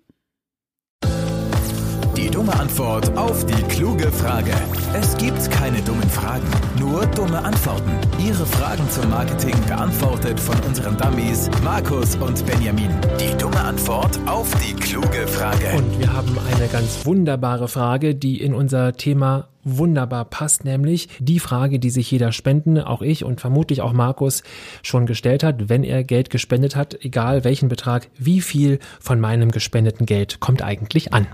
[2.22, 4.52] Die dumme Antwort auf die kluge Frage.
[4.93, 6.45] Es gibt keine dummen Fragen,
[6.80, 7.89] nur dumme Antworten.
[8.23, 12.91] Ihre Fragen zum Marketing beantwortet von unseren Dummies Markus und Benjamin.
[13.19, 15.76] Die dumme Antwort auf die kluge Frage.
[15.76, 21.39] Und wir haben eine ganz wunderbare Frage, die in unser Thema wunderbar passt, nämlich die
[21.39, 24.43] Frage, die sich jeder Spenden, auch ich und vermutlich auch Markus
[24.84, 29.49] schon gestellt hat, wenn er Geld gespendet hat, egal welchen Betrag, wie viel von meinem
[29.49, 31.26] gespendeten Geld kommt eigentlich an?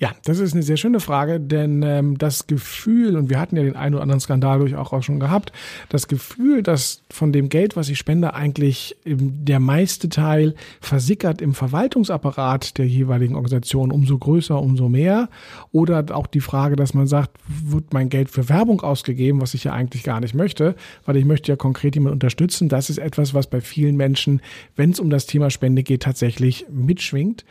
[0.00, 3.62] Ja, das ist eine sehr schöne Frage, denn ähm, das Gefühl, und wir hatten ja
[3.62, 5.52] den einen oder anderen Skandal durch auch, auch schon gehabt,
[5.88, 11.54] das Gefühl, dass von dem Geld, was ich spende, eigentlich der meiste Teil versickert im
[11.54, 15.28] Verwaltungsapparat der jeweiligen Organisation, umso größer, umso mehr.
[15.70, 19.62] Oder auch die Frage, dass man sagt, wird mein Geld für Werbung ausgegeben, was ich
[19.62, 20.74] ja eigentlich gar nicht möchte,
[21.06, 22.68] weil ich möchte ja konkret jemanden unterstützen.
[22.68, 24.42] Das ist etwas, was bei vielen Menschen,
[24.74, 27.44] wenn es um das Thema Spende geht, tatsächlich mitschwingt.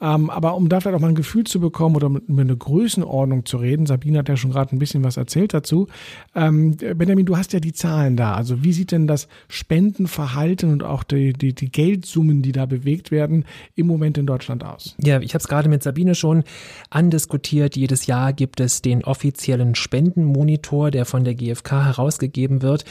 [0.00, 2.56] Ähm, aber um da vielleicht auch mal ein Gefühl zu bekommen oder mit, mit einer
[2.56, 5.86] Größenordnung zu reden, Sabine hat ja schon gerade ein bisschen was erzählt dazu.
[6.34, 8.34] Ähm, Benjamin, du hast ja die Zahlen da.
[8.34, 13.10] Also wie sieht denn das Spendenverhalten und auch die, die, die Geldsummen, die da bewegt
[13.10, 13.44] werden,
[13.76, 14.96] im Moment in Deutschland aus?
[14.98, 16.44] Ja, ich habe es gerade mit Sabine schon
[16.90, 17.76] andiskutiert.
[17.76, 22.84] Jedes Jahr gibt es den offiziellen Spendenmonitor, der von der GfK herausgegeben wird.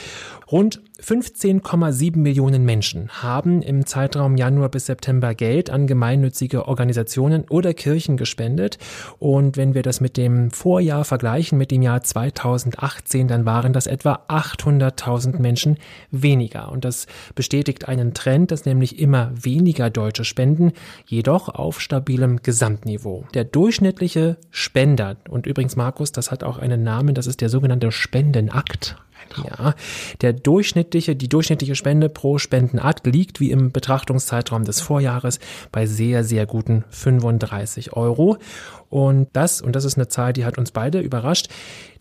[0.50, 7.74] Rund 15,7 Millionen Menschen haben im Zeitraum Januar bis September Geld an gemeinnützige Organisationen oder
[7.74, 8.78] Kirchen gespendet.
[9.18, 13.88] Und wenn wir das mit dem Vorjahr vergleichen, mit dem Jahr 2018, dann waren das
[13.88, 15.78] etwa 800.000 Menschen
[16.12, 16.70] weniger.
[16.70, 20.72] Und das bestätigt einen Trend, dass nämlich immer weniger Deutsche spenden,
[21.06, 23.24] jedoch auf stabilem Gesamtniveau.
[23.34, 27.90] Der durchschnittliche Spender, und übrigens Markus, das hat auch einen Namen, das ist der sogenannte
[27.90, 28.96] Spendenakt.
[29.44, 29.74] Ja,
[30.20, 35.40] der durchschnittliche, die durchschnittliche Spende pro Spendenakt liegt wie im Betrachtungszeitraum des Vorjahres
[35.72, 38.38] bei sehr, sehr guten 35 Euro.
[38.90, 41.48] Und das, und das ist eine Zahl, die hat uns beide überrascht,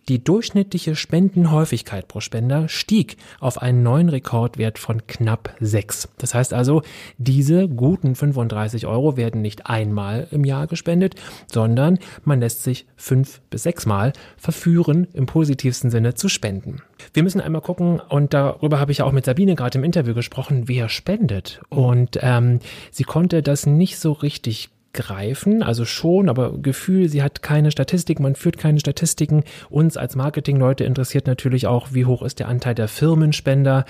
[0.09, 6.09] die durchschnittliche Spendenhäufigkeit pro Spender stieg auf einen neuen Rekordwert von knapp sechs.
[6.17, 6.81] Das heißt also,
[7.17, 11.15] diese guten 35 Euro werden nicht einmal im Jahr gespendet,
[11.51, 16.81] sondern man lässt sich fünf bis sechs Mal verführen, im positivsten Sinne zu spenden.
[17.13, 20.13] Wir müssen einmal gucken, und darüber habe ich ja auch mit Sabine gerade im Interview
[20.13, 21.61] gesprochen, wer spendet.
[21.69, 22.59] Und ähm,
[22.91, 28.19] sie konnte das nicht so richtig greifen, also schon, aber Gefühl, sie hat keine Statistik,
[28.19, 29.43] man führt keine Statistiken.
[29.69, 33.85] Uns als Marketingleute interessiert natürlich auch, wie hoch ist der Anteil der Firmenspender,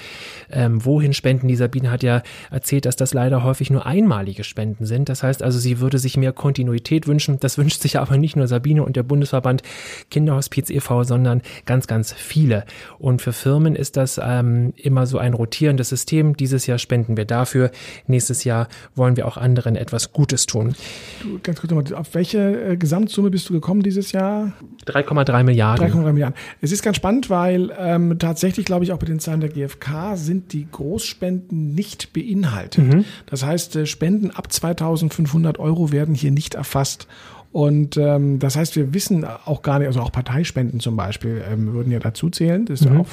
[0.50, 1.50] ähm, wohin spenden.
[1.50, 5.10] Die Sabine hat ja erzählt, dass das leider häufig nur einmalige Spenden sind.
[5.10, 7.40] Das heißt also, sie würde sich mehr Kontinuität wünschen.
[7.40, 9.62] Das wünscht sich aber nicht nur Sabine und der Bundesverband
[10.10, 12.64] Kinderhospiz e.V., sondern ganz, ganz viele.
[12.98, 16.38] Und für Firmen ist das ähm, immer so ein rotierendes System.
[16.38, 17.72] Dieses Jahr spenden wir dafür.
[18.08, 20.76] Nächstes Jahr wollen wir auch anderen etwas Gutes tun.
[21.22, 24.54] Du, ganz kurz nochmal, auf welche äh, Gesamtsumme bist du gekommen dieses Jahr?
[24.86, 25.92] 3,3 Milliarden.
[25.92, 26.38] 3,3 Milliarden.
[26.62, 30.16] Es ist ganz spannend, weil ähm, tatsächlich, glaube ich, auch bei den Zahlen der GfK
[30.16, 32.86] sind die Großspenden nicht beinhaltet.
[32.86, 33.06] Mhm.
[33.26, 37.08] Das heißt, äh, Spenden ab 2500 Euro werden hier nicht erfasst.
[37.54, 41.74] Und ähm, das heißt, wir wissen auch gar nicht, also auch Parteispenden zum Beispiel ähm,
[41.74, 42.66] würden ja dazu zählen.
[42.66, 42.96] Das ist mhm.
[42.96, 43.08] ja auch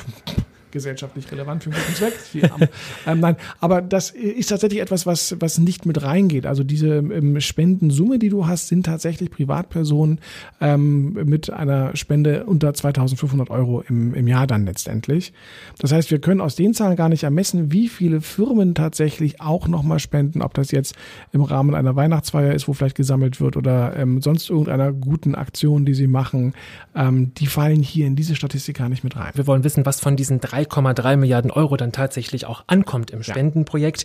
[0.72, 2.14] gesellschaftlich relevant für einen guten Zweck.
[3.06, 6.46] ähm, nein, aber das ist tatsächlich etwas, was, was nicht mit reingeht.
[6.46, 10.20] Also diese ähm, Spendensumme, die du hast, sind tatsächlich Privatpersonen
[10.60, 15.32] ähm, mit einer Spende unter 2500 Euro im, im Jahr dann letztendlich.
[15.78, 19.68] Das heißt, wir können aus den Zahlen gar nicht ermessen, wie viele Firmen tatsächlich auch
[19.68, 20.94] nochmal spenden, ob das jetzt
[21.32, 25.84] im Rahmen einer Weihnachtsfeier ist, wo vielleicht gesammelt wird oder ähm, sonst irgendeiner guten Aktion,
[25.84, 26.54] die sie machen.
[26.94, 29.32] Ähm, die fallen hier in diese Statistik gar nicht mit rein.
[29.34, 33.22] Wir wollen wissen, was von diesen drei 3,3 Milliarden Euro dann tatsächlich auch ankommt im
[33.22, 34.04] Spendenprojekt.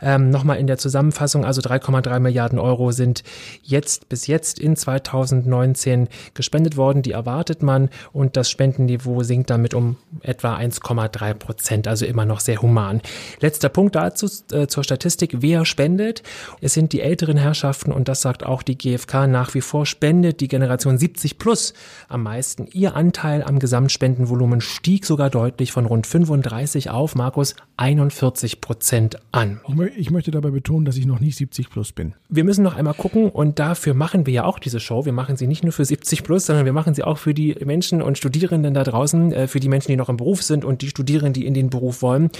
[0.00, 0.16] Ja.
[0.16, 3.22] Ähm, Nochmal in der Zusammenfassung, also 3,3 Milliarden Euro sind
[3.62, 7.02] jetzt bis jetzt in 2019 gespendet worden.
[7.02, 12.40] Die erwartet man und das Spendenniveau sinkt damit um etwa 1,3 Prozent, also immer noch
[12.40, 13.00] sehr human.
[13.40, 15.36] Letzter Punkt dazu äh, zur Statistik.
[15.40, 16.22] Wer spendet?
[16.60, 20.40] Es sind die älteren Herrschaften und das sagt auch die GfK nach wie vor, spendet
[20.40, 21.74] die Generation 70 plus
[22.08, 22.66] am meisten.
[22.72, 29.60] Ihr Anteil am Gesamtspendenvolumen stieg sogar deutlich von rund 35 auf, Markus, 41 Prozent an.
[29.96, 32.14] Ich möchte dabei betonen, dass ich noch nicht 70 plus bin.
[32.28, 35.04] Wir müssen noch einmal gucken und dafür machen wir ja auch diese Show.
[35.04, 37.56] Wir machen sie nicht nur für 70 plus, sondern wir machen sie auch für die
[37.64, 40.82] Menschen und Studierenden da draußen, äh, für die Menschen, die noch im Beruf sind und
[40.82, 42.30] die Studierenden, die in den Beruf wollen.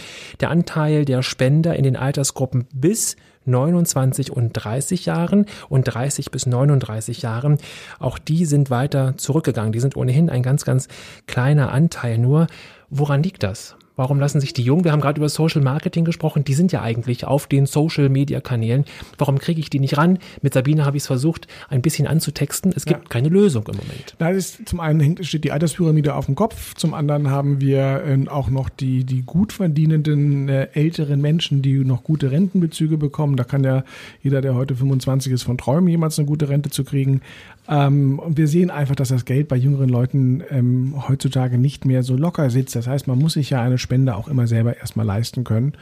[0.41, 3.17] Der Anteil der Spender in den Altersgruppen bis
[3.47, 7.59] 29 und 30 Jahren und 30 bis 39 Jahren.
[7.99, 9.73] Auch die sind weiter zurückgegangen.
[9.73, 10.89] Die sind ohnehin ein ganz, ganz
[11.27, 12.47] kleiner Anteil nur.
[12.91, 13.77] Woran liegt das?
[13.97, 16.83] Warum lassen sich die Jungen, wir haben gerade über Social Marketing gesprochen, die sind ja
[16.83, 18.85] eigentlich auf den Social Media Kanälen.
[19.19, 20.19] Warum kriege ich die nicht ran?
[20.43, 22.73] Mit Sabine habe ich es versucht, ein bisschen anzutexten.
[22.75, 23.09] Es gibt ja.
[23.09, 24.15] keine Lösung im Moment.
[24.19, 28.29] Da ist, zum einen steht die Alterspyramide auf dem Kopf, zum anderen haben wir äh,
[28.29, 33.37] auch noch die, die gut verdienenden äh, älteren Menschen, die noch gute Rentenbezüge bekommen.
[33.37, 33.85] Da kann ja
[34.23, 37.21] jeder, der heute 25 ist, von träumen, jemals eine gute Rente zu kriegen.
[37.67, 42.03] Ähm, und wir sehen einfach, dass das Geld bei jüngeren Leuten ähm, heutzutage nicht mehr
[42.03, 42.77] so locker sitzt.
[42.77, 45.73] Das heißt, man muss sich ja eine Spende auch immer selber erstmal leisten können.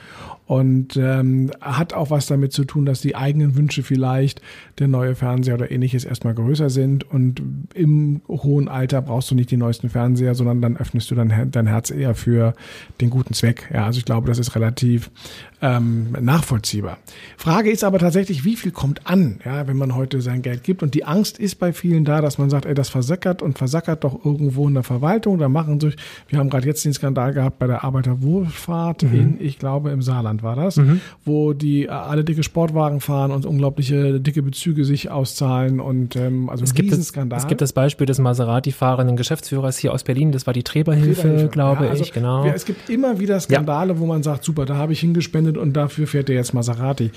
[0.47, 4.43] Und ähm, hat auch was damit zu tun, dass die eigenen Wünsche vielleicht,
[4.79, 7.11] der neue Fernseher oder ähnliches, erstmal größer sind.
[7.11, 7.43] Und
[7.75, 11.67] im hohen Alter brauchst du nicht die neuesten Fernseher, sondern dann öffnest du dein, dein
[11.67, 12.55] Herz eher für
[13.01, 13.71] den guten Zweck.
[13.73, 15.11] Ja, also ich glaube, das ist relativ
[15.63, 16.99] ähm, nachvollziehbar.
[17.37, 20.83] Frage ist aber tatsächlich, wie viel kommt an, ja, wenn man heute sein Geld gibt?
[20.83, 24.05] Und die Angst ist bei vielen da, dass man sagt, ey, das versackert und versackert
[24.05, 25.39] doch irgendwo in der Verwaltung.
[25.39, 25.97] Da machen sich,
[26.29, 29.15] wir haben gerade jetzt den Skandal gehabt bei der Arbeiterwohlfahrt mhm.
[29.15, 31.01] in, ich glaube, im Saarland war das, mhm.
[31.25, 36.49] wo die äh, alle dicke Sportwagen fahren und unglaubliche dicke Bezüge sich auszahlen und ähm,
[36.49, 40.47] also es gibt das, es gibt das Beispiel des Maserati-fahrenden Geschäftsführers hier aus Berlin, das
[40.47, 41.49] war die Treberhilfe, Treberhilfe.
[41.49, 42.45] glaube ja, also ich, genau.
[42.45, 43.99] Ja, es gibt immer wieder Skandale, ja.
[43.99, 47.11] wo man sagt, super, da habe ich hingespendet und dafür fährt er jetzt Maserati.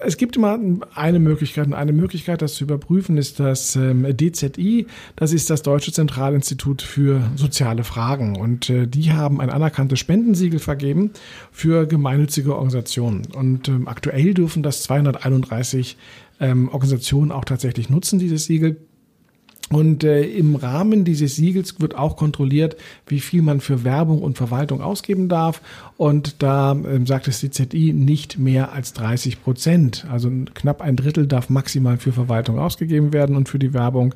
[0.00, 0.58] Es gibt immer
[0.94, 4.86] eine Möglichkeit und eine Möglichkeit, das zu überprüfen, ist das ähm, DZI,
[5.16, 9.96] das ist das Deutsche Zentralinstitut für soziale Fragen und äh, die haben ein anerkanntes anerkannte
[9.96, 11.10] Spendensiegel vergeben
[11.50, 13.26] für gemeinnützige Organisationen.
[13.34, 15.96] Und ähm, aktuell dürfen das 231
[16.40, 18.76] ähm, Organisationen auch tatsächlich nutzen, dieses Siegel.
[19.70, 22.76] Und äh, im Rahmen dieses Siegels wird auch kontrolliert,
[23.06, 25.62] wie viel man für Werbung und Verwaltung ausgeben darf.
[25.96, 30.06] Und da ähm, sagt das CZI nicht mehr als 30 Prozent.
[30.10, 34.14] Also knapp ein Drittel darf maximal für Verwaltung ausgegeben werden und für die Werbung.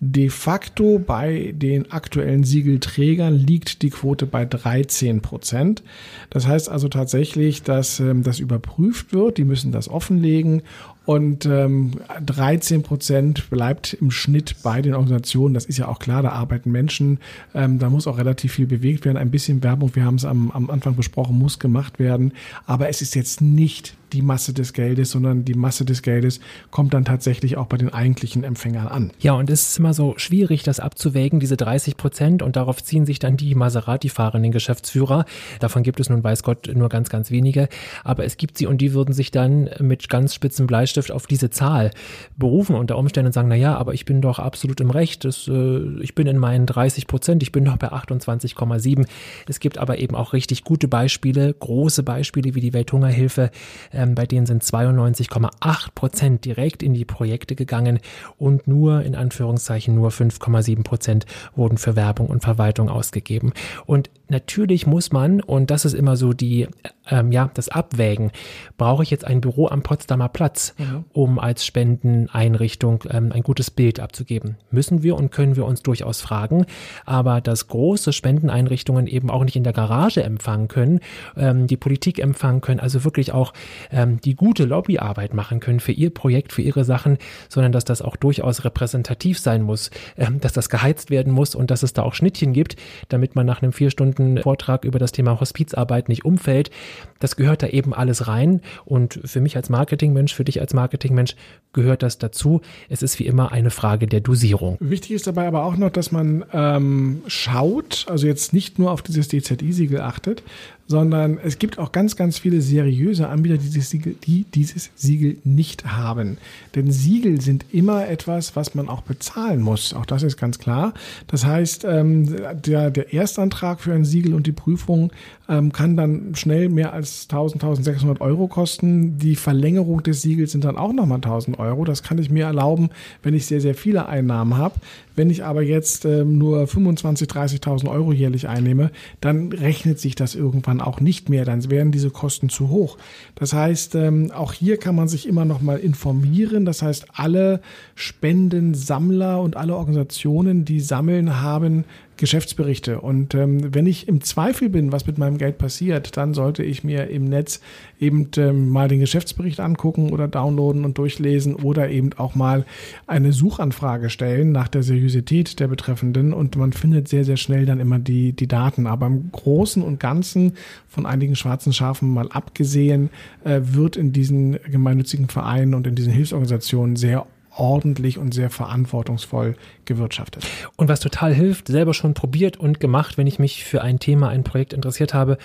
[0.00, 5.82] De facto bei den aktuellen Siegelträgern liegt die Quote bei 13 Prozent.
[6.30, 9.38] Das heißt also tatsächlich, dass ähm, das überprüft wird.
[9.38, 10.62] Die müssen das offenlegen
[11.08, 11.92] und ähm,
[12.26, 15.54] 13 Prozent bleibt im Schnitt bei den Organisationen.
[15.54, 17.18] Das ist ja auch klar, da arbeiten Menschen.
[17.54, 19.16] Ähm, da muss auch relativ viel bewegt werden.
[19.16, 22.34] Ein bisschen Werbung, wir haben es am, am Anfang besprochen, muss gemacht werden.
[22.66, 26.40] Aber es ist jetzt nicht die Masse des Geldes, sondern die Masse des Geldes
[26.70, 29.12] kommt dann tatsächlich auch bei den eigentlichen Empfängern an.
[29.20, 33.06] Ja, und es ist immer so schwierig, das abzuwägen, diese 30 Prozent, und darauf ziehen
[33.06, 35.24] sich dann die Maserati-fahrenden Geschäftsführer.
[35.60, 37.68] Davon gibt es nun, weiß Gott, nur ganz, ganz wenige.
[38.04, 41.50] Aber es gibt sie und die würden sich dann mit ganz spitzen Bleistift auf diese
[41.50, 41.90] Zahl
[42.36, 45.24] berufen unter Umständen und sagen, na ja, aber ich bin doch absolut im Recht.
[45.24, 49.06] Das, äh, ich bin in meinen 30 Prozent, ich bin doch bei 28,7.
[49.48, 53.50] Es gibt aber eben auch richtig gute Beispiele, große Beispiele wie die Welthungerhilfe,
[53.98, 57.98] ähm, bei denen sind 92,8 Prozent direkt in die Projekte gegangen
[58.38, 61.26] und nur in Anführungszeichen nur 5,7 Prozent
[61.56, 63.52] wurden für Werbung und Verwaltung ausgegeben.
[63.86, 66.68] Und natürlich muss man, und das ist immer so die,
[67.10, 68.30] ähm, ja, das Abwägen,
[68.76, 71.04] brauche ich jetzt ein Büro am Potsdamer Platz, mhm.
[71.12, 74.56] um als Spendeneinrichtung ähm, ein gutes Bild abzugeben?
[74.70, 76.66] Müssen wir und können wir uns durchaus fragen,
[77.04, 81.00] aber dass große Spendeneinrichtungen eben auch nicht in der Garage empfangen können,
[81.36, 83.52] ähm, die Politik empfangen können, also wirklich auch
[83.90, 88.02] ähm, die gute Lobbyarbeit machen können für ihr Projekt, für ihre Sachen, sondern dass das
[88.02, 92.02] auch durchaus repräsentativ sein muss, ähm, dass das geheizt werden muss und dass es da
[92.02, 92.76] auch Schnittchen gibt,
[93.08, 96.70] damit man nach einem vier Stunden Vortrag über das Thema Hospizarbeit nicht umfällt.
[97.18, 101.34] Das gehört da eben alles rein und für mich als Marketingmensch, für dich als Marketingmensch
[101.72, 102.60] gehört das dazu.
[102.88, 104.76] Es ist wie immer eine Frage der Dosierung.
[104.80, 109.02] Wichtig ist dabei aber auch noch, dass man ähm, schaut, also jetzt nicht nur auf
[109.02, 110.42] dieses DZI-Siegel achtet,
[110.88, 115.36] sondern es gibt auch ganz, ganz viele seriöse Anbieter, die dieses Siegel, die dieses Siegel
[115.44, 116.38] nicht haben.
[116.74, 119.92] Denn Siegel sind immer etwas, was man auch bezahlen muss.
[119.92, 120.94] Auch das ist ganz klar.
[121.26, 122.34] Das heißt, ähm,
[122.64, 125.12] der, der Erstantrag für ein Siegel und die Prüfung
[125.48, 129.18] ähm, kann dann schnell mehr als 1000, 1600 Euro kosten.
[129.18, 131.84] Die Verlängerung des Siegels sind dann auch nochmal 1000 Euro.
[131.84, 132.90] Das kann ich mir erlauben,
[133.22, 134.74] wenn ich sehr, sehr viele Einnahmen habe.
[135.16, 140.34] Wenn ich aber jetzt ähm, nur 25.000, 30.000 Euro jährlich einnehme, dann rechnet sich das
[140.34, 141.44] irgendwann auch nicht mehr.
[141.44, 142.98] Dann werden diese Kosten zu hoch.
[143.34, 146.66] Das heißt, ähm, auch hier kann man sich immer noch mal informieren.
[146.66, 147.60] Das heißt, alle
[147.94, 151.84] Spendensammler und alle Organisationen, die sammeln, haben
[152.18, 153.00] Geschäftsberichte.
[153.00, 156.84] Und ähm, wenn ich im Zweifel bin, was mit meinem Geld passiert, dann sollte ich
[156.84, 157.60] mir im Netz
[157.98, 162.66] eben ähm, mal den Geschäftsbericht angucken oder downloaden und durchlesen oder eben auch mal
[163.06, 167.80] eine Suchanfrage stellen nach der Seriosität der Betreffenden und man findet sehr, sehr schnell dann
[167.80, 168.86] immer die, die Daten.
[168.86, 170.52] Aber im Großen und Ganzen
[170.88, 173.10] von einigen schwarzen Schafen mal abgesehen,
[173.44, 177.26] äh, wird in diesen gemeinnützigen Vereinen und in diesen Hilfsorganisationen sehr
[177.58, 180.46] ordentlich und sehr verantwortungsvoll gewirtschaftet.
[180.76, 184.28] Und was total hilft, selber schon probiert und gemacht, wenn ich mich für ein Thema,
[184.28, 185.38] ein Projekt interessiert habe,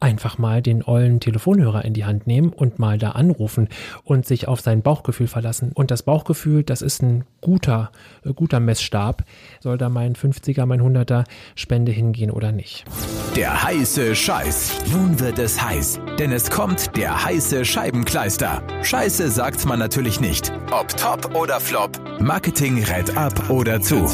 [0.00, 3.68] einfach mal den ollen Telefonhörer in die Hand nehmen und mal da anrufen
[4.04, 5.72] und sich auf sein Bauchgefühl verlassen.
[5.74, 7.92] Und das Bauchgefühl, das ist ein guter,
[8.24, 9.24] äh, guter Messstab.
[9.60, 11.24] Soll da mein 50er, mein 100er
[11.54, 12.84] Spende hingehen oder nicht?
[13.36, 14.80] Der heiße Scheiß.
[14.92, 18.62] Nun wird es heiß, denn es kommt der heiße Scheibenkleister.
[18.82, 20.52] Scheiße sagt man natürlich nicht.
[20.72, 24.06] Ob top oder flop, Marketing rät ab oder zu.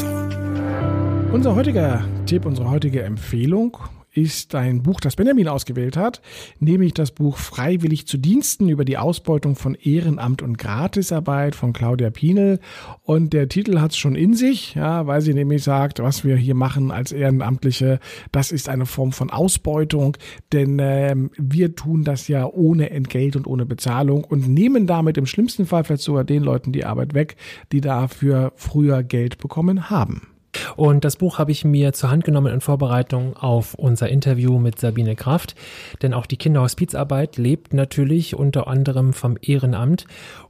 [1.31, 3.77] Unser heutiger Tipp, unsere heutige Empfehlung
[4.17, 6.23] ist ein Buch, das Benjamin ausgewählt hat,
[6.59, 12.09] nämlich das Buch Freiwillig zu Diensten über die Ausbeutung von Ehrenamt und Gratisarbeit von Claudia
[12.09, 12.59] Pienel.
[13.03, 16.35] Und der Titel hat es schon in sich, ja, weil sie nämlich sagt, was wir
[16.35, 17.99] hier machen als Ehrenamtliche,
[18.31, 20.17] das ist eine Form von Ausbeutung,
[20.51, 25.27] denn ähm, wir tun das ja ohne Entgelt und ohne Bezahlung und nehmen damit im
[25.27, 27.35] schlimmsten Fall vielleicht sogar den Leuten die Arbeit weg,
[27.71, 30.36] die dafür früher Geld bekommen haben.
[30.75, 34.79] Und das Buch habe ich mir zur Hand genommen in Vorbereitung auf unser Interview mit
[34.79, 35.55] Sabine Kraft.
[36.01, 40.05] Denn auch die Kinderhospizarbeit lebt natürlich unter anderem vom Ehrenamt.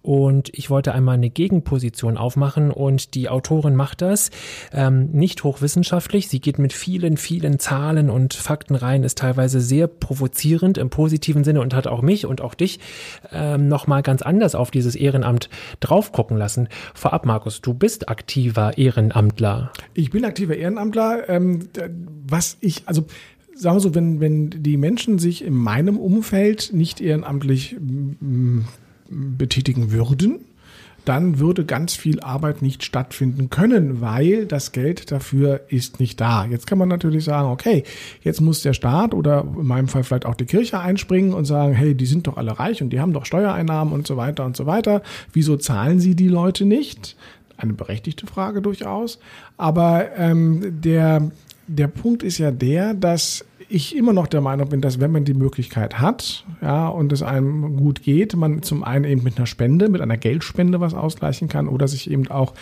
[0.07, 4.31] Und ich wollte einmal eine Gegenposition aufmachen und die Autorin macht das
[4.71, 6.29] ähm, nicht hochwissenschaftlich.
[6.29, 11.43] Sie geht mit vielen, vielen Zahlen und Fakten rein, ist teilweise sehr provozierend im positiven
[11.43, 12.79] Sinne und hat auch mich und auch dich
[13.33, 15.49] ähm, nochmal ganz anders auf dieses Ehrenamt
[15.81, 16.69] drauf gucken lassen.
[16.93, 19.73] Vorab, Markus, du bist aktiver Ehrenamtler.
[19.93, 21.27] Ich bin aktiver Ehrenamtler.
[21.27, 21.67] Ähm,
[22.25, 23.07] was ich, also
[23.55, 27.75] sagen wir so, wenn, wenn die Menschen sich in meinem Umfeld nicht ehrenamtlich
[29.09, 30.39] betätigen würden,
[31.07, 36.45] dann würde ganz viel Arbeit nicht stattfinden können, weil das Geld dafür ist nicht da.
[36.45, 37.85] Jetzt kann man natürlich sagen, okay,
[38.23, 41.73] jetzt muss der Staat oder in meinem Fall vielleicht auch die Kirche einspringen und sagen,
[41.73, 44.57] hey, die sind doch alle reich und die haben doch Steuereinnahmen und so weiter und
[44.57, 45.01] so weiter.
[45.31, 47.15] Wieso zahlen sie die Leute nicht?
[47.55, 49.17] Eine berechtigte Frage durchaus.
[49.55, 51.31] Aber ähm, der,
[51.67, 55.25] der Punkt ist ja der, dass ich immer noch der Meinung bin, dass wenn man
[55.25, 59.45] die Möglichkeit hat, ja, und es einem gut geht, man zum einen eben mit einer
[59.45, 62.53] Spende, mit einer Geldspende was ausgleichen kann oder sich eben auch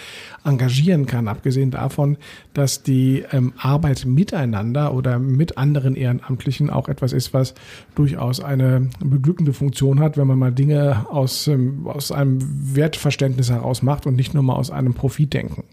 [0.43, 2.17] engagieren kann, abgesehen davon,
[2.53, 7.53] dass die ähm, Arbeit miteinander oder mit anderen Ehrenamtlichen auch etwas ist, was
[7.93, 12.39] durchaus eine beglückende Funktion hat, wenn man mal Dinge aus, ähm, aus einem
[12.75, 15.63] Wertverständnis heraus macht und nicht nur mal aus einem Profitdenken.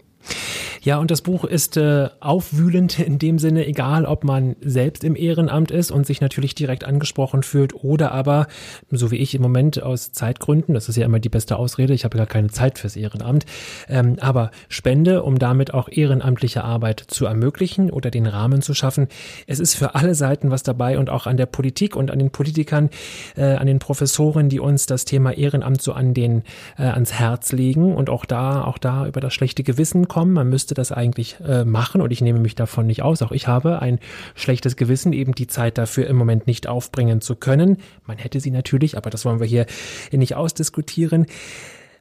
[0.81, 5.15] Ja, und das Buch ist äh, aufwühlend in dem Sinne, egal ob man selbst im
[5.15, 8.47] Ehrenamt ist und sich natürlich direkt angesprochen fühlt oder aber,
[8.91, 12.03] so wie ich im Moment aus Zeitgründen, das ist ja immer die beste Ausrede, ich
[12.03, 13.45] habe gar keine Zeit fürs Ehrenamt,
[13.87, 19.07] ähm, aber spende, um damit auch ehrenamtliche Arbeit zu ermöglichen oder den Rahmen zu schaffen.
[19.47, 22.31] Es ist für alle Seiten was dabei und auch an der Politik und an den
[22.31, 22.89] Politikern,
[23.37, 26.43] äh, an den Professoren, die uns das Thema Ehrenamt so an den
[26.77, 30.33] äh, ans Herz legen und auch da, auch da über das schlechte Gewissen kommen.
[30.33, 33.23] Man müsste das eigentlich äh, machen und ich nehme mich davon nicht aus.
[33.23, 33.97] Auch ich habe ein
[34.35, 37.77] schlechtes Gewissen, eben die Zeit dafür im Moment nicht aufbringen zu können.
[38.05, 39.65] Man hätte sie natürlich, aber das wollen wir hier
[40.11, 41.25] nicht ausdiskutieren.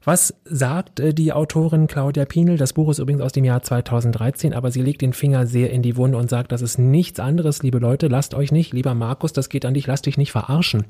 [0.04, 2.56] Was sagt äh, die Autorin Claudia Pienel?
[2.56, 5.82] Das Buch ist übrigens aus dem Jahr 2013, aber sie legt den Finger sehr in
[5.82, 9.32] die Wunde und sagt, das ist nichts anderes, liebe Leute, lasst euch nicht, lieber Markus,
[9.32, 10.84] das geht an dich, lasst dich nicht verarschen.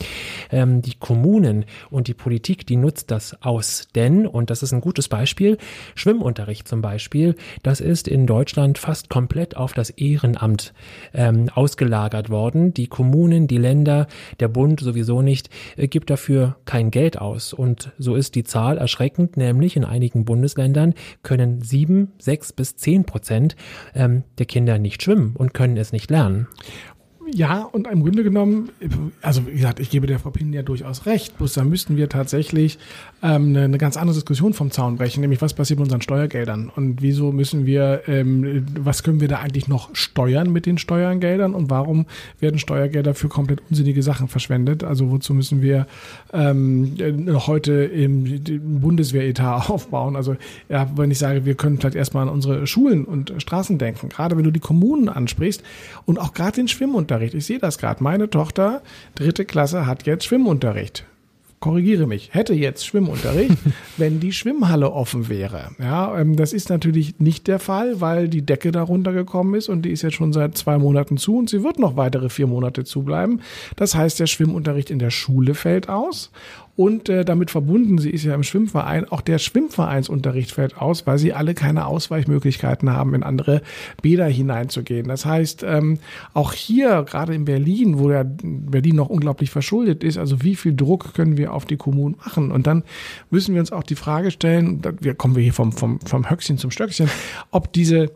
[0.51, 4.81] Ähm, die Kommunen und die Politik, die nutzt das aus, denn, und das ist ein
[4.81, 5.59] gutes Beispiel,
[5.95, 10.73] Schwimmunterricht zum Beispiel, das ist in Deutschland fast komplett auf das Ehrenamt
[11.13, 12.73] ähm, ausgelagert worden.
[12.73, 14.07] Die Kommunen, die Länder,
[14.41, 17.53] der Bund sowieso nicht, äh, gibt dafür kein Geld aus.
[17.53, 22.77] Und so ist die Zahl erschreckend erschreckend, nämlich in einigen Bundesländern können sieben, sechs bis
[22.77, 23.57] zehn Prozent
[23.95, 26.47] ähm, der Kinder nicht schwimmen und können es nicht lernen.
[27.35, 28.69] Ja, und im Grunde genommen,
[29.23, 32.11] also wie gesagt, ich gebe der Frau Pin ja durchaus recht, bloß da müssten wir
[32.11, 32.79] tatsächlich
[33.23, 36.71] ähm, eine, eine ganz andere Diskussion vom Zaun brechen, nämlich was passiert mit unseren Steuergeldern?
[36.75, 41.55] Und wieso müssen wir, ähm, was können wir da eigentlich noch steuern mit den Steuergeldern?
[41.55, 42.05] Und warum
[42.39, 44.85] werden Steuergelder für komplett unsinnige Sachen verschwendet?
[44.85, 45.87] Also wozu müssen wir
[46.35, 46.97] ähm,
[47.47, 48.43] heute im,
[48.81, 50.17] Bundeswehretat aufbauen?
[50.17, 50.37] Also
[50.69, 54.37] ja, wenn ich sage, wir können vielleicht erstmal an unsere Schulen und Straßen denken, gerade
[54.37, 55.63] wenn du die Kommunen ansprichst
[56.05, 57.35] und auch gerade den Schwimmunterricht Schwimmunterricht.
[57.35, 58.03] Ich sehe das gerade.
[58.03, 58.83] Meine Tochter,
[59.15, 61.05] dritte Klasse, hat jetzt Schwimmunterricht.
[61.61, 63.57] Korrigiere mich, hätte jetzt Schwimmunterricht,
[63.97, 65.71] wenn die Schwimmhalle offen wäre.
[65.79, 69.83] Ja, ähm, das ist natürlich nicht der Fall, weil die Decke darunter gekommen ist und
[69.83, 72.83] die ist jetzt schon seit zwei Monaten zu und sie wird noch weitere vier Monate
[72.83, 73.43] zubleiben.
[73.77, 76.33] Das heißt, der Schwimmunterricht in der Schule fällt aus
[76.75, 81.19] und äh, damit verbunden, sie ist ja im Schwimmverein, auch der Schwimmvereinsunterricht fällt aus, weil
[81.19, 83.61] sie alle keine Ausweichmöglichkeiten haben, in andere
[84.01, 85.07] Bäder hineinzugehen.
[85.07, 85.99] Das heißt, ähm,
[86.33, 90.75] auch hier, gerade in Berlin, wo ja Berlin noch unglaublich verschuldet ist, also wie viel
[90.75, 92.51] Druck können wir auf die Kommunen machen?
[92.51, 92.85] Und dann
[93.31, 96.57] müssen wir uns auch die Frage stellen, wir kommen wir hier vom, vom, vom Höchstchen
[96.57, 97.11] zum Stöckchen,
[97.51, 98.13] ob diese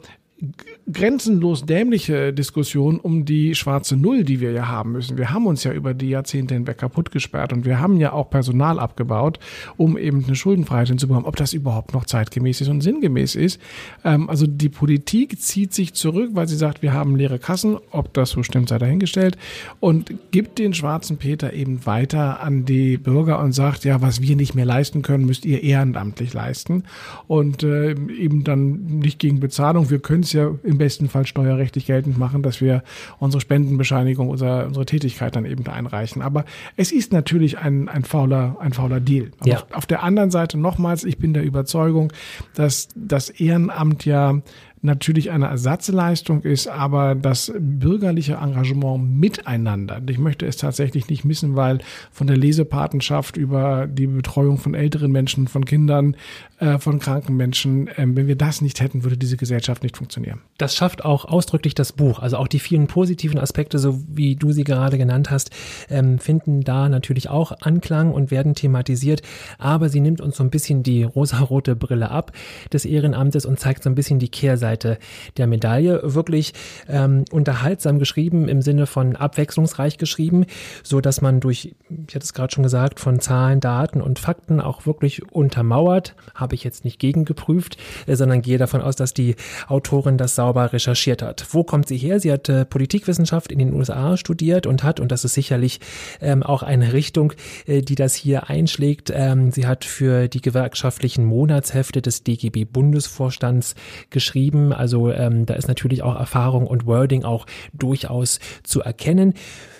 [0.92, 5.16] grenzenlos dämliche Diskussion um die schwarze Null, die wir ja haben müssen.
[5.16, 8.28] Wir haben uns ja über die Jahrzehnte hinweg kaputt gesperrt und wir haben ja auch
[8.28, 9.38] Personal abgebaut,
[9.78, 11.26] um eben eine Schuldenfreiheit hinzubekommen.
[11.26, 13.60] Ob das überhaupt noch zeitgemäß ist und sinngemäß ist.
[14.04, 17.78] Ähm, also die Politik zieht sich zurück, weil sie sagt, wir haben leere Kassen.
[17.90, 19.38] Ob das so stimmt, sei dahingestellt.
[19.80, 24.36] Und gibt den schwarzen Peter eben weiter an die Bürger und sagt, ja, was wir
[24.36, 26.84] nicht mehr leisten können, müsst ihr ehrenamtlich leisten.
[27.26, 29.88] Und äh, eben dann nicht gegen Bezahlung.
[29.90, 32.82] Wir können es ja im besten Fall steuerrechtlich geltend machen, dass wir
[33.18, 36.22] unsere Spendenbescheinigung, unsere, unsere Tätigkeit dann eben da einreichen.
[36.22, 36.44] Aber
[36.76, 39.30] es ist natürlich ein, ein fauler, ein fauler Deal.
[39.44, 39.56] Ja.
[39.56, 42.12] Auf, auf der anderen Seite nochmals, ich bin der Überzeugung,
[42.54, 44.40] dass das Ehrenamt ja
[44.86, 50.00] natürlich eine Ersatzleistung ist, aber das bürgerliche Engagement miteinander.
[50.08, 51.78] Ich möchte es tatsächlich nicht missen, weil
[52.10, 56.16] von der Lesepatenschaft über die Betreuung von älteren Menschen, von Kindern,
[56.58, 60.40] äh, von kranken Menschen, äh, wenn wir das nicht hätten, würde diese Gesellschaft nicht funktionieren.
[60.56, 62.20] Das schafft auch ausdrücklich das Buch.
[62.20, 65.50] Also auch die vielen positiven Aspekte, so wie du sie gerade genannt hast,
[65.90, 69.22] ähm, finden da natürlich auch Anklang und werden thematisiert.
[69.58, 72.32] Aber sie nimmt uns so ein bisschen die rosarote Brille ab
[72.72, 74.98] des Ehrenamtes und zeigt so ein bisschen die Kehrseite Seite
[75.36, 76.00] der Medaille.
[76.02, 76.52] Wirklich
[76.88, 80.44] ähm, unterhaltsam geschrieben, im Sinne von abwechslungsreich geschrieben,
[80.82, 84.60] so dass man durch, ich hatte es gerade schon gesagt, von Zahlen, Daten und Fakten
[84.60, 86.14] auch wirklich untermauert.
[86.34, 89.36] Habe ich jetzt nicht gegengeprüft, äh, sondern gehe davon aus, dass die
[89.68, 91.46] Autorin das sauber recherchiert hat.
[91.50, 92.20] Wo kommt sie her?
[92.20, 95.80] Sie hat äh, Politikwissenschaft in den USA studiert und hat, und das ist sicherlich
[96.20, 97.32] ähm, auch eine Richtung,
[97.66, 99.10] äh, die das hier einschlägt.
[99.14, 103.74] Ähm, sie hat für die gewerkschaftlichen Monatshefte des DGB Bundesvorstands
[104.10, 104.65] geschrieben.
[104.72, 109.34] Also ähm, da ist natürlich auch Erfahrung und Wording auch durchaus zu erkennen.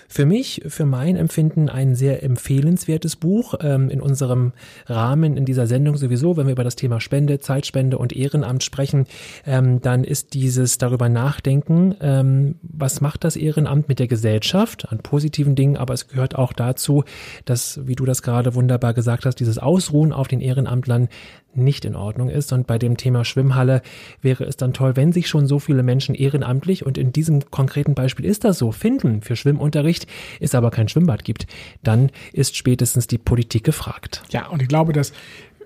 [0.09, 3.55] Für mich, für mein Empfinden ein sehr empfehlenswertes Buch.
[3.61, 4.53] Ähm, in unserem
[4.85, 9.05] Rahmen in dieser Sendung sowieso, wenn wir über das Thema Spende, Zeitspende und Ehrenamt sprechen,
[9.45, 14.99] ähm, dann ist dieses darüber nachdenken, ähm, was macht das Ehrenamt mit der Gesellschaft an
[14.99, 17.03] positiven Dingen, aber es gehört auch dazu,
[17.45, 21.09] dass, wie du das gerade wunderbar gesagt hast, dieses Ausruhen auf den Ehrenamtlern
[21.57, 22.53] nicht in Ordnung ist.
[22.53, 23.81] Und bei dem Thema Schwimmhalle
[24.21, 27.95] wäre es dann toll, wenn sich schon so viele Menschen ehrenamtlich und in diesem konkreten
[27.95, 29.96] Beispiel ist das so, finden für Schwimmunterricht,
[30.39, 31.47] es aber kein Schwimmbad gibt,
[31.83, 34.23] dann ist spätestens die Politik gefragt.
[34.29, 35.13] Ja, und ich glaube, dass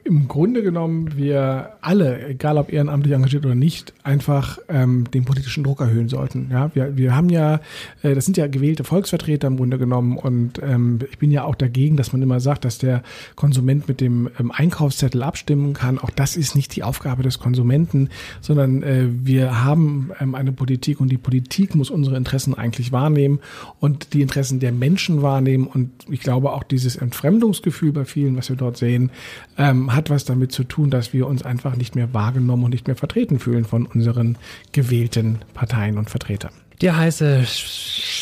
[0.03, 5.63] im Grunde genommen wir alle, egal ob ehrenamtlich engagiert oder nicht, einfach ähm, den politischen
[5.63, 6.49] Druck erhöhen sollten.
[6.51, 7.59] Ja, wir, wir haben ja,
[8.01, 11.55] äh, das sind ja gewählte Volksvertreter im Grunde genommen und ähm, ich bin ja auch
[11.55, 13.03] dagegen, dass man immer sagt, dass der
[13.35, 15.99] Konsument mit dem ähm, Einkaufszettel abstimmen kann.
[15.99, 18.09] Auch das ist nicht die Aufgabe des Konsumenten,
[18.41, 23.39] sondern äh, wir haben ähm, eine Politik und die Politik muss unsere Interessen eigentlich wahrnehmen
[23.79, 28.49] und die Interessen der Menschen wahrnehmen und ich glaube auch dieses Entfremdungsgefühl bei vielen, was
[28.49, 29.11] wir dort sehen,
[29.57, 32.87] ähm, hat was damit zu tun, dass wir uns einfach nicht mehr wahrgenommen und nicht
[32.87, 34.37] mehr vertreten fühlen von unseren
[34.71, 36.51] gewählten Parteien und Vertretern.
[36.81, 37.45] Der heiße,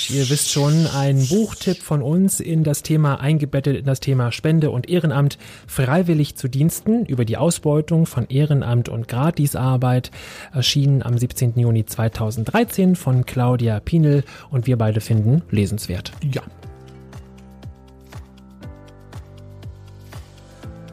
[0.09, 4.69] ihr wisst schon, ein Buchtipp von uns in das Thema eingebettet in das Thema Spende
[4.69, 10.11] und Ehrenamt freiwillig zu Diensten über die Ausbeutung von Ehrenamt und Gratisarbeit
[10.51, 11.57] erschienen am 17.
[11.57, 16.11] Juni 2013 von Claudia Pinel und wir beide finden lesenswert.
[16.21, 16.41] Ja,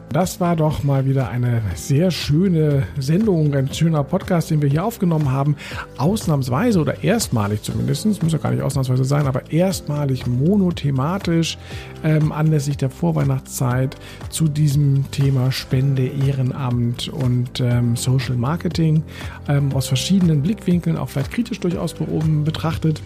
[0.09, 4.85] Das war doch mal wieder eine sehr schöne Sendung, ein schöner Podcast, den wir hier
[4.85, 5.57] aufgenommen haben.
[5.97, 11.57] Ausnahmsweise oder erstmalig zumindest, muss ja gar nicht ausnahmsweise sein, aber erstmalig monothematisch
[12.05, 13.97] ähm, anlässlich der Vorweihnachtszeit
[14.29, 19.03] zu diesem Thema Spende, Ehrenamt und ähm, Social Marketing
[19.49, 23.01] ähm, aus verschiedenen Blickwinkeln, auch vielleicht kritisch durchaus betrachtet.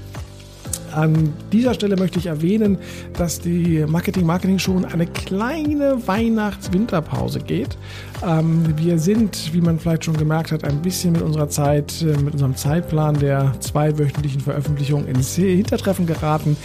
[0.93, 2.77] An dieser Stelle möchte ich erwähnen,
[3.13, 7.77] dass die Marketing Marketing schon eine kleine Weihnachts-Winterpause geht.
[8.25, 12.17] Ähm, wir sind, wie man vielleicht schon gemerkt hat, ein bisschen mit unserer Zeit, äh,
[12.21, 16.57] mit unserem Zeitplan der zweiwöchentlichen Veröffentlichung ins Hintertreffen geraten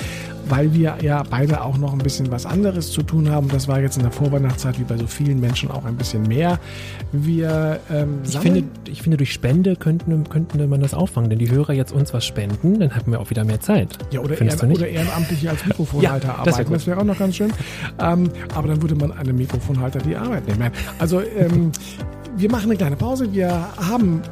[0.48, 3.48] weil wir ja beide auch noch ein bisschen was anderes zu tun haben.
[3.48, 6.58] Das war jetzt in der Vorweihnachtszeit wie bei so vielen Menschen auch ein bisschen mehr.
[7.12, 11.50] Wir ähm, ich, finde, ich finde, durch Spende könnten, könnten man das auffangen, denn die
[11.50, 13.98] Hörer jetzt uns was spenden, dann hätten wir auch wieder mehr Zeit.
[14.10, 16.72] Ja, oder, ehren, oder ehrenamtlich als Mikrofonhalter ja, arbeiten.
[16.72, 17.52] Das wäre wär auch noch ganz schön.
[17.98, 20.70] Ähm, aber dann würde man einem Mikrofonhalter die Arbeit nehmen.
[20.98, 21.72] Also ähm,
[22.36, 23.32] wir machen eine kleine Pause.
[23.32, 24.22] Wir haben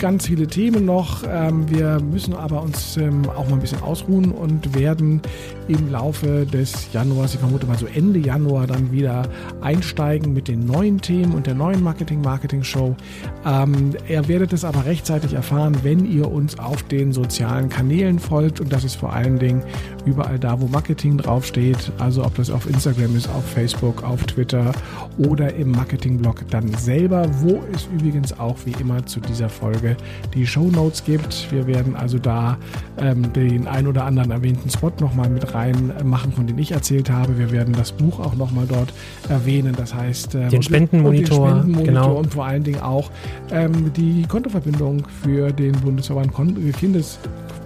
[0.00, 1.22] ganz viele Themen noch.
[1.28, 5.20] Ähm, wir müssen aber uns ähm, auch mal ein bisschen ausruhen und werden
[5.68, 9.28] im Laufe des Januars, ich vermute mal so Ende Januar, dann wieder
[9.60, 12.96] einsteigen mit den neuen Themen und der neuen Marketing-Marketing-Show.
[13.44, 18.60] Ähm, ihr werdet es aber rechtzeitig erfahren, wenn ihr uns auf den sozialen Kanälen folgt
[18.60, 19.62] und das ist vor allen Dingen
[20.06, 21.92] überall da, wo Marketing draufsteht.
[21.98, 24.72] Also ob das auf Instagram ist, auf Facebook, auf Twitter
[25.18, 29.50] oder im Marketing-Blog dann selber, wo es übrigens auch wie immer zu dieser
[29.90, 29.96] Folge
[30.34, 31.50] die Show Notes gibt.
[31.50, 32.56] Wir werden also da
[32.98, 37.38] ähm, den ein oder anderen erwähnten Spot nochmal mit reinmachen, von dem ich erzählt habe.
[37.38, 38.92] Wir werden das Buch auch nochmal dort
[39.28, 39.74] erwähnen.
[39.76, 42.14] Das heißt, ähm, den Spendenmonitor, den Spendenmonitor genau.
[42.16, 43.10] und vor allen Dingen auch
[43.50, 46.32] ähm, die Kontoverbindung für den Bundesverband
[46.78, 47.18] Kindes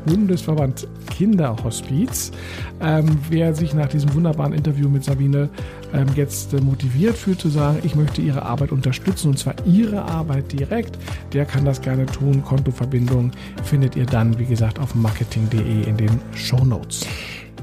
[0.07, 2.33] Bundesverband Kinderhospiz.
[2.81, 5.49] Ähm, wer sich nach diesem wunderbaren Interview mit Sabine
[5.93, 10.03] ähm, jetzt äh, motiviert fühlt zu sagen, ich möchte ihre Arbeit unterstützen und zwar ihre
[10.03, 10.99] Arbeit direkt,
[11.33, 12.43] der kann das gerne tun.
[12.45, 13.31] Kontoverbindung
[13.63, 17.07] findet ihr dann, wie gesagt, auf marketing.de in den Show Notes.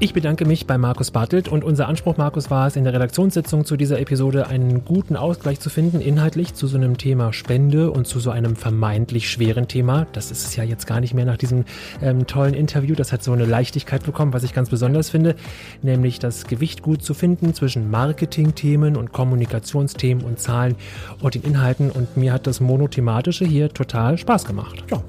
[0.03, 3.65] Ich bedanke mich bei Markus Bartelt und unser Anspruch, Markus, war es in der Redaktionssitzung
[3.65, 8.07] zu dieser Episode einen guten Ausgleich zu finden, inhaltlich zu so einem Thema Spende und
[8.07, 10.07] zu so einem vermeintlich schweren Thema.
[10.13, 11.65] Das ist es ja jetzt gar nicht mehr nach diesem
[12.01, 12.95] ähm, tollen Interview.
[12.95, 15.35] Das hat so eine Leichtigkeit bekommen, was ich ganz besonders finde,
[15.83, 20.77] nämlich das Gewicht gut zu finden zwischen Marketingthemen und Kommunikationsthemen und Zahlen
[21.21, 21.91] und den Inhalten.
[21.91, 24.83] Und mir hat das Monothematische hier total Spaß gemacht.
[24.89, 25.03] Ja,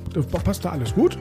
[0.45, 1.17] passt da alles gut.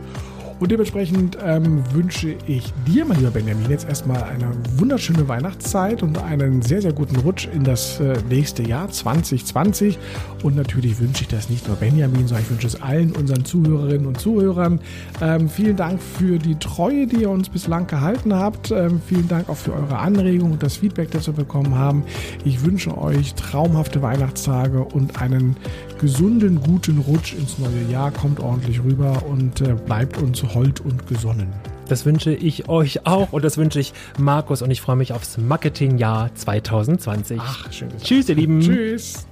[0.62, 6.20] Und dementsprechend ähm, wünsche ich dir, mein lieber Benjamin, jetzt erstmal eine wunderschöne Weihnachtszeit und
[6.20, 9.98] einen sehr, sehr guten Rutsch in das äh, nächste Jahr 2020.
[10.44, 14.06] Und natürlich wünsche ich das nicht nur Benjamin, sondern ich wünsche es allen unseren Zuhörerinnen
[14.06, 14.80] und Zuhörern.
[15.20, 18.70] Ähm, vielen Dank für die Treue, die ihr uns bislang gehalten habt.
[18.70, 22.04] Ähm, vielen Dank auch für eure Anregungen und das Feedback, das wir bekommen haben.
[22.46, 25.56] Ich wünsche euch traumhafte Weihnachtstage und einen
[26.02, 28.12] gesunden, guten Rutsch ins neue Jahr.
[28.12, 31.48] Kommt ordentlich rüber und äh, bleibt uns hold und gesonnen.
[31.88, 35.38] Das wünsche ich euch auch und das wünsche ich Markus und ich freue mich aufs
[35.38, 37.40] Marketingjahr 2020.
[37.42, 38.06] Ach, schön gesagt.
[38.06, 38.62] Tschüss, ihr Lieben.
[38.62, 39.28] Tschüss.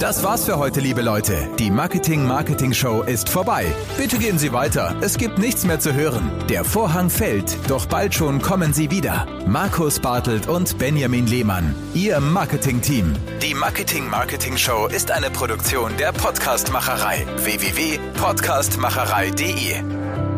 [0.00, 1.48] Das war's für heute, liebe Leute.
[1.58, 3.66] Die Marketing Marketing Show ist vorbei.
[3.96, 4.96] Bitte gehen Sie weiter.
[5.00, 6.30] Es gibt nichts mehr zu hören.
[6.48, 9.26] Der Vorhang fällt, doch bald schon kommen Sie wieder.
[9.46, 13.14] Markus Bartelt und Benjamin Lehmann, Ihr Marketing-Team.
[13.40, 17.26] Die Marketing Marketing Show ist eine Produktion der Podcastmacherei.
[17.36, 20.31] www.podcastmacherei.de